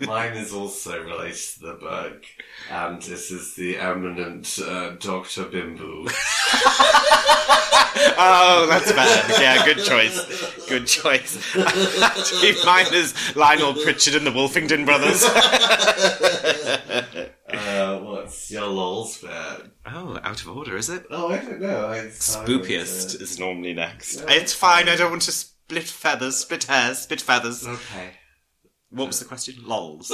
[0.02, 2.24] mine is also related to the book,
[2.70, 5.44] and this is the eminent uh, Dr.
[5.44, 6.06] Bimbo.
[8.20, 9.42] Oh, that's better.
[9.42, 10.66] Yeah, good choice.
[10.68, 11.56] Good choice.
[11.56, 15.24] Actually, mine is Lionel Pritchard and the Wolfington Brothers.
[17.98, 19.70] Uh, what's your lols bit?
[19.86, 21.04] Oh, out of order, is it?
[21.10, 21.88] Oh, I don't know.
[21.88, 24.20] I, Spookiest is normally next.
[24.20, 27.66] Yeah, It's fine, I don't want to split feathers, split hairs, split feathers.
[27.66, 28.10] Okay.
[28.90, 29.56] What was the question?
[29.64, 30.12] Lols.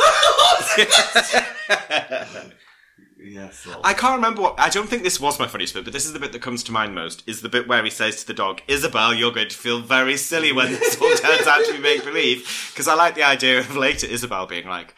[3.27, 3.81] Yes, lols.
[3.85, 4.61] I can't remember what.
[4.61, 6.63] I don't think this was my funniest bit, but this is the bit that comes
[6.65, 7.23] to mind most.
[7.27, 10.19] Is the bit where he says to the dog, "Isabel, you're going to feel very
[10.19, 13.61] silly when this all turns out to be make believe." Because I like the idea
[13.61, 14.95] of later Isabel being like,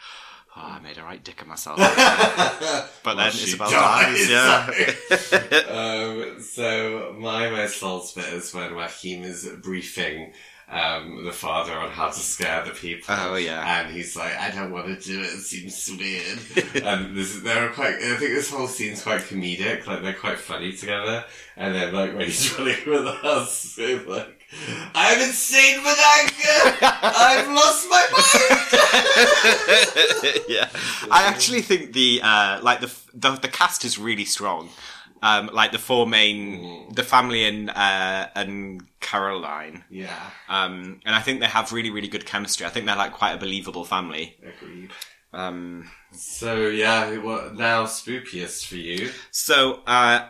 [0.57, 1.77] "Oh, I made a right dick of myself,"
[3.03, 5.31] but then she Isabel dies, dies.
[5.31, 5.59] Yeah.
[5.69, 10.33] um, so my most lols bit is when Joachim is briefing
[10.69, 13.15] um, the father on how to scare the people.
[13.17, 13.81] Oh, yeah.
[13.81, 15.25] and he's like, "I don't want to do it.
[15.25, 17.95] It seems weird." and this, they're quite.
[17.95, 19.87] I think this whole scene's quite comedic.
[19.87, 21.23] Like they're quite funny together.
[21.55, 24.36] And then like when he's running with us, like.
[24.95, 26.77] I'm insane with anger!
[26.81, 28.23] I've lost my mind!
[30.47, 30.69] yeah.
[31.11, 34.69] I actually think the uh, like the, the the cast is really strong.
[35.21, 39.83] Um, like the four main, the family and uh, and Caroline.
[39.89, 42.67] yeah, Um, and I think they have really, really good chemistry.
[42.67, 44.37] I think they're like quite a believable family.
[44.43, 44.91] agreed.
[45.33, 49.09] Um, So yeah, what now spookiest for you?
[49.31, 50.27] so, uh,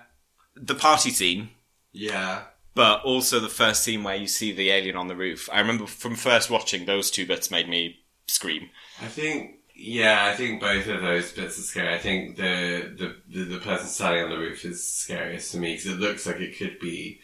[0.56, 1.50] the party scene,
[1.92, 2.44] Yeah.
[2.78, 5.50] But also the first scene where you see the alien on the roof.
[5.52, 8.70] I remember from first watching, those two bits made me scream.
[9.02, 11.96] I think yeah, I think both of those bits are scary.
[11.96, 15.88] I think the the the, person standing on the roof is scariest to me because
[15.88, 17.20] it looks like it could be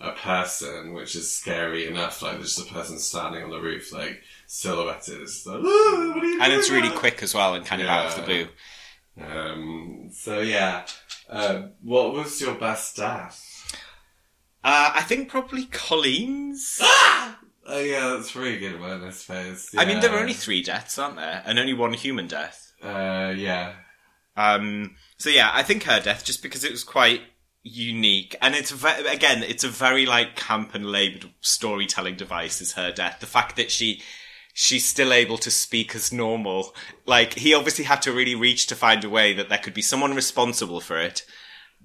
[0.00, 2.22] a person, which is scary enough.
[2.22, 5.20] Like there's just a person standing on the roof, like silhouetted.
[5.20, 7.82] It's like, "Ah, what are you And it's doing?" really quick as well and kind
[7.82, 8.48] of out of the blue.
[9.20, 10.10] Um.
[10.12, 10.86] So yeah,
[11.28, 13.51] uh, what was your best death?
[14.64, 16.80] Uh, I think probably Colleen's.
[17.64, 19.70] Oh yeah, that's a very good one, I suppose.
[19.78, 21.44] I mean, there are only three deaths, aren't there?
[21.46, 22.72] And only one human death.
[22.82, 23.74] Uh, yeah.
[24.36, 27.20] Um, so yeah, I think her death, just because it was quite
[27.62, 32.60] unique, and it's ve- again, it's a very like camp and laboured storytelling device.
[32.60, 34.02] Is her death the fact that she
[34.52, 36.74] she's still able to speak as normal?
[37.06, 39.82] Like he obviously had to really reach to find a way that there could be
[39.82, 41.24] someone responsible for it.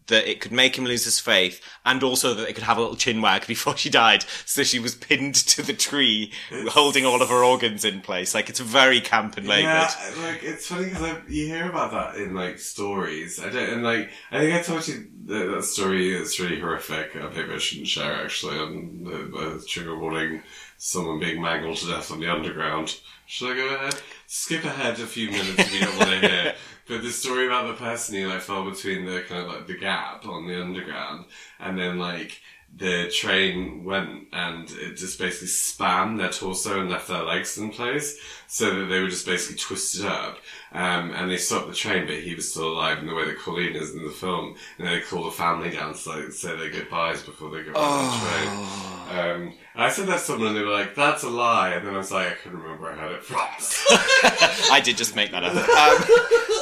[0.07, 2.81] That it could make him lose his faith, and also that it could have a
[2.81, 4.25] little chin wag before she died.
[4.45, 6.31] So she was pinned to the tree,
[6.67, 8.33] holding all of her organs in place.
[8.33, 9.63] Like it's very camp and laboured.
[9.63, 13.39] Yeah, like it's funny because you hear about that in like stories.
[13.39, 16.13] I don't, and like I think I told you that, that story.
[16.13, 17.15] It's really horrific.
[17.15, 19.17] Uh, maybe I shouldn't share actually on the,
[19.57, 20.43] the trigger warning.
[20.77, 22.99] Someone being mangled to death on the underground.
[23.25, 24.01] Should I go ahead?
[24.27, 26.55] Skip ahead a few minutes if you don't want to hear.
[26.87, 29.77] But the story about the person who like fell between the kind of like the
[29.77, 31.25] gap on the underground,
[31.59, 32.39] and then like
[32.75, 37.71] the train went and it just basically spanned their torso and left their legs in
[37.71, 40.37] place, so that they were just basically twisted up.
[40.73, 43.39] Um, and they stopped the train, but he was still alive in the way that
[43.39, 44.55] Colleen is in the film.
[44.77, 48.05] And they call the family down to like say their goodbyes before they go on
[48.05, 48.87] the train.
[49.09, 51.87] Um, and I said that to someone, and they were like, "That's a lie," and
[51.87, 53.37] then I was like, "I couldn't remember where I had it from."
[54.71, 55.55] I did just make that up.
[55.55, 55.63] Um,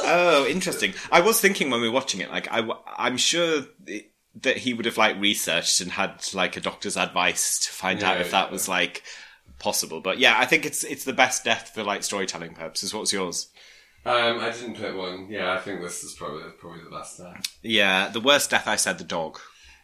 [0.06, 0.94] oh, interesting.
[1.10, 2.68] I was thinking when we were watching it, like I,
[2.98, 4.12] am sure it,
[4.42, 8.18] that he would have like researched and had like a doctor's advice to find out
[8.18, 8.52] Yeah, if that yeah.
[8.52, 9.02] was like
[9.58, 10.00] possible.
[10.00, 12.94] But yeah, I think it's it's the best death for like storytelling purposes.
[12.94, 13.48] What's yours?
[14.04, 15.28] um, I didn't put one.
[15.28, 17.40] Yeah, I think this is probably probably the best there.
[17.62, 18.66] Yeah, the worst death.
[18.68, 19.38] I said the dog.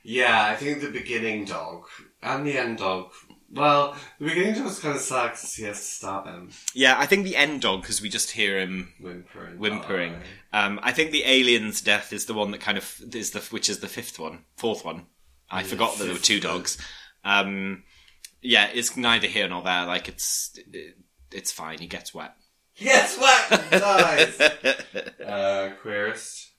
[0.05, 1.85] Yeah, I think the beginning dog
[2.23, 3.13] and the end dog.
[3.53, 5.55] Well, the beginning is kind of sucks.
[5.55, 8.59] he has to start them Yeah, I think the end dog because we just hear
[8.59, 9.59] him whimpering.
[9.59, 10.17] whimpering.
[10.53, 13.69] Um, I think the alien's death is the one that kind of is the which
[13.69, 15.07] is the fifth one, fourth one.
[15.51, 16.79] I forgot that there were two dogs.
[17.25, 17.85] Um,
[18.41, 19.85] yeah, it's neither here nor there.
[19.85, 20.97] Like it's it,
[21.31, 21.79] it's fine.
[21.79, 22.35] He gets wet.
[22.77, 23.71] Yes, what?
[23.71, 24.41] dies.
[25.27, 26.52] uh, queerest.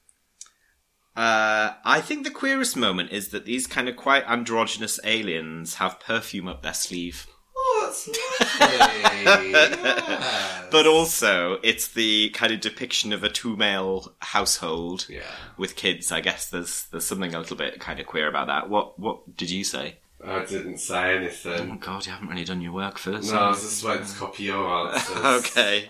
[1.16, 6.00] Uh, I think the queerest moment is that these kind of quite androgynous aliens have
[6.00, 7.28] perfume up their sleeve.
[7.56, 8.08] Oh, that's
[9.26, 9.52] lovely.
[9.52, 10.66] yes.
[10.72, 15.22] But also, it's the kind of depiction of a two male household yeah.
[15.56, 16.12] with kids.
[16.12, 18.70] I guess there's there's something a little bit kind of queer about that.
[18.70, 19.98] What what did you say?
[20.26, 21.78] I didn't say Oh anything.
[21.80, 23.32] God, you haven't really done your work first.
[23.32, 25.18] No, I was just waiting to copy your answers.
[25.46, 25.90] okay.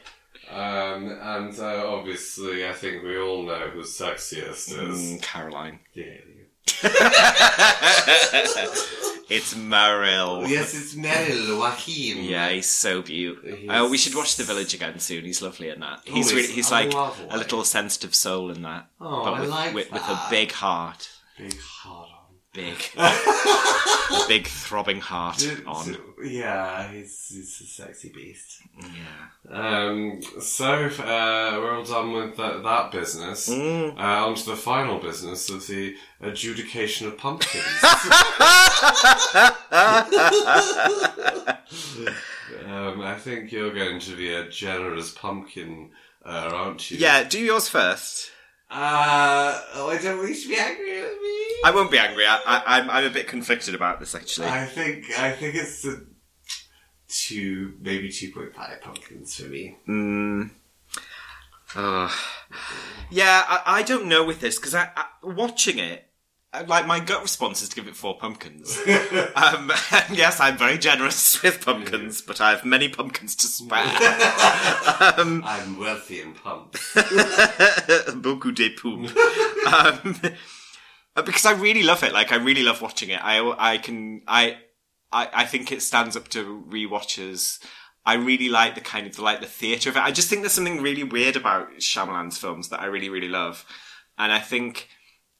[0.53, 4.73] Um, and uh, obviously, I think we all know who's sexiest is.
[5.13, 5.79] Mm, Caroline.
[5.95, 6.29] alien.
[9.29, 10.45] It's Merrill.
[10.47, 12.23] Yes, it's Merrill Joachim.
[12.23, 13.49] Yeah, he's so beautiful.
[13.51, 15.23] He's- Oh, we should watch The Village again soon.
[15.23, 16.01] He's lovely in that.
[16.05, 18.87] He's Oh, really, he's he's like a little sensitive soul in that.
[19.01, 21.09] Oh, but I with, like with, with a big heart.
[21.37, 21.55] Big
[21.85, 22.02] on.
[22.53, 22.77] Big.
[24.27, 25.97] big throbbing heart on.
[26.23, 28.61] Yeah, he's, he's a sexy beast.
[28.79, 29.49] Yeah.
[29.49, 33.49] Um, so, uh, we're all done with that, that business.
[33.49, 33.97] Mm.
[33.97, 37.63] Uh, on to the final business of the adjudication of pumpkins.
[42.67, 45.89] um, I think you're going to be a generous pumpkin,
[46.23, 46.97] uh, aren't you?
[46.99, 48.29] Yeah, do yours first.
[48.75, 51.45] Uh, oh, I don't want you to be angry with me.
[51.63, 52.25] I won't be angry.
[52.25, 54.47] I, I, I'm, I'm a bit conflicted about this, actually.
[54.47, 56.01] I think I think it's a
[57.07, 59.77] two, maybe two point five pumpkins for me.
[59.87, 60.49] Mm.
[61.75, 62.25] Oh.
[63.11, 66.09] Yeah, I, I don't know with this because I, I, watching it,
[66.67, 68.77] like my gut response is to give it four pumpkins.
[69.35, 69.71] um,
[70.11, 73.85] yes, I'm very generous with pumpkins, but I have many pumpkins to spare.
[75.17, 76.93] um, I'm wealthy in pumps.
[78.15, 79.09] beaucoup de poop.
[79.67, 80.19] um,
[81.15, 82.13] because I really love it.
[82.13, 83.23] Like I really love watching it.
[83.23, 84.57] I I can I
[85.11, 87.59] I, I think it stands up to rewatches.
[88.05, 90.03] I really like the kind of like the theatre of it.
[90.03, 93.65] I just think there's something really weird about Shyamalan's films that I really really love,
[94.17, 94.89] and I think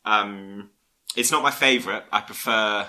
[0.06, 0.70] um,
[1.16, 2.04] it's not my favourite.
[2.12, 2.88] I prefer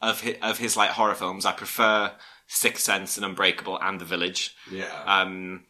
[0.00, 1.44] of his, of his like horror films.
[1.46, 2.12] I prefer
[2.46, 4.54] Sixth Sense and Unbreakable and The Village.
[4.70, 4.86] Yeah.
[5.06, 5.64] Um,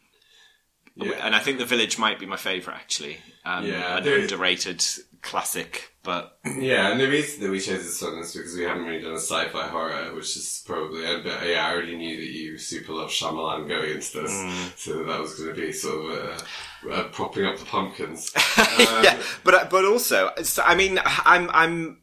[0.95, 1.13] Yeah.
[1.25, 3.17] and I think The Village might be my favourite actually.
[3.45, 4.83] Um, Yeah, an underrated
[5.21, 8.85] classic, but Yeah, and the reason that we chose this one is because we haven't
[8.85, 11.49] really done a sci-fi horror, which is probably a bit.
[11.49, 14.77] Yeah, I already knew that you super love Shyamalan going into this, Mm.
[14.77, 16.43] so that was going to be sort of uh,
[16.91, 18.31] uh, propping up the pumpkins.
[18.35, 18.65] Um,
[19.03, 20.31] yeah, but but also,
[20.63, 22.01] I mean, I'm I'm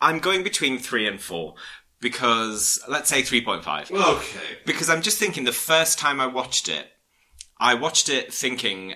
[0.00, 1.54] I'm going between three and four
[2.00, 3.90] because let's say three point five.
[3.90, 4.38] Okay.
[4.64, 6.86] because I'm just thinking the first time I watched it,
[7.58, 8.94] I watched it thinking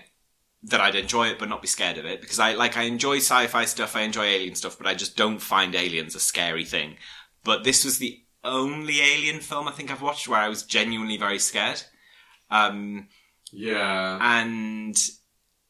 [0.64, 3.16] that I'd enjoy it but not be scared of it because I like I enjoy
[3.16, 6.96] sci-fi stuff, I enjoy alien stuff, but I just don't find aliens a scary thing.
[7.44, 11.16] But this was the only alien film I think I've watched where I was genuinely
[11.16, 11.82] very scared.
[12.50, 13.08] Um,
[13.52, 14.18] Yeah.
[14.20, 14.96] and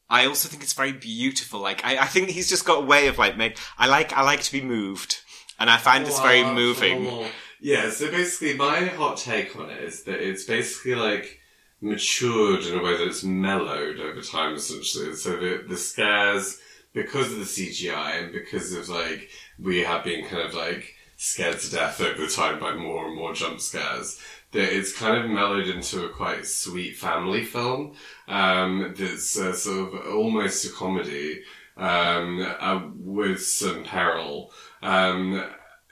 [0.09, 1.59] I also think it's very beautiful.
[1.59, 4.23] Like I, I think he's just got a way of like make I like I
[4.23, 5.21] like to be moved,
[5.59, 7.25] and I find this oh, very Wow, moving.
[7.59, 11.39] Yeah, so basically my hot take on it is that it's basically like
[11.81, 15.15] matured in a way that it's mellowed over time essentially.
[15.15, 16.59] So the the scares
[16.93, 19.29] because of the CGI and because of like
[19.59, 23.15] we have been kind of like scared to death over the time by more and
[23.15, 24.19] more jump scares.
[24.53, 27.95] That it's kind of mellowed into a quite sweet family film
[28.27, 31.41] um, that's uh, sort of almost a comedy
[31.75, 34.51] um, uh, with some peril.
[34.81, 35.43] Um,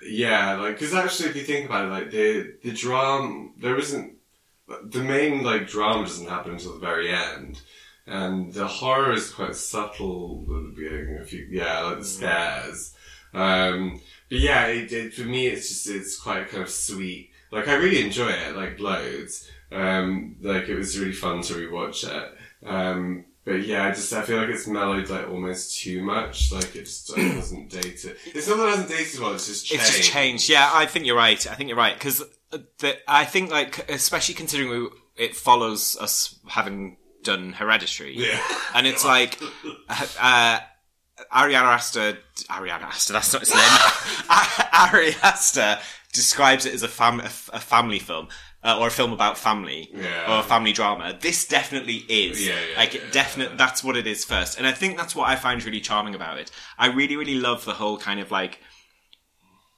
[0.04, 4.16] yeah, like because actually, if you think about it, like the the drama, there isn't
[4.84, 7.62] the main like drama doesn't happen until the very end,
[8.06, 11.18] and the horror is quite subtle at the beginning.
[11.22, 12.96] If you yeah, like the scares.
[13.34, 17.31] Um, but yeah, it, it, for me, it's just it's quite kind of sweet.
[17.52, 19.50] Like I really enjoy it, like loads.
[19.72, 22.68] Um, like it was really fun to rewatch it.
[22.68, 26.52] Um, but yeah, I just I feel like it's mellowed like almost too much.
[26.52, 28.18] Like it just like, hasn't dated.
[28.28, 29.34] It's not that it hasn't dated well.
[29.34, 29.84] It's just changed.
[29.86, 30.50] It's just changed.
[30.50, 31.46] Yeah, I think you're right.
[31.48, 32.24] I think you're right because
[33.08, 34.88] I think like especially considering we,
[35.18, 38.42] it follows us having done Hereditary, Yeah.
[38.74, 39.40] and it's like
[39.90, 40.60] uh,
[41.34, 42.18] Ariana Aster.
[42.50, 43.14] Ariana Aster.
[43.14, 43.62] That's not his name.
[44.94, 45.80] Ari Aster
[46.14, 48.28] describes it as a fam a, f- a family film.
[48.64, 50.32] Uh, or a film about family, Yeah.
[50.36, 51.18] or a family drama.
[51.20, 52.46] This definitely is.
[52.48, 54.60] Yeah, yeah, like, it definitely, that's what it is first.
[54.60, 56.52] And I think that's what I find really charming about it.
[56.78, 58.60] I really, really love the whole kind of like,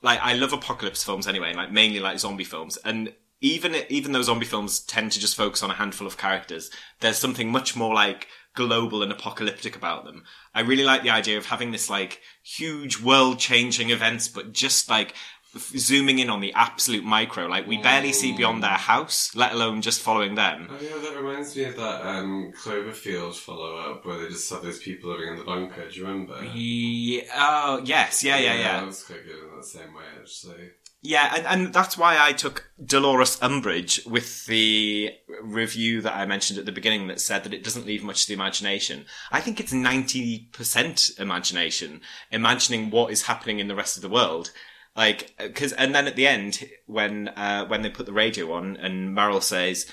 [0.02, 4.22] like I love apocalypse films anyway, like mainly like zombie films, and even even though
[4.22, 6.70] zombie films tend to just focus on a handful of characters,
[7.00, 10.24] there's something much more like global and apocalyptic about them.
[10.54, 14.90] I really like the idea of having this like huge world changing events, but just
[14.90, 15.14] like
[15.58, 17.48] zooming in on the absolute micro.
[17.48, 20.68] Like we barely see beyond their house, let alone just following them.
[20.70, 24.80] Oh yeah, that reminds me of that um, Cloverfield follow-up where they just have those
[24.80, 25.90] people living in the bunker.
[25.90, 26.44] Do you remember?
[26.44, 28.80] Yeah, oh yes, yeah, yeah, yeah.
[28.80, 30.72] That was quite good in that same way, actually.
[31.06, 35.12] Yeah, and, and that's why I took Dolores Umbridge with the
[35.42, 38.28] review that I mentioned at the beginning that said that it doesn't leave much to
[38.30, 39.06] the imagination.
[39.30, 42.00] I think it's 90% imagination,
[42.32, 44.52] imagining what is happening in the rest of the world.
[44.96, 48.78] Like, cause, and then at the end, when, uh, when they put the radio on
[48.78, 49.92] and Merrill says,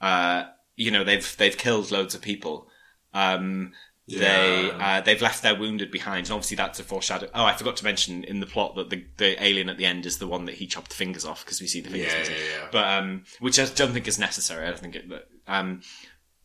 [0.00, 0.44] uh,
[0.76, 2.68] you know, they've, they've killed loads of people.
[3.12, 3.72] Um,
[4.08, 7.28] They uh, they've left their wounded behind, and obviously that's a foreshadow.
[7.34, 10.06] Oh, I forgot to mention in the plot that the the alien at the end
[10.06, 12.12] is the one that he chopped the fingers off because we see the fingers.
[12.12, 12.68] Yeah, yeah, yeah.
[12.70, 14.64] But um, which I don't think is necessary.
[14.64, 15.08] I don't think it.
[15.08, 15.80] But, um,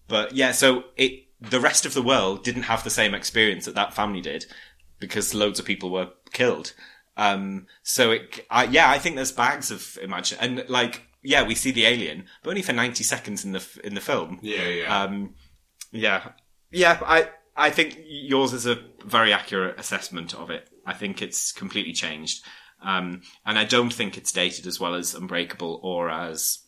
[0.07, 3.75] but yeah, so it the rest of the world didn't have the same experience that
[3.75, 4.47] that family did
[4.99, 6.73] because loads of people were killed.
[7.17, 11.55] Um, so it, I, yeah, I think there's bags of imagine and like yeah, we
[11.55, 14.39] see the alien, but only for ninety seconds in the in the film.
[14.41, 15.03] Yeah, yeah.
[15.03, 15.35] Um,
[15.91, 16.29] yeah,
[16.71, 16.99] yeah.
[17.05, 20.69] I I think yours is a very accurate assessment of it.
[20.85, 22.43] I think it's completely changed,
[22.81, 26.59] um, and I don't think it's dated as well as Unbreakable or as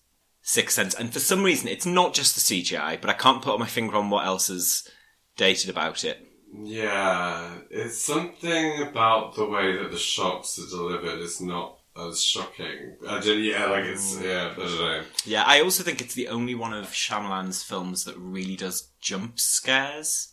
[0.41, 0.93] Sixth Sense.
[0.93, 3.95] And for some reason, it's not just the CGI, but I can't put my finger
[3.95, 4.87] on what else is
[5.35, 6.19] dated about it.
[6.55, 12.95] Yeah, it's something about the way that the shots are delivered is not as shocking.
[13.07, 15.01] I did, yeah, like it's, yeah, I don't know.
[15.25, 19.39] Yeah, I also think it's the only one of Shyamalan's films that really does jump
[19.39, 20.29] scares.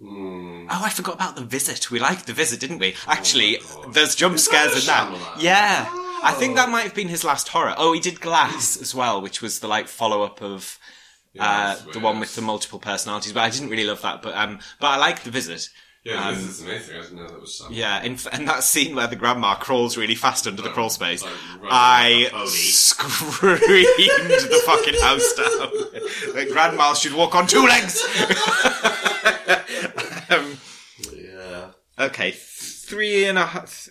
[0.00, 0.66] Hmm.
[0.70, 1.90] Oh, I forgot about the visit.
[1.90, 2.94] We liked the visit, didn't we?
[3.06, 5.20] Actually, Oh there's jump Is scares that in that.
[5.36, 5.42] Shyamalan?
[5.42, 5.86] Yeah,
[6.22, 6.72] I think that Oh.
[6.72, 7.74] might have been his last horror.
[7.76, 10.78] Oh, he did Glass as well, which was the like follow up of
[11.34, 13.32] Yeah, uh, the one with the multiple personalities.
[13.32, 14.22] But I didn't really love that.
[14.22, 15.68] But um, but I liked the visit.
[16.04, 16.96] Yeah, Um, this is amazing.
[16.96, 17.74] I didn't know that was something.
[17.76, 20.90] Yeah, in, f- and that scene where the grandma crawls really fast under the crawl
[20.90, 21.32] space, like
[21.64, 26.34] I like a screamed the fucking house down.
[26.34, 28.02] Like grandma should walk on two legs.
[30.30, 30.58] um,
[31.14, 31.68] Yeah.
[31.98, 33.88] okay, three and a half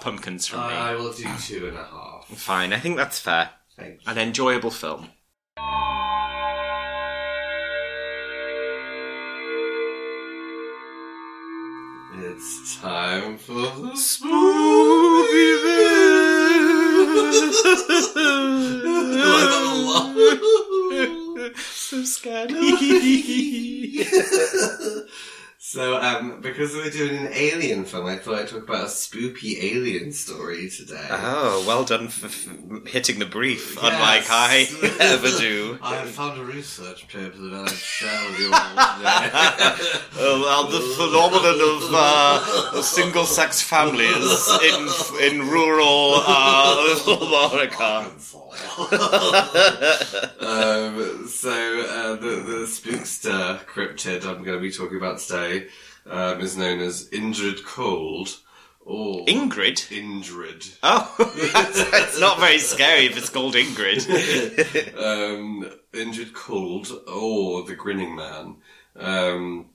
[0.00, 0.74] pumpkins from me.
[0.74, 2.26] I will do two and a half.
[2.36, 3.50] Fine, I think that's fair.
[3.78, 5.10] An enjoyable film.
[12.18, 15.56] It's time for the smoothie
[21.56, 22.52] so scared.
[25.68, 29.58] So, um, because we're doing an alien film, I thought I'd talk about a spooky
[29.74, 31.08] alien story today.
[31.10, 33.78] Oh, well done for f- hitting the brief, Yes.
[33.82, 34.68] unlike I
[35.00, 35.76] ever do.
[35.82, 40.00] I have found a research paper that I'll share with you all today.
[40.40, 44.88] well, the phenomenon of uh, single-sex families in
[45.42, 48.08] in rural uh, America.
[50.40, 55.68] Um, so uh, the the spookster cryptid I'm going to be talking about today
[56.06, 58.38] um, is known as Indrid Cold
[58.80, 59.88] or Ingrid.
[59.90, 60.78] Indrid.
[60.82, 64.06] Oh, it's not very scary if it's called Ingrid.
[64.96, 68.56] um, Indrid Cold or the Grinning Man.
[68.94, 69.70] Um,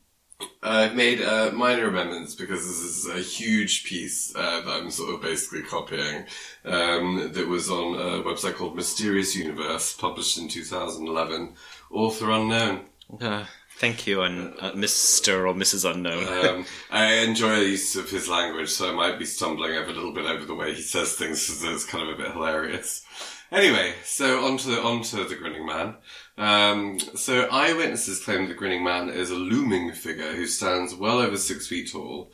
[0.64, 5.14] I've made uh, minor amendments because this is a huge piece uh, that I'm sort
[5.16, 6.26] of basically copying
[6.66, 11.54] um, that was on a website called Mysterious Universe, published in 2011.
[11.92, 12.82] Author unknown.
[13.20, 13.46] Uh,
[13.78, 15.48] thank you, and uh, Mr.
[15.48, 15.90] or Mrs.
[15.90, 16.46] Unknown.
[16.46, 19.94] Um, I enjoy the use of his language, so I might be stumbling over a
[19.94, 23.06] little bit over the way he says things, because it's kind of a bit hilarious.
[23.52, 25.96] Anyway, so on to the, on to the Grinning Man.
[26.42, 31.38] Um, so eyewitnesses claim the Grinning Man is a looming figure who stands well over
[31.38, 32.32] six feet tall.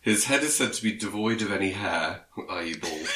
[0.00, 2.76] His head is said to be devoid of any hair, i.e.
[2.76, 3.08] bald.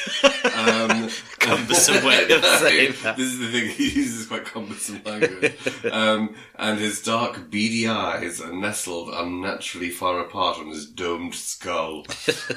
[0.53, 1.09] Um,
[1.39, 3.15] Cumbersome way of saying that.
[3.15, 5.55] This is the thing, he uses quite cumbersome language.
[5.89, 12.05] um, and his dark, beady eyes are nestled unnaturally far apart on his domed skull.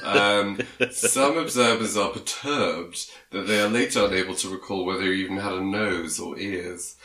[0.02, 0.58] Um,
[0.90, 5.52] some observers are perturbed that they are later unable to recall whether he even had
[5.52, 6.96] a nose or ears.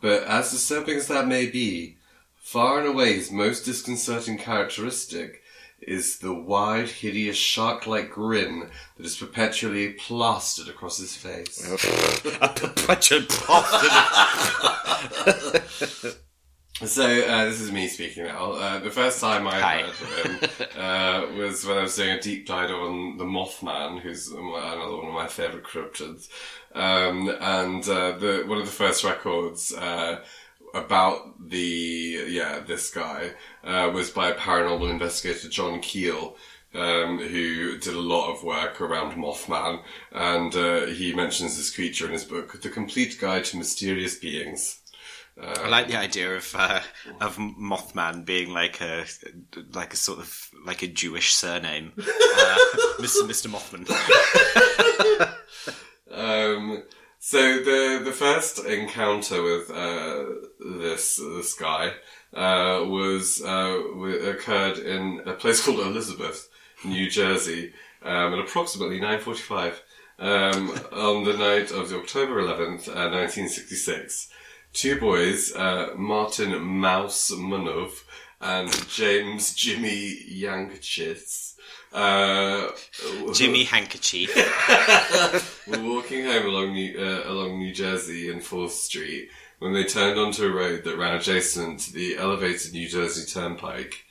[0.00, 1.96] But as disturbing as that may be,
[2.36, 5.42] far and away his most disconcerting characteristic
[5.80, 11.64] is the wide, hideous, shark-like grin that is perpetually plastered across his face.
[12.40, 13.92] a perpetual bastard.
[16.84, 18.52] So uh, this is me speaking now.
[18.52, 19.80] Uh, the first time I Hi.
[19.80, 24.00] heard of him uh, was when I was doing a deep dive on the Mothman,
[24.00, 26.28] who's another one of my favourite cryptids.
[26.74, 30.20] Um, and uh, the one of the first records uh,
[30.74, 33.32] about the yeah this guy
[33.64, 36.36] uh, was by paranormal investigator John Keel,
[36.74, 39.82] um, who did a lot of work around Mothman,
[40.12, 44.80] and uh, he mentions this creature in his book, The Complete Guide to Mysterious Beings.
[45.40, 46.80] I like the idea of uh,
[47.20, 49.04] of Mothman being like a
[49.72, 52.02] like a sort of like a Jewish surname, uh,
[52.98, 53.22] Mr.
[53.22, 53.48] Mr.
[53.48, 53.86] Mothman.
[56.18, 56.82] Um,
[57.20, 60.24] so the the first encounter with uh,
[60.80, 61.92] this this guy
[62.34, 63.78] uh, was uh,
[64.28, 66.48] occurred in a place called Elizabeth,
[66.84, 67.72] New Jersey,
[68.02, 69.82] um, at approximately nine forty five
[70.18, 74.28] um, on the night of the October eleventh, uh, nineteen sixty six.
[74.72, 78.04] Two boys, uh, Martin Mouse Munov
[78.40, 81.47] and James Jimmy Yankchis.
[81.92, 82.68] Uh,
[83.32, 84.34] Jimmy Handkerchief.
[85.66, 90.18] were walking home along New, uh, along New Jersey and Fourth Street when they turned
[90.18, 94.04] onto a road that ran adjacent to the elevated New Jersey Turnpike.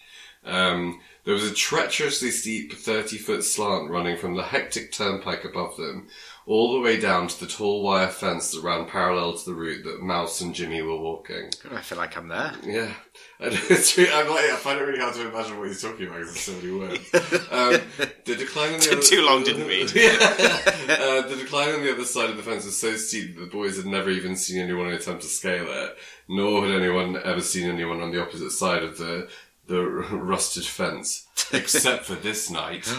[0.43, 5.75] Um, there was a treacherously steep 30 foot slant running from the hectic turnpike above
[5.77, 6.07] them
[6.47, 9.83] all the way down to the tall wire fence that ran parallel to the route
[9.83, 11.49] that Mouse and Jimmy were walking.
[11.71, 12.53] I feel like I'm there.
[12.63, 12.93] Yeah.
[13.39, 16.07] I, it's really, I'm like, I find it really hard to imagine what he's talking
[16.07, 17.13] about because there's so many words.
[17.51, 19.93] Um, the decline on the other, Too long didn't read.
[19.93, 20.17] yeah.
[20.89, 23.51] Uh, the decline on the other side of the fence was so steep that the
[23.51, 25.97] boys had never even seen anyone attempt to scale it,
[26.29, 29.27] nor had anyone ever seen anyone on the opposite side of the
[29.67, 32.87] the rusted fence, except for this night.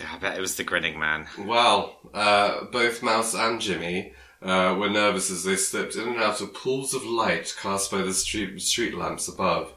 [0.00, 1.26] Yeah, I bet it was the grinning man.
[1.36, 6.40] Well, uh, both Mouse and Jimmy uh, were nervous as they slipped in and out
[6.40, 9.72] of pools of light cast by the street, street lamps above,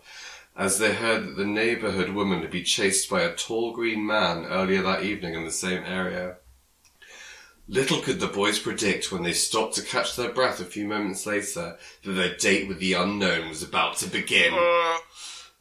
[0.56, 4.46] as they heard that the neighborhood woman had been chased by a tall green man
[4.46, 6.38] earlier that evening in the same area.
[7.68, 11.26] Little could the boys predict when they stopped to catch their breath a few moments
[11.26, 14.54] later that their date with the unknown was about to begin.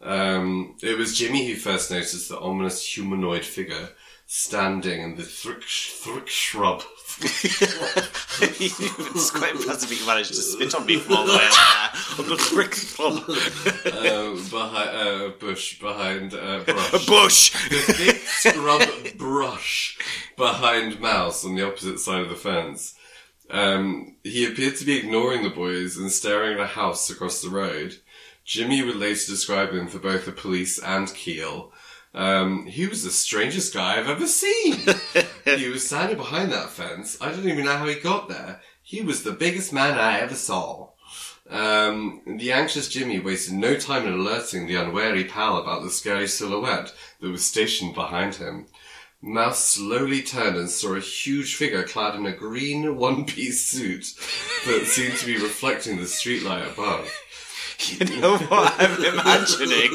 [0.02, 3.90] Um, it was Jimmy who first noticed the ominous humanoid figure
[4.32, 6.82] standing in the thrick, thrick shrub.
[8.40, 11.90] it's quite impressive you managed to spit on me from all the way over there.
[12.18, 13.24] On the brick club.
[13.86, 16.94] uh, behind uh, a bush behind uh, brush.
[16.94, 17.96] A bush!
[17.98, 19.98] Big scrub brush
[20.36, 22.94] behind Mouse on the opposite side of the fence.
[23.50, 27.50] Um, he appeared to be ignoring the boys and staring at a house across the
[27.50, 27.96] road.
[28.44, 31.72] Jimmy would later describe him for both the police and Keel.
[32.12, 34.78] Um, he was the strangest guy I've ever seen.
[35.44, 37.16] he was standing behind that fence.
[37.20, 38.60] I don't even know how he got there.
[38.82, 40.88] He was the biggest man I ever saw.
[41.48, 46.28] Um, the anxious Jimmy wasted no time in alerting the unwary pal about the scary
[46.28, 48.66] silhouette that was stationed behind him.
[49.22, 54.06] Mouse slowly turned and saw a huge figure clad in a green one-piece suit
[54.64, 57.12] that seemed to be reflecting the streetlight above.
[58.00, 59.92] You know what I'm imagining?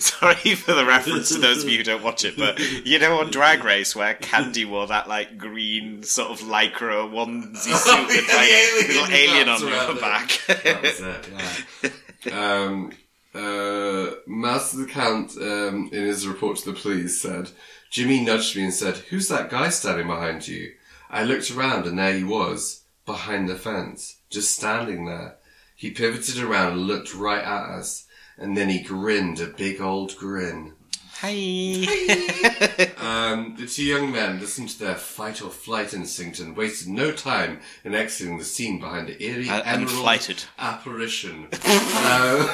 [0.00, 3.20] Sorry for the reference to those of you who don't watch it, but you know
[3.20, 8.26] on Drag Race where Candy wore that like green sort of lycra onesie suit with
[8.26, 10.00] the like alien little alien on guts her it.
[10.00, 10.62] back.
[10.64, 11.28] That was it,
[12.24, 12.62] yeah.
[12.64, 12.92] um,
[13.34, 17.50] uh, Mouse's account um, in his report to the police said,
[17.90, 20.72] Jimmy nudged me and said, Who's that guy standing behind you?
[21.10, 25.36] I looked around and there he was, behind the fence, just standing there.
[25.80, 28.04] He pivoted around and looked right at us,
[28.36, 30.74] and then he grinned a big old grin.
[31.22, 31.86] Hey.
[33.00, 37.12] Um, the two young men listened to their fight or flight instinct and wasted no
[37.12, 40.44] time in exiting the scene behind the eerie And- and emerald flighted.
[40.58, 41.44] apparition.
[41.66, 42.48] um,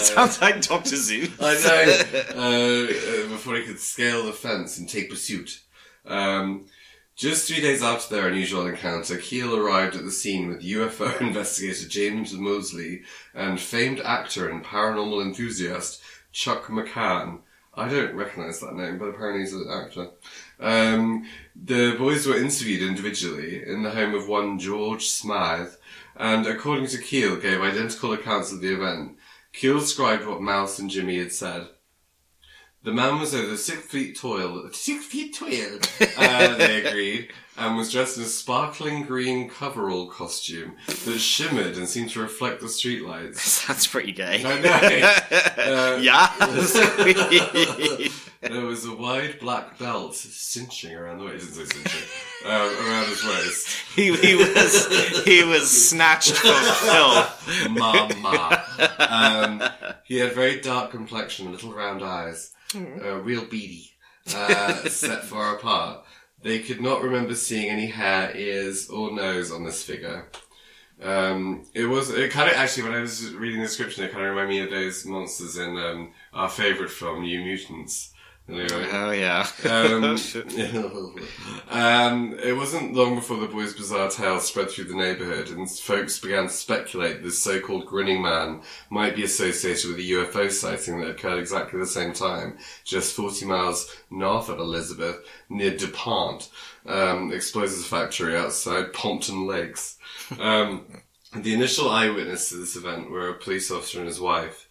[0.00, 1.28] Sounds like Doctor Zoo.
[1.40, 2.36] I know.
[2.36, 5.60] Uh, uh, before he could scale the fence and take pursuit.
[6.04, 6.66] Um,
[7.14, 11.88] just three days after their unusual encounter, Keel arrived at the scene with UFO investigator
[11.88, 13.02] James Moseley
[13.34, 16.00] and famed actor and paranormal enthusiast
[16.32, 17.40] Chuck McCann.
[17.74, 20.10] I don't recognise that name, but apparently he's an actor.
[20.60, 21.26] Um,
[21.56, 25.72] the boys were interviewed individually in the home of one George Smythe,
[26.16, 29.16] and according to Keel, gave identical accounts of the event.
[29.52, 31.68] Keel described what Mouse and Jimmy had said.
[32.84, 35.48] The man was over six feet tall, six feet tall,
[36.18, 41.88] uh, they agreed, and was dressed in a sparkling green coverall costume that shimmered and
[41.88, 43.66] seemed to reflect the streetlights.
[43.68, 44.42] That's pretty gay.
[44.44, 45.12] I know.
[45.62, 46.28] Uh, Yeah.
[48.40, 51.54] There was a wide black belt cinching around the waist.
[51.54, 52.02] Cinching.
[52.44, 53.68] Um, around his waist.
[53.94, 57.68] he, he was he was snatched for filth.
[57.70, 58.64] Mama.
[58.98, 59.62] Um,
[60.04, 63.90] he had very dark complexion, and little round eyes, uh, real beady,
[64.34, 66.04] uh, set far apart.
[66.42, 70.28] They could not remember seeing any hair, ears, or nose on this figure.
[71.00, 74.24] Um, it was it kind of actually when I was reading the description, it kind
[74.24, 78.11] of reminded me of those monsters in um, our favorite film, New Mutants.
[78.48, 79.46] Anyway, Oh yeah.
[79.64, 80.02] um,
[81.70, 86.18] um, it wasn't long before the boys' bizarre tale spread through the neighbourhood, and folks
[86.18, 91.10] began to speculate this so-called grinning man might be associated with a UFO sighting that
[91.10, 96.50] occurred exactly the same time, just 40 miles north of Elizabeth, near DuPont,
[96.86, 99.98] um, explosives factory outside Pompton Lakes.
[100.40, 100.86] Um,
[101.34, 104.61] the initial eyewitness to this event were a police officer and his wife.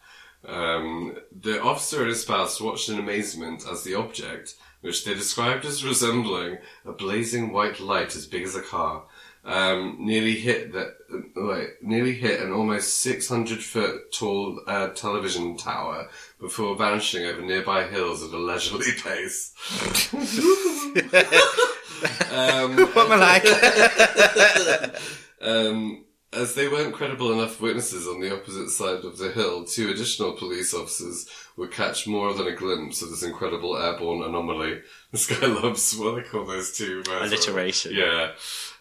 [0.45, 5.65] Um, the officer and his spouse watched in amazement as the object, which they described
[5.65, 9.03] as resembling a blazing white light as big as a car,
[9.43, 10.97] um, nearly hit that,
[11.35, 16.09] like, nearly hit an almost 600 foot tall uh, television tower
[16.39, 19.53] before vanishing over nearby hills at a leisurely pace.
[22.31, 23.39] um, what am I
[24.81, 25.01] like?
[25.41, 29.89] um, as they weren't credible enough witnesses on the opposite side of the hill, two
[29.89, 31.27] additional police officers
[31.57, 34.81] would catch more than a glimpse of this incredible airborne anomaly.
[35.11, 37.03] This guy loves what they call those two.
[37.11, 37.93] Alliteration.
[37.93, 38.31] Yeah.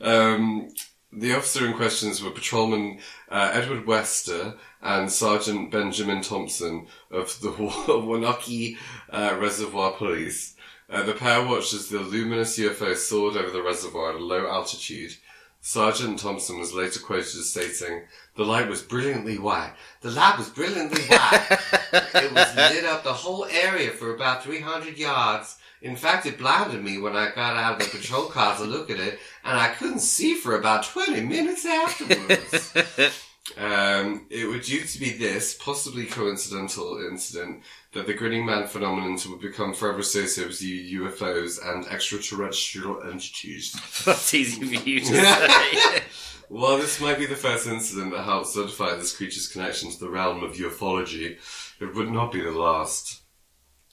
[0.01, 0.68] Um,
[1.12, 7.48] the officer in questions were patrolman uh, Edward Wester and Sergeant Benjamin Thompson of the
[7.51, 8.77] Wanaque
[9.10, 10.55] uh, Reservoir Police.
[10.89, 14.48] Uh, the pair watched as the luminous UFO soared over the reservoir at a low
[14.48, 15.16] altitude.
[15.61, 18.03] Sergeant Thompson was later quoted as stating,
[18.35, 19.74] The light was brilliantly white.
[20.01, 21.47] The light was brilliantly white.
[21.93, 25.59] it was lit up the whole area for about 300 yards.
[25.82, 28.91] In fact, it blinded me when I got out of the patrol car to look
[28.91, 32.74] at it, and I couldn't see for about 20 minutes afterwards.
[33.57, 37.62] Um, it was due to be this, possibly coincidental incident,
[37.93, 43.73] that the grinning man phenomenon would become forever associated with UFOs and extraterrestrial entities.
[44.05, 46.03] That's easy for you to say.
[46.49, 50.11] While this might be the first incident that helped solidify this creature's connection to the
[50.11, 51.39] realm of ufology,
[51.81, 53.23] it would not be the last.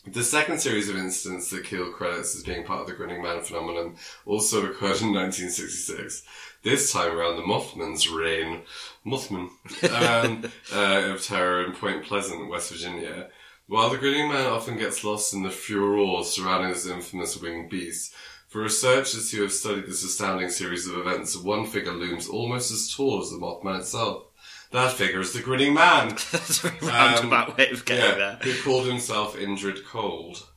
[0.06, 3.44] The second series of incidents that Keel credits as being part of the Grinning Man
[3.44, 6.24] phenomenon also occurred in 1966.
[6.64, 8.62] This time around the Mothman's reign,
[9.06, 9.50] Mothman,
[10.24, 13.30] um, uh, of terror in Point Pleasant, West Virginia.
[13.68, 18.14] While the Grinning Man often gets lost in the furore surrounding this infamous winged beast,
[18.48, 22.94] for researchers who have studied this astounding series of events, one figure looms almost as
[22.96, 24.24] tall as the Mothman itself.
[24.72, 26.10] That figure is the Grinning Man.
[26.32, 28.40] That's a very roundabout um, way of getting Yeah, there.
[28.54, 30.48] who called himself Indrid Cold.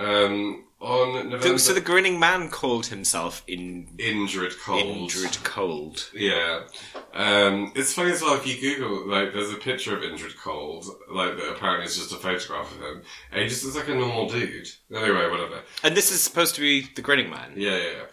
[0.00, 1.58] Um, on November...
[1.58, 4.82] So the grinning man called himself in Indrid Cold.
[4.82, 6.10] Indrid Cold.
[6.14, 6.62] Yeah.
[7.12, 10.86] Um, it's funny as well, if you Google, like, there's a picture of Indrid Cold,
[11.12, 13.94] like, that apparently is just a photograph of him, and he just looks like a
[13.94, 14.68] normal dude.
[14.90, 15.60] Anyway, whatever.
[15.82, 17.52] And this is supposed to be the grinning man.
[17.56, 18.06] Yeah, yeah, yeah.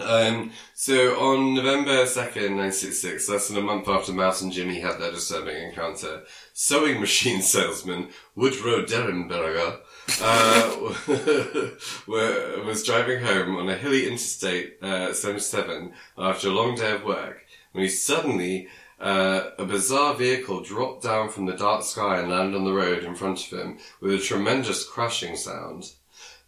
[0.00, 4.98] Um, so on November 2nd, 1966, less than a month after Mouse and Jimmy had
[4.98, 6.22] their disturbing encounter,
[6.54, 9.80] sewing machine salesman Woodrow Derenberger
[10.20, 10.94] uh,
[12.06, 17.04] were, was driving home on a hilly interstate uh, 77 after a long day of
[17.04, 18.68] work when he suddenly
[19.00, 23.02] uh, a bizarre vehicle dropped down from the dark sky and landed on the road
[23.02, 25.92] in front of him with a tremendous crashing sound.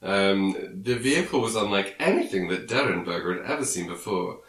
[0.03, 4.41] Um, the vehicle was unlike anything that Derenberger had ever seen before.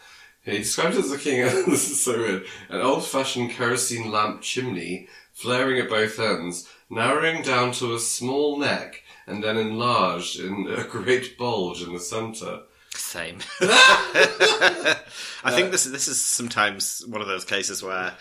[0.43, 5.07] He described it as looking at, this is so weird, an old-fashioned kerosene lamp chimney
[5.33, 10.83] flaring at both ends, narrowing down to a small neck, and then enlarged in a
[10.83, 12.61] great bulge in the centre.
[12.93, 13.39] Same.
[13.61, 18.13] I think this this is sometimes one of those cases where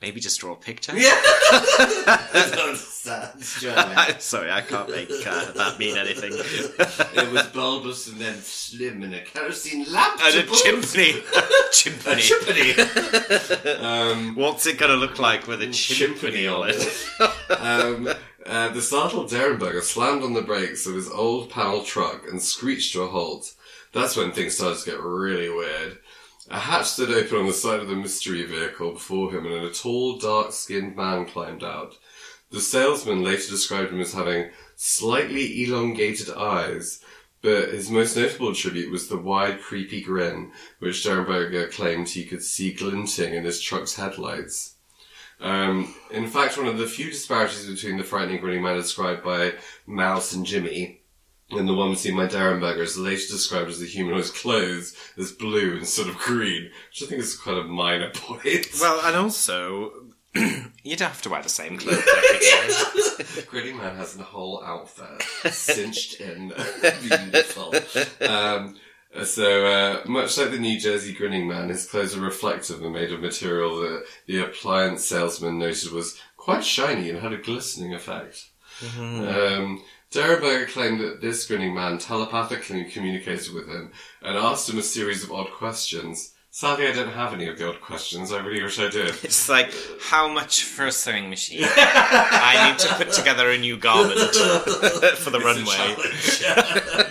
[0.00, 0.92] maybe just draw a picture.
[0.96, 1.10] Yeah!
[1.22, 2.76] I don't
[4.20, 6.32] Sorry, I can't make uh, that mean anything.
[6.34, 10.20] It was bulbous and then slim in a kerosene lamp.
[10.22, 10.54] and a boot.
[10.62, 11.22] chimney.
[11.36, 12.22] A chimney.
[12.22, 13.78] chimney.
[13.78, 17.08] um, What's it gonna look like with a chimney on it?
[17.60, 18.08] um,
[18.46, 22.92] uh, the startled Derenberger slammed on the brakes of his old panel truck and screeched
[22.92, 23.54] to a halt.
[23.92, 25.98] That's when things started to get really weird.
[26.50, 29.70] A hatch stood open on the side of the mystery vehicle before him, and a
[29.70, 31.96] tall, dark-skinned man climbed out.
[32.50, 37.02] The salesman later described him as having slightly elongated eyes,
[37.40, 42.42] but his most notable attribute was the wide, creepy grin, which Derenberger claimed he could
[42.42, 44.71] see glinting in his truck's headlights.
[45.42, 49.54] Um, in fact, one of the few disparities between the frightening grinning man described by
[49.86, 51.02] Mouse and Jimmy
[51.58, 55.32] and the one we seen by Derenberger is later described as the humanoid's clothes as
[55.32, 58.68] blue instead of green, which I think is quite a minor point.
[58.80, 59.92] Well, and also,
[60.34, 63.42] you don't have to wear the same clothes every day.
[63.46, 66.52] Grinning Man has a whole outfit cinched in,
[67.02, 67.74] beautiful.
[68.26, 68.76] Um,
[69.24, 73.12] So, uh, much like the New Jersey grinning man, his clothes are reflective and made
[73.12, 78.48] of material that the appliance salesman noted was quite shiny and had a glistening effect.
[79.28, 84.82] Um, Derenberger claimed that this grinning man telepathically communicated with him and asked him a
[84.82, 86.31] series of odd questions.
[86.54, 88.30] Sadly, I didn't have any of the odd questions.
[88.30, 89.14] I really wish I did.
[89.24, 89.72] It's like,
[90.02, 91.64] how much for a sewing machine?
[91.66, 94.18] I need to put together a new garment
[95.16, 95.96] for the runway.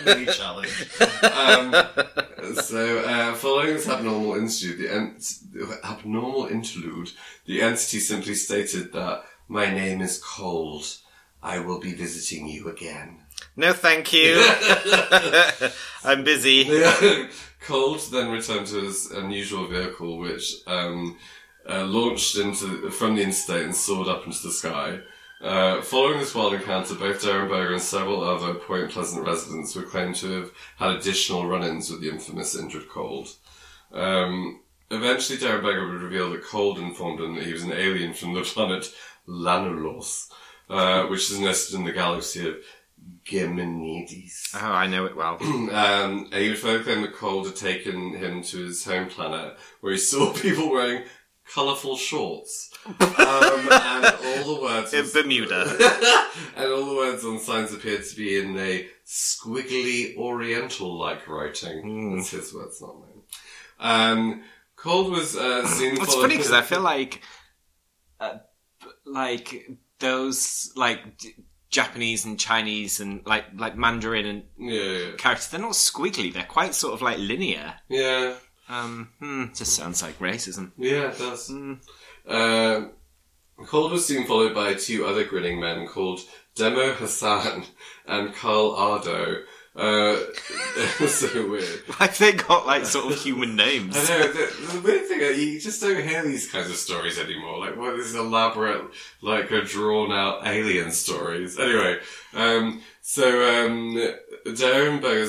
[0.06, 0.86] Mini challenge.
[1.24, 5.38] Um, so, uh, following this abnormal interlude, the ent-
[5.82, 7.10] abnormal interlude,
[7.44, 10.86] the entity simply stated that my name is Cold.
[11.42, 13.24] I will be visiting you again.
[13.56, 14.40] No, thank you.
[16.04, 16.62] I'm busy.
[17.64, 21.18] Cold then returned to his unusual vehicle, which um,
[21.68, 25.00] uh, launched into from the interstate and soared up into the sky.
[25.40, 30.14] Uh, following this wild encounter, both Derenberger and several other Point Pleasant residents were claimed
[30.16, 33.28] to have had additional run-ins with the infamous Indrid Cold.
[33.92, 34.60] Um,
[34.90, 38.42] eventually, Derenberger would reveal that Cold informed him that he was an alien from the
[38.42, 38.92] planet
[39.26, 40.28] Lanulos,
[40.70, 42.56] uh, which is nested in the galaxy of
[43.24, 44.50] Geminides.
[44.54, 45.38] Oh, I know it well.
[45.72, 49.92] Um, he would further claim that Cold had taken him to his home planet, where
[49.92, 51.04] he saw people wearing
[51.54, 52.70] colourful shorts.
[52.86, 55.62] Um, and all the words In was- Bermuda.
[56.56, 62.16] and all the words on signs appeared to be in a squiggly Oriental-like writing.
[62.16, 63.22] That's his words, not mine.
[63.78, 64.42] Um,
[64.76, 65.94] Cold was uh, seen.
[66.00, 67.22] It's funny because I feel like,
[68.20, 68.38] uh,
[69.06, 69.66] like
[70.00, 71.34] those like J-
[71.72, 76.32] Japanese and Chinese and like like Mandarin and yeah, characters, they're not squiggly.
[76.32, 77.74] They're quite sort of like linear.
[77.88, 78.34] yeah.
[78.68, 80.70] Um, hmm, just sounds like racism.
[80.78, 81.52] Yeah, it does.
[82.26, 82.88] Uh,
[83.66, 86.20] Cold was soon followed by two other grinning men called
[86.54, 87.64] Demo Hassan
[88.06, 89.42] and Carl Ardo.
[89.74, 90.18] Uh,
[91.06, 91.82] so weird.
[92.00, 93.96] Like they got like sort of human names.
[93.96, 97.18] I know, the, the weird thing is you just don't hear these kinds of stories
[97.18, 97.58] anymore.
[97.58, 98.90] Like, what these elaborate,
[99.22, 101.58] like, a drawn out alien stories.
[101.58, 101.98] Anyway,
[102.34, 104.14] um, so, um,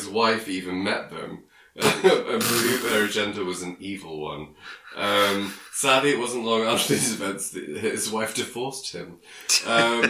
[0.07, 1.43] wife even met them.
[1.75, 4.49] and believed their agenda was an evil one.
[4.95, 9.19] Um, sadly, it wasn't long after these events that his wife divorced him.
[9.65, 10.03] Um,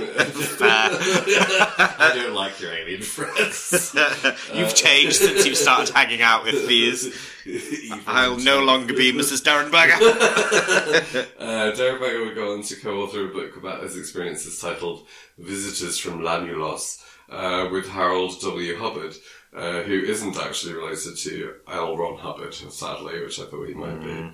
[0.60, 3.96] I don't like your alien friends.
[4.54, 7.16] You've changed since you started hanging out with these.
[8.08, 9.42] I'll no longer be Mrs.
[9.44, 10.00] Derenberger.
[11.44, 15.06] Uh, Derenberger would go on to co-author a book about his experiences titled
[15.38, 17.00] Visitors from Lanulos
[17.30, 18.78] uh, with Harold W.
[18.78, 19.14] Hubbard,
[19.56, 21.98] uh, who isn't actually related to L.
[21.98, 24.32] Ron Hubbard, sadly, which I thought he might be.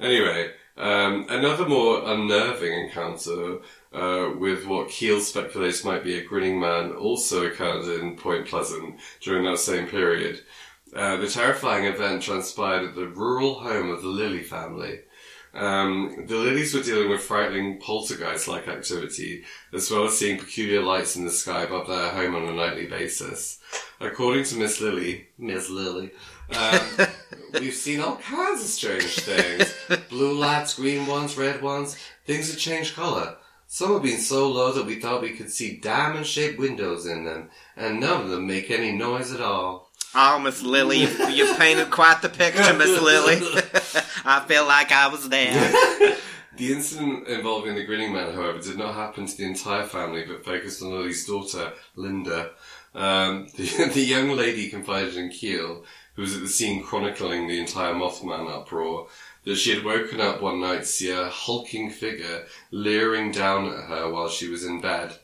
[0.00, 3.58] Anyway, um, another more unnerving encounter
[3.92, 8.98] uh, with what Keel speculates might be a grinning man also occurred in Point Pleasant
[9.20, 10.40] during that same period.
[10.94, 15.00] Uh, the terrifying event transpired at the rural home of the Lilly family.
[15.52, 21.16] Um, the Lilies were dealing with frightening poltergeist-like activity, as well as seeing peculiar lights
[21.16, 23.58] in the sky above their home on a nightly basis.
[24.00, 26.12] According to Miss Lily, Miss Lily,
[26.56, 27.06] um,
[27.60, 29.74] we've seen all kinds of strange things.
[30.08, 33.36] Blue lights, green ones, red ones, things that change colour.
[33.66, 37.50] Some have been so low that we thought we could see diamond-shaped windows in them,
[37.76, 39.90] and none of them make any noise at all.
[40.12, 43.36] Oh, Miss Lily, you painted quite the picture, Miss Lily.
[44.24, 46.16] I feel like I was there.
[46.56, 50.44] The incident involving the grinning man, however, did not happen to the entire family, but
[50.44, 52.50] focused on Lily's daughter, Linda.
[52.92, 55.84] Um, the, the young lady confided in Keel,
[56.20, 59.06] who was at the scene chronicling the entire Mothman uproar,
[59.44, 63.84] that she had woken up one night to see a hulking figure leering down at
[63.84, 65.16] her while she was in bed.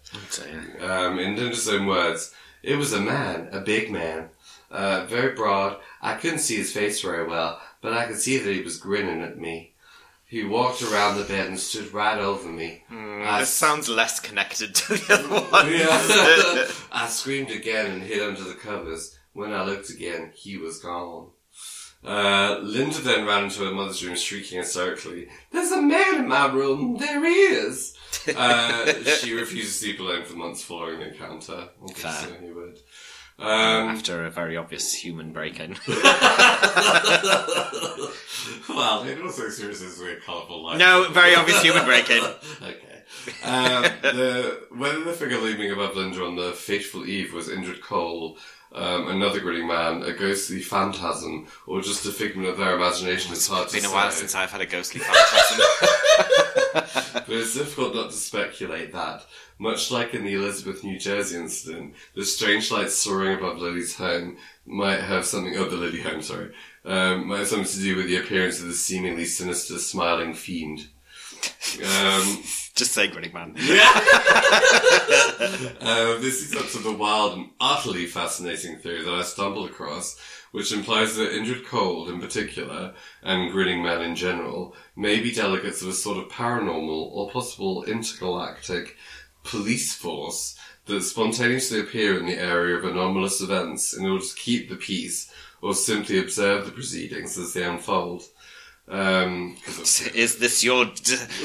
[0.80, 2.32] Um, in Linda's own words,
[2.62, 4.30] it was a man, a big man,
[4.70, 5.76] uh, very broad.
[6.00, 9.20] I couldn't see his face very well, but I could see that he was grinning
[9.20, 9.74] at me.
[10.24, 12.84] He walked around the bed and stood right over me.
[12.90, 15.70] I, This sounds less connected to the other one.
[15.70, 16.70] Yeah.
[16.90, 19.16] I screamed again and hid under the covers.
[19.36, 21.28] When I looked again, he was gone.
[22.02, 26.46] Uh, Linda then ran into her mother's room, shrieking hysterically, There's a man in my
[26.46, 26.96] room!
[26.96, 27.92] There he is!
[28.36, 31.68] Uh, she refused to sleep alone for months following the encounter.
[31.94, 32.40] Fair.
[32.40, 32.76] He would.
[33.38, 35.76] Um, After a very obvious human break-in.
[38.68, 40.78] well, it also experiences weird colourful light.
[40.78, 42.24] no, very obvious human break-in.
[42.62, 42.96] okay.
[43.44, 48.38] Um, the, whether the figure looming above Linda on the fateful eve was Indrid Cold,
[48.76, 53.48] um, another grinning man, a ghostly phantasm, or just a figment of their imagination is
[53.48, 55.66] hard It's to been a while since I've had a ghostly phantasm.
[57.26, 59.24] But it's difficult not to speculate that,
[59.58, 64.36] much like in the Elizabeth, New Jersey incident, the strange light soaring above Lily's home
[64.64, 66.52] might have something, oh, the Lily home, sorry,
[66.84, 70.86] um, might have something to do with the appearance of the seemingly sinister smiling fiend.
[71.76, 72.42] Um,
[72.74, 73.54] Just say grinning man.
[75.80, 80.18] Uh, this is up to the wild and utterly fascinating theory that I stumbled across,
[80.52, 85.82] which implies that Indrid Cold in particular, and Grinning Man in general, may be delegates
[85.82, 88.96] of a sort of paranormal or possible intergalactic
[89.42, 94.68] police force that spontaneously appear in the area of anomalous events in order to keep
[94.68, 95.30] the peace
[95.62, 98.22] or simply observe the proceedings as they unfold.
[98.88, 99.56] Um,
[100.14, 100.86] Is this your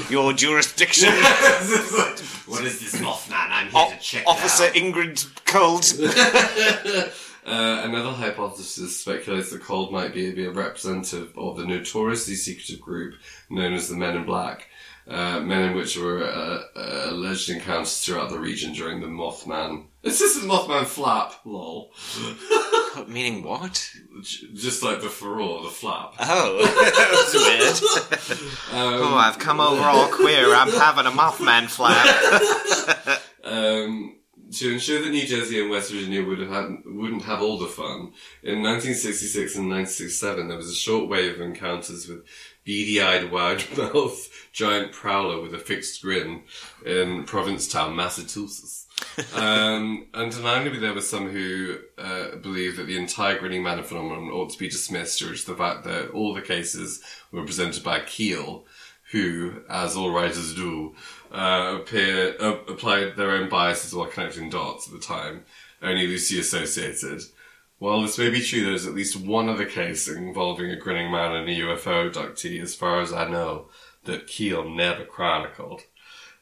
[0.10, 1.10] your jurisdiction,
[2.46, 3.48] What is this Mothman?
[3.50, 4.74] I'm here to check Officer out.
[4.74, 5.86] Ingrid Cold?
[7.44, 12.80] Uh, another hypothesis speculates that Cold might be, be a representative of the notoriously secretive
[12.80, 13.16] group
[13.50, 14.68] known as the Men in Black,
[15.08, 19.86] uh, men in which were uh, uh, alleged encounters throughout the region during the Mothman.
[20.04, 21.92] The Mothman flap, lol.
[23.08, 23.92] Meaning what?
[24.24, 26.16] J- Just like the furore, the flap.
[26.20, 28.40] Oh, that was weird.
[28.74, 30.54] oh, I've come over all queer.
[30.56, 33.22] I'm having a Mothman flap.
[33.44, 34.18] Um,
[34.54, 37.68] to ensure that New Jersey and West Virginia would have had, wouldn't have all the
[37.68, 38.12] fun,
[38.44, 42.26] in 1966 and 1967 there was a short wave of encounters with
[42.66, 46.44] beady-eyed, wide-mouthed giant prowler with a fixed grin
[46.86, 48.81] in Provincetown, Massachusetts.
[49.36, 54.52] Um, undeniably, there were some who uh, believe that the entire grinning man phenomenon ought
[54.52, 57.02] to be dismissed due to the fact that all the cases
[57.32, 58.66] were presented by Keel,
[59.12, 60.96] who, as all writers do,
[61.32, 65.44] uh, appear uh, applied their own biases while connecting dots at the time,
[65.82, 67.22] only loosely associated.
[67.80, 71.36] While this may be true, there's at least one other case involving a grinning man
[71.36, 73.70] and a UFO abductee, as far as I know,
[74.06, 75.82] that Keel never chronicled.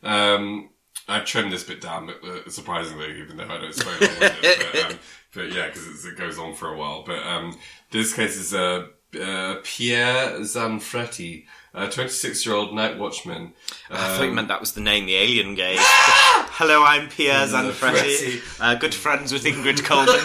[0.03, 0.69] Um,
[1.09, 4.19] I trimmed this bit down, but, uh, surprisingly, even though I don't spoil it.
[4.19, 4.99] but, um,
[5.33, 7.03] but yeah, because it goes on for a while.
[7.05, 7.57] But um,
[7.91, 8.87] this case is uh,
[9.19, 13.53] uh, Pierre Zanfretti, a 26-year-old night watchman.
[13.89, 15.77] I thought you Um, meant that was the name the alien gave.
[15.81, 18.41] Hello, I'm Pierre Zanfretti.
[18.61, 20.15] Uh, good friends with Ingrid Coleman.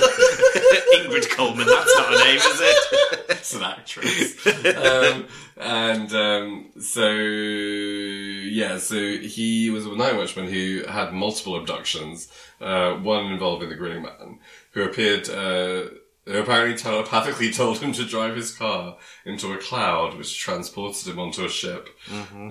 [0.94, 3.27] Ingrid Coleman, that's not a name, is it?
[3.31, 4.47] it's an actress.
[4.77, 12.28] um, and um, so, yeah, so he was a night watchman who had multiple abductions,
[12.60, 14.40] uh, one involving the grinning man,
[14.72, 15.90] who appeared, uh,
[16.26, 21.20] who apparently telepathically told him to drive his car into a cloud, which transported him
[21.20, 21.89] onto a ship.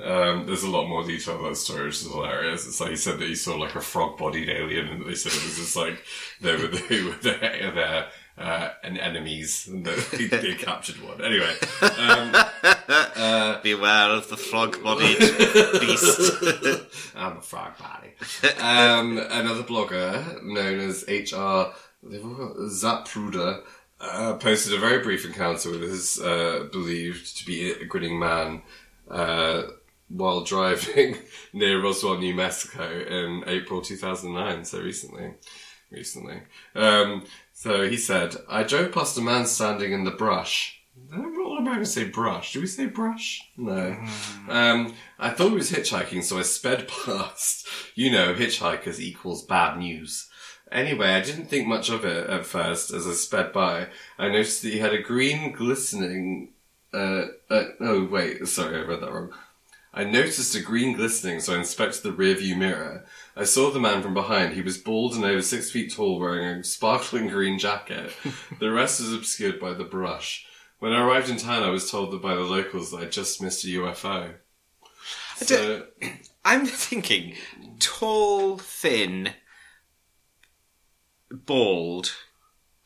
[0.02, 2.66] Um, there's a lot more detail about that story, which is hilarious.
[2.68, 5.44] It's like he said that he saw like a frog-bodied alien, and they said it
[5.44, 6.04] was just like
[6.40, 8.08] they were they were their, their
[8.38, 11.22] uh, and enemies, they, they captured one.
[11.24, 12.32] Anyway, um,
[13.64, 15.20] Beware of the frog-bodied
[15.80, 17.14] beast.
[17.16, 18.14] I'm a frog body.
[18.60, 21.74] Um, another blogger known as HR
[22.06, 23.62] Zapruder
[24.02, 28.62] uh, posted a very brief encounter with his uh, believed to be a grinning man
[29.10, 29.64] uh,
[30.10, 31.18] while driving
[31.54, 35.34] near Roswell, New Mexico in April 2009, so recently.
[35.90, 36.42] Recently.
[36.76, 37.24] Um,
[37.64, 40.82] so he said, I drove past a man standing in the brush.
[41.16, 42.52] All Americans say brush.
[42.52, 43.42] Do we say brush?
[43.56, 43.98] No.
[44.50, 47.66] Um, I thought he was hitchhiking, so I sped past.
[47.96, 50.30] You know, hitchhikers equals bad news.
[50.74, 53.88] Anyway, I didn't think much of it at first as I sped by.
[54.20, 56.50] I noticed that he had a green glistening,
[56.94, 59.32] uh, uh, oh wait, sorry, I read that wrong.
[59.94, 63.06] I noticed a green glistening, so I inspected the rearview mirror.
[63.36, 64.54] I saw the man from behind.
[64.54, 68.14] He was bald and over six feet tall, wearing a sparkling green jacket.
[68.60, 70.46] the rest was obscured by the brush.
[70.80, 73.42] When I arrived in town, I was told that by the locals that I just
[73.42, 74.36] missed a UFO.
[75.38, 75.88] So,
[76.46, 77.36] I'm thinking
[77.80, 79.32] tall, thin,
[81.32, 82.12] bald,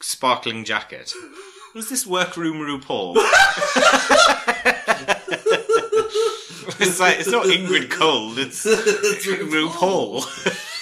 [0.02, 1.12] sparkling jacket.
[1.76, 3.16] Was this workroom RuPaul?
[6.80, 10.24] it's like it's not Ingrid Cold, it's RuPaul.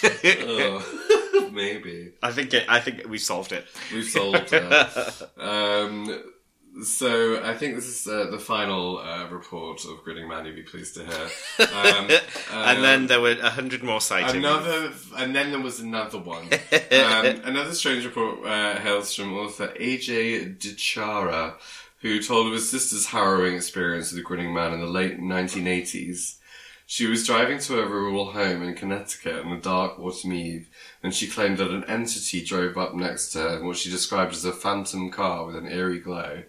[0.48, 2.14] oh, maybe.
[2.24, 3.66] I think it, I think we solved it.
[3.94, 5.30] We've solved that.
[5.38, 6.24] um,
[6.84, 10.46] so I think this is uh, the final uh, report of Grinning Man.
[10.46, 11.30] You'd be pleased to hear.
[11.60, 12.10] Um,
[12.52, 14.34] and then there were a hundred more sightings.
[14.34, 16.46] Another, and then there was another one.
[16.46, 21.54] Um, another strange report uh, hails from author AJ Dichara,
[22.06, 26.38] who told of his sister's harrowing experience with the Grinning Man in the late 1980s.
[26.86, 30.70] She was driving to her rural home in Connecticut on a dark autumn eve,
[31.02, 34.34] and she claimed that an entity drove up next to her in what she described
[34.34, 36.44] as a phantom car with an eerie glow.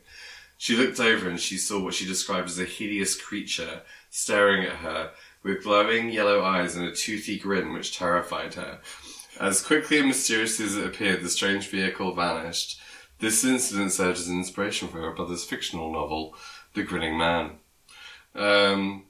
[0.58, 3.80] She looked over and she saw what she described as a hideous creature
[4.10, 5.12] staring at her
[5.42, 8.80] with glowing yellow eyes and a toothy grin which terrified her.
[9.40, 12.78] As quickly and mysteriously as it appeared, the strange vehicle vanished.
[13.18, 16.34] This incident served as an inspiration for her brother's fictional novel,
[16.74, 17.52] The Grinning Man.
[18.34, 19.05] Um,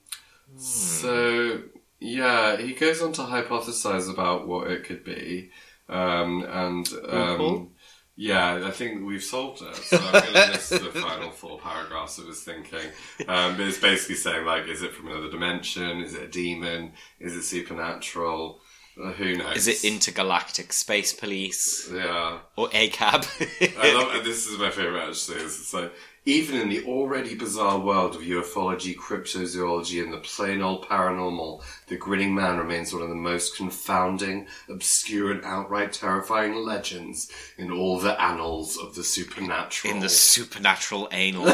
[0.57, 1.63] So,
[1.99, 5.51] yeah, he goes on to hypothesize about what it could be.
[5.89, 7.73] Um, and, um, Cool.
[8.17, 9.75] yeah, I think we've solved it.
[9.77, 12.91] So I'm going to list the final four paragraphs of his thinking.
[13.27, 16.01] Um, but it's basically saying, like, is it from another dimension?
[16.01, 16.93] Is it a demon?
[17.19, 18.61] Is it supernatural?
[19.03, 19.57] Uh, who knows?
[19.57, 22.39] Is it intergalactic space police Yeah.
[22.57, 23.77] or ACAB?
[23.79, 25.41] I love this is my favourite actually.
[25.43, 25.93] It's like
[26.25, 31.97] even in the already bizarre world of ufology, cryptozoology, and the plain old paranormal, the
[31.97, 38.01] grinning man remains one of the most confounding, obscure, and outright terrifying legends in all
[38.01, 39.95] the annals of the supernatural.
[39.95, 41.53] in the supernatural annals.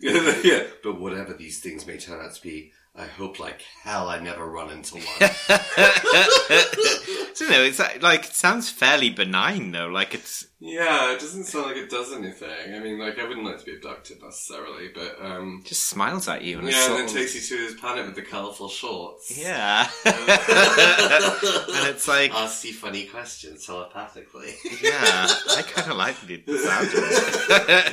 [0.00, 4.18] yeah, but whatever these things may turn out to be, I hope like hell I
[4.20, 5.04] never run into one.
[7.40, 9.86] you know, it's like, like it sounds fairly benign though.
[9.86, 12.74] Like it's yeah, it doesn't sound like it does anything.
[12.74, 15.62] I mean, like I wouldn't like to be abducted necessarily, but um.
[15.64, 18.06] just smiles at you and Yeah, and sort then of- takes you to his planet
[18.06, 19.36] with the colourful shorts.
[19.38, 20.14] yeah, and
[21.88, 24.54] it's like Asks you funny questions telepathically.
[24.82, 25.26] yeah,
[25.56, 26.94] I kind of like the the sound of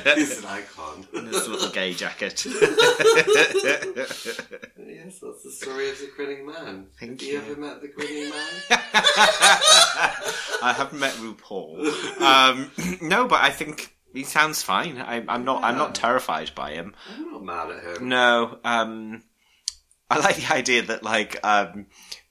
[0.06, 0.08] it.
[0.18, 1.06] He's an icon.
[1.12, 2.44] this little gay jacket.
[2.46, 2.56] yes,
[5.20, 6.86] that's the story of the grinning man.
[6.98, 7.32] Thank Have you.
[7.34, 8.62] you ever met the grinning man?
[10.60, 12.20] I haven't met RuPaul.
[12.20, 12.57] Um,
[13.02, 14.98] no, but I think he sounds fine.
[14.98, 15.62] I, I'm not.
[15.64, 16.94] I'm not terrified by him.
[17.14, 18.08] I'm not mad at him.
[18.08, 19.22] No, um,
[20.10, 21.86] I like the idea that like um,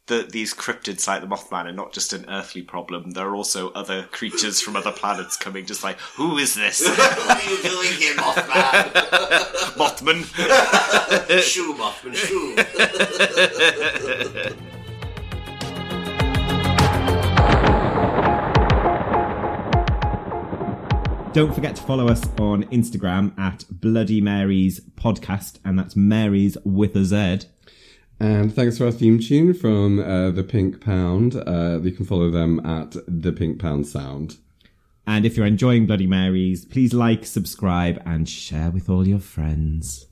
[0.07, 3.11] that these cryptids like the Mothman are not just an earthly problem.
[3.11, 7.45] There are also other creatures from other planets coming, just like who is this what
[7.45, 8.91] are you doing here, Mothman?
[9.77, 10.23] Mothman?
[11.41, 12.55] shoo, Mothman, shoo.
[21.37, 26.95] Don't forget to follow us on Instagram at Bloody Mary's Podcast, and that's Mary's with
[26.95, 27.47] a Z.
[28.19, 31.35] And thanks to our theme tune from uh, The Pink Pound.
[31.35, 34.37] Uh, you can follow them at The Pink Pound Sound.
[35.05, 40.06] And if you're enjoying Bloody Marys, please like, subscribe, and share with all your friends.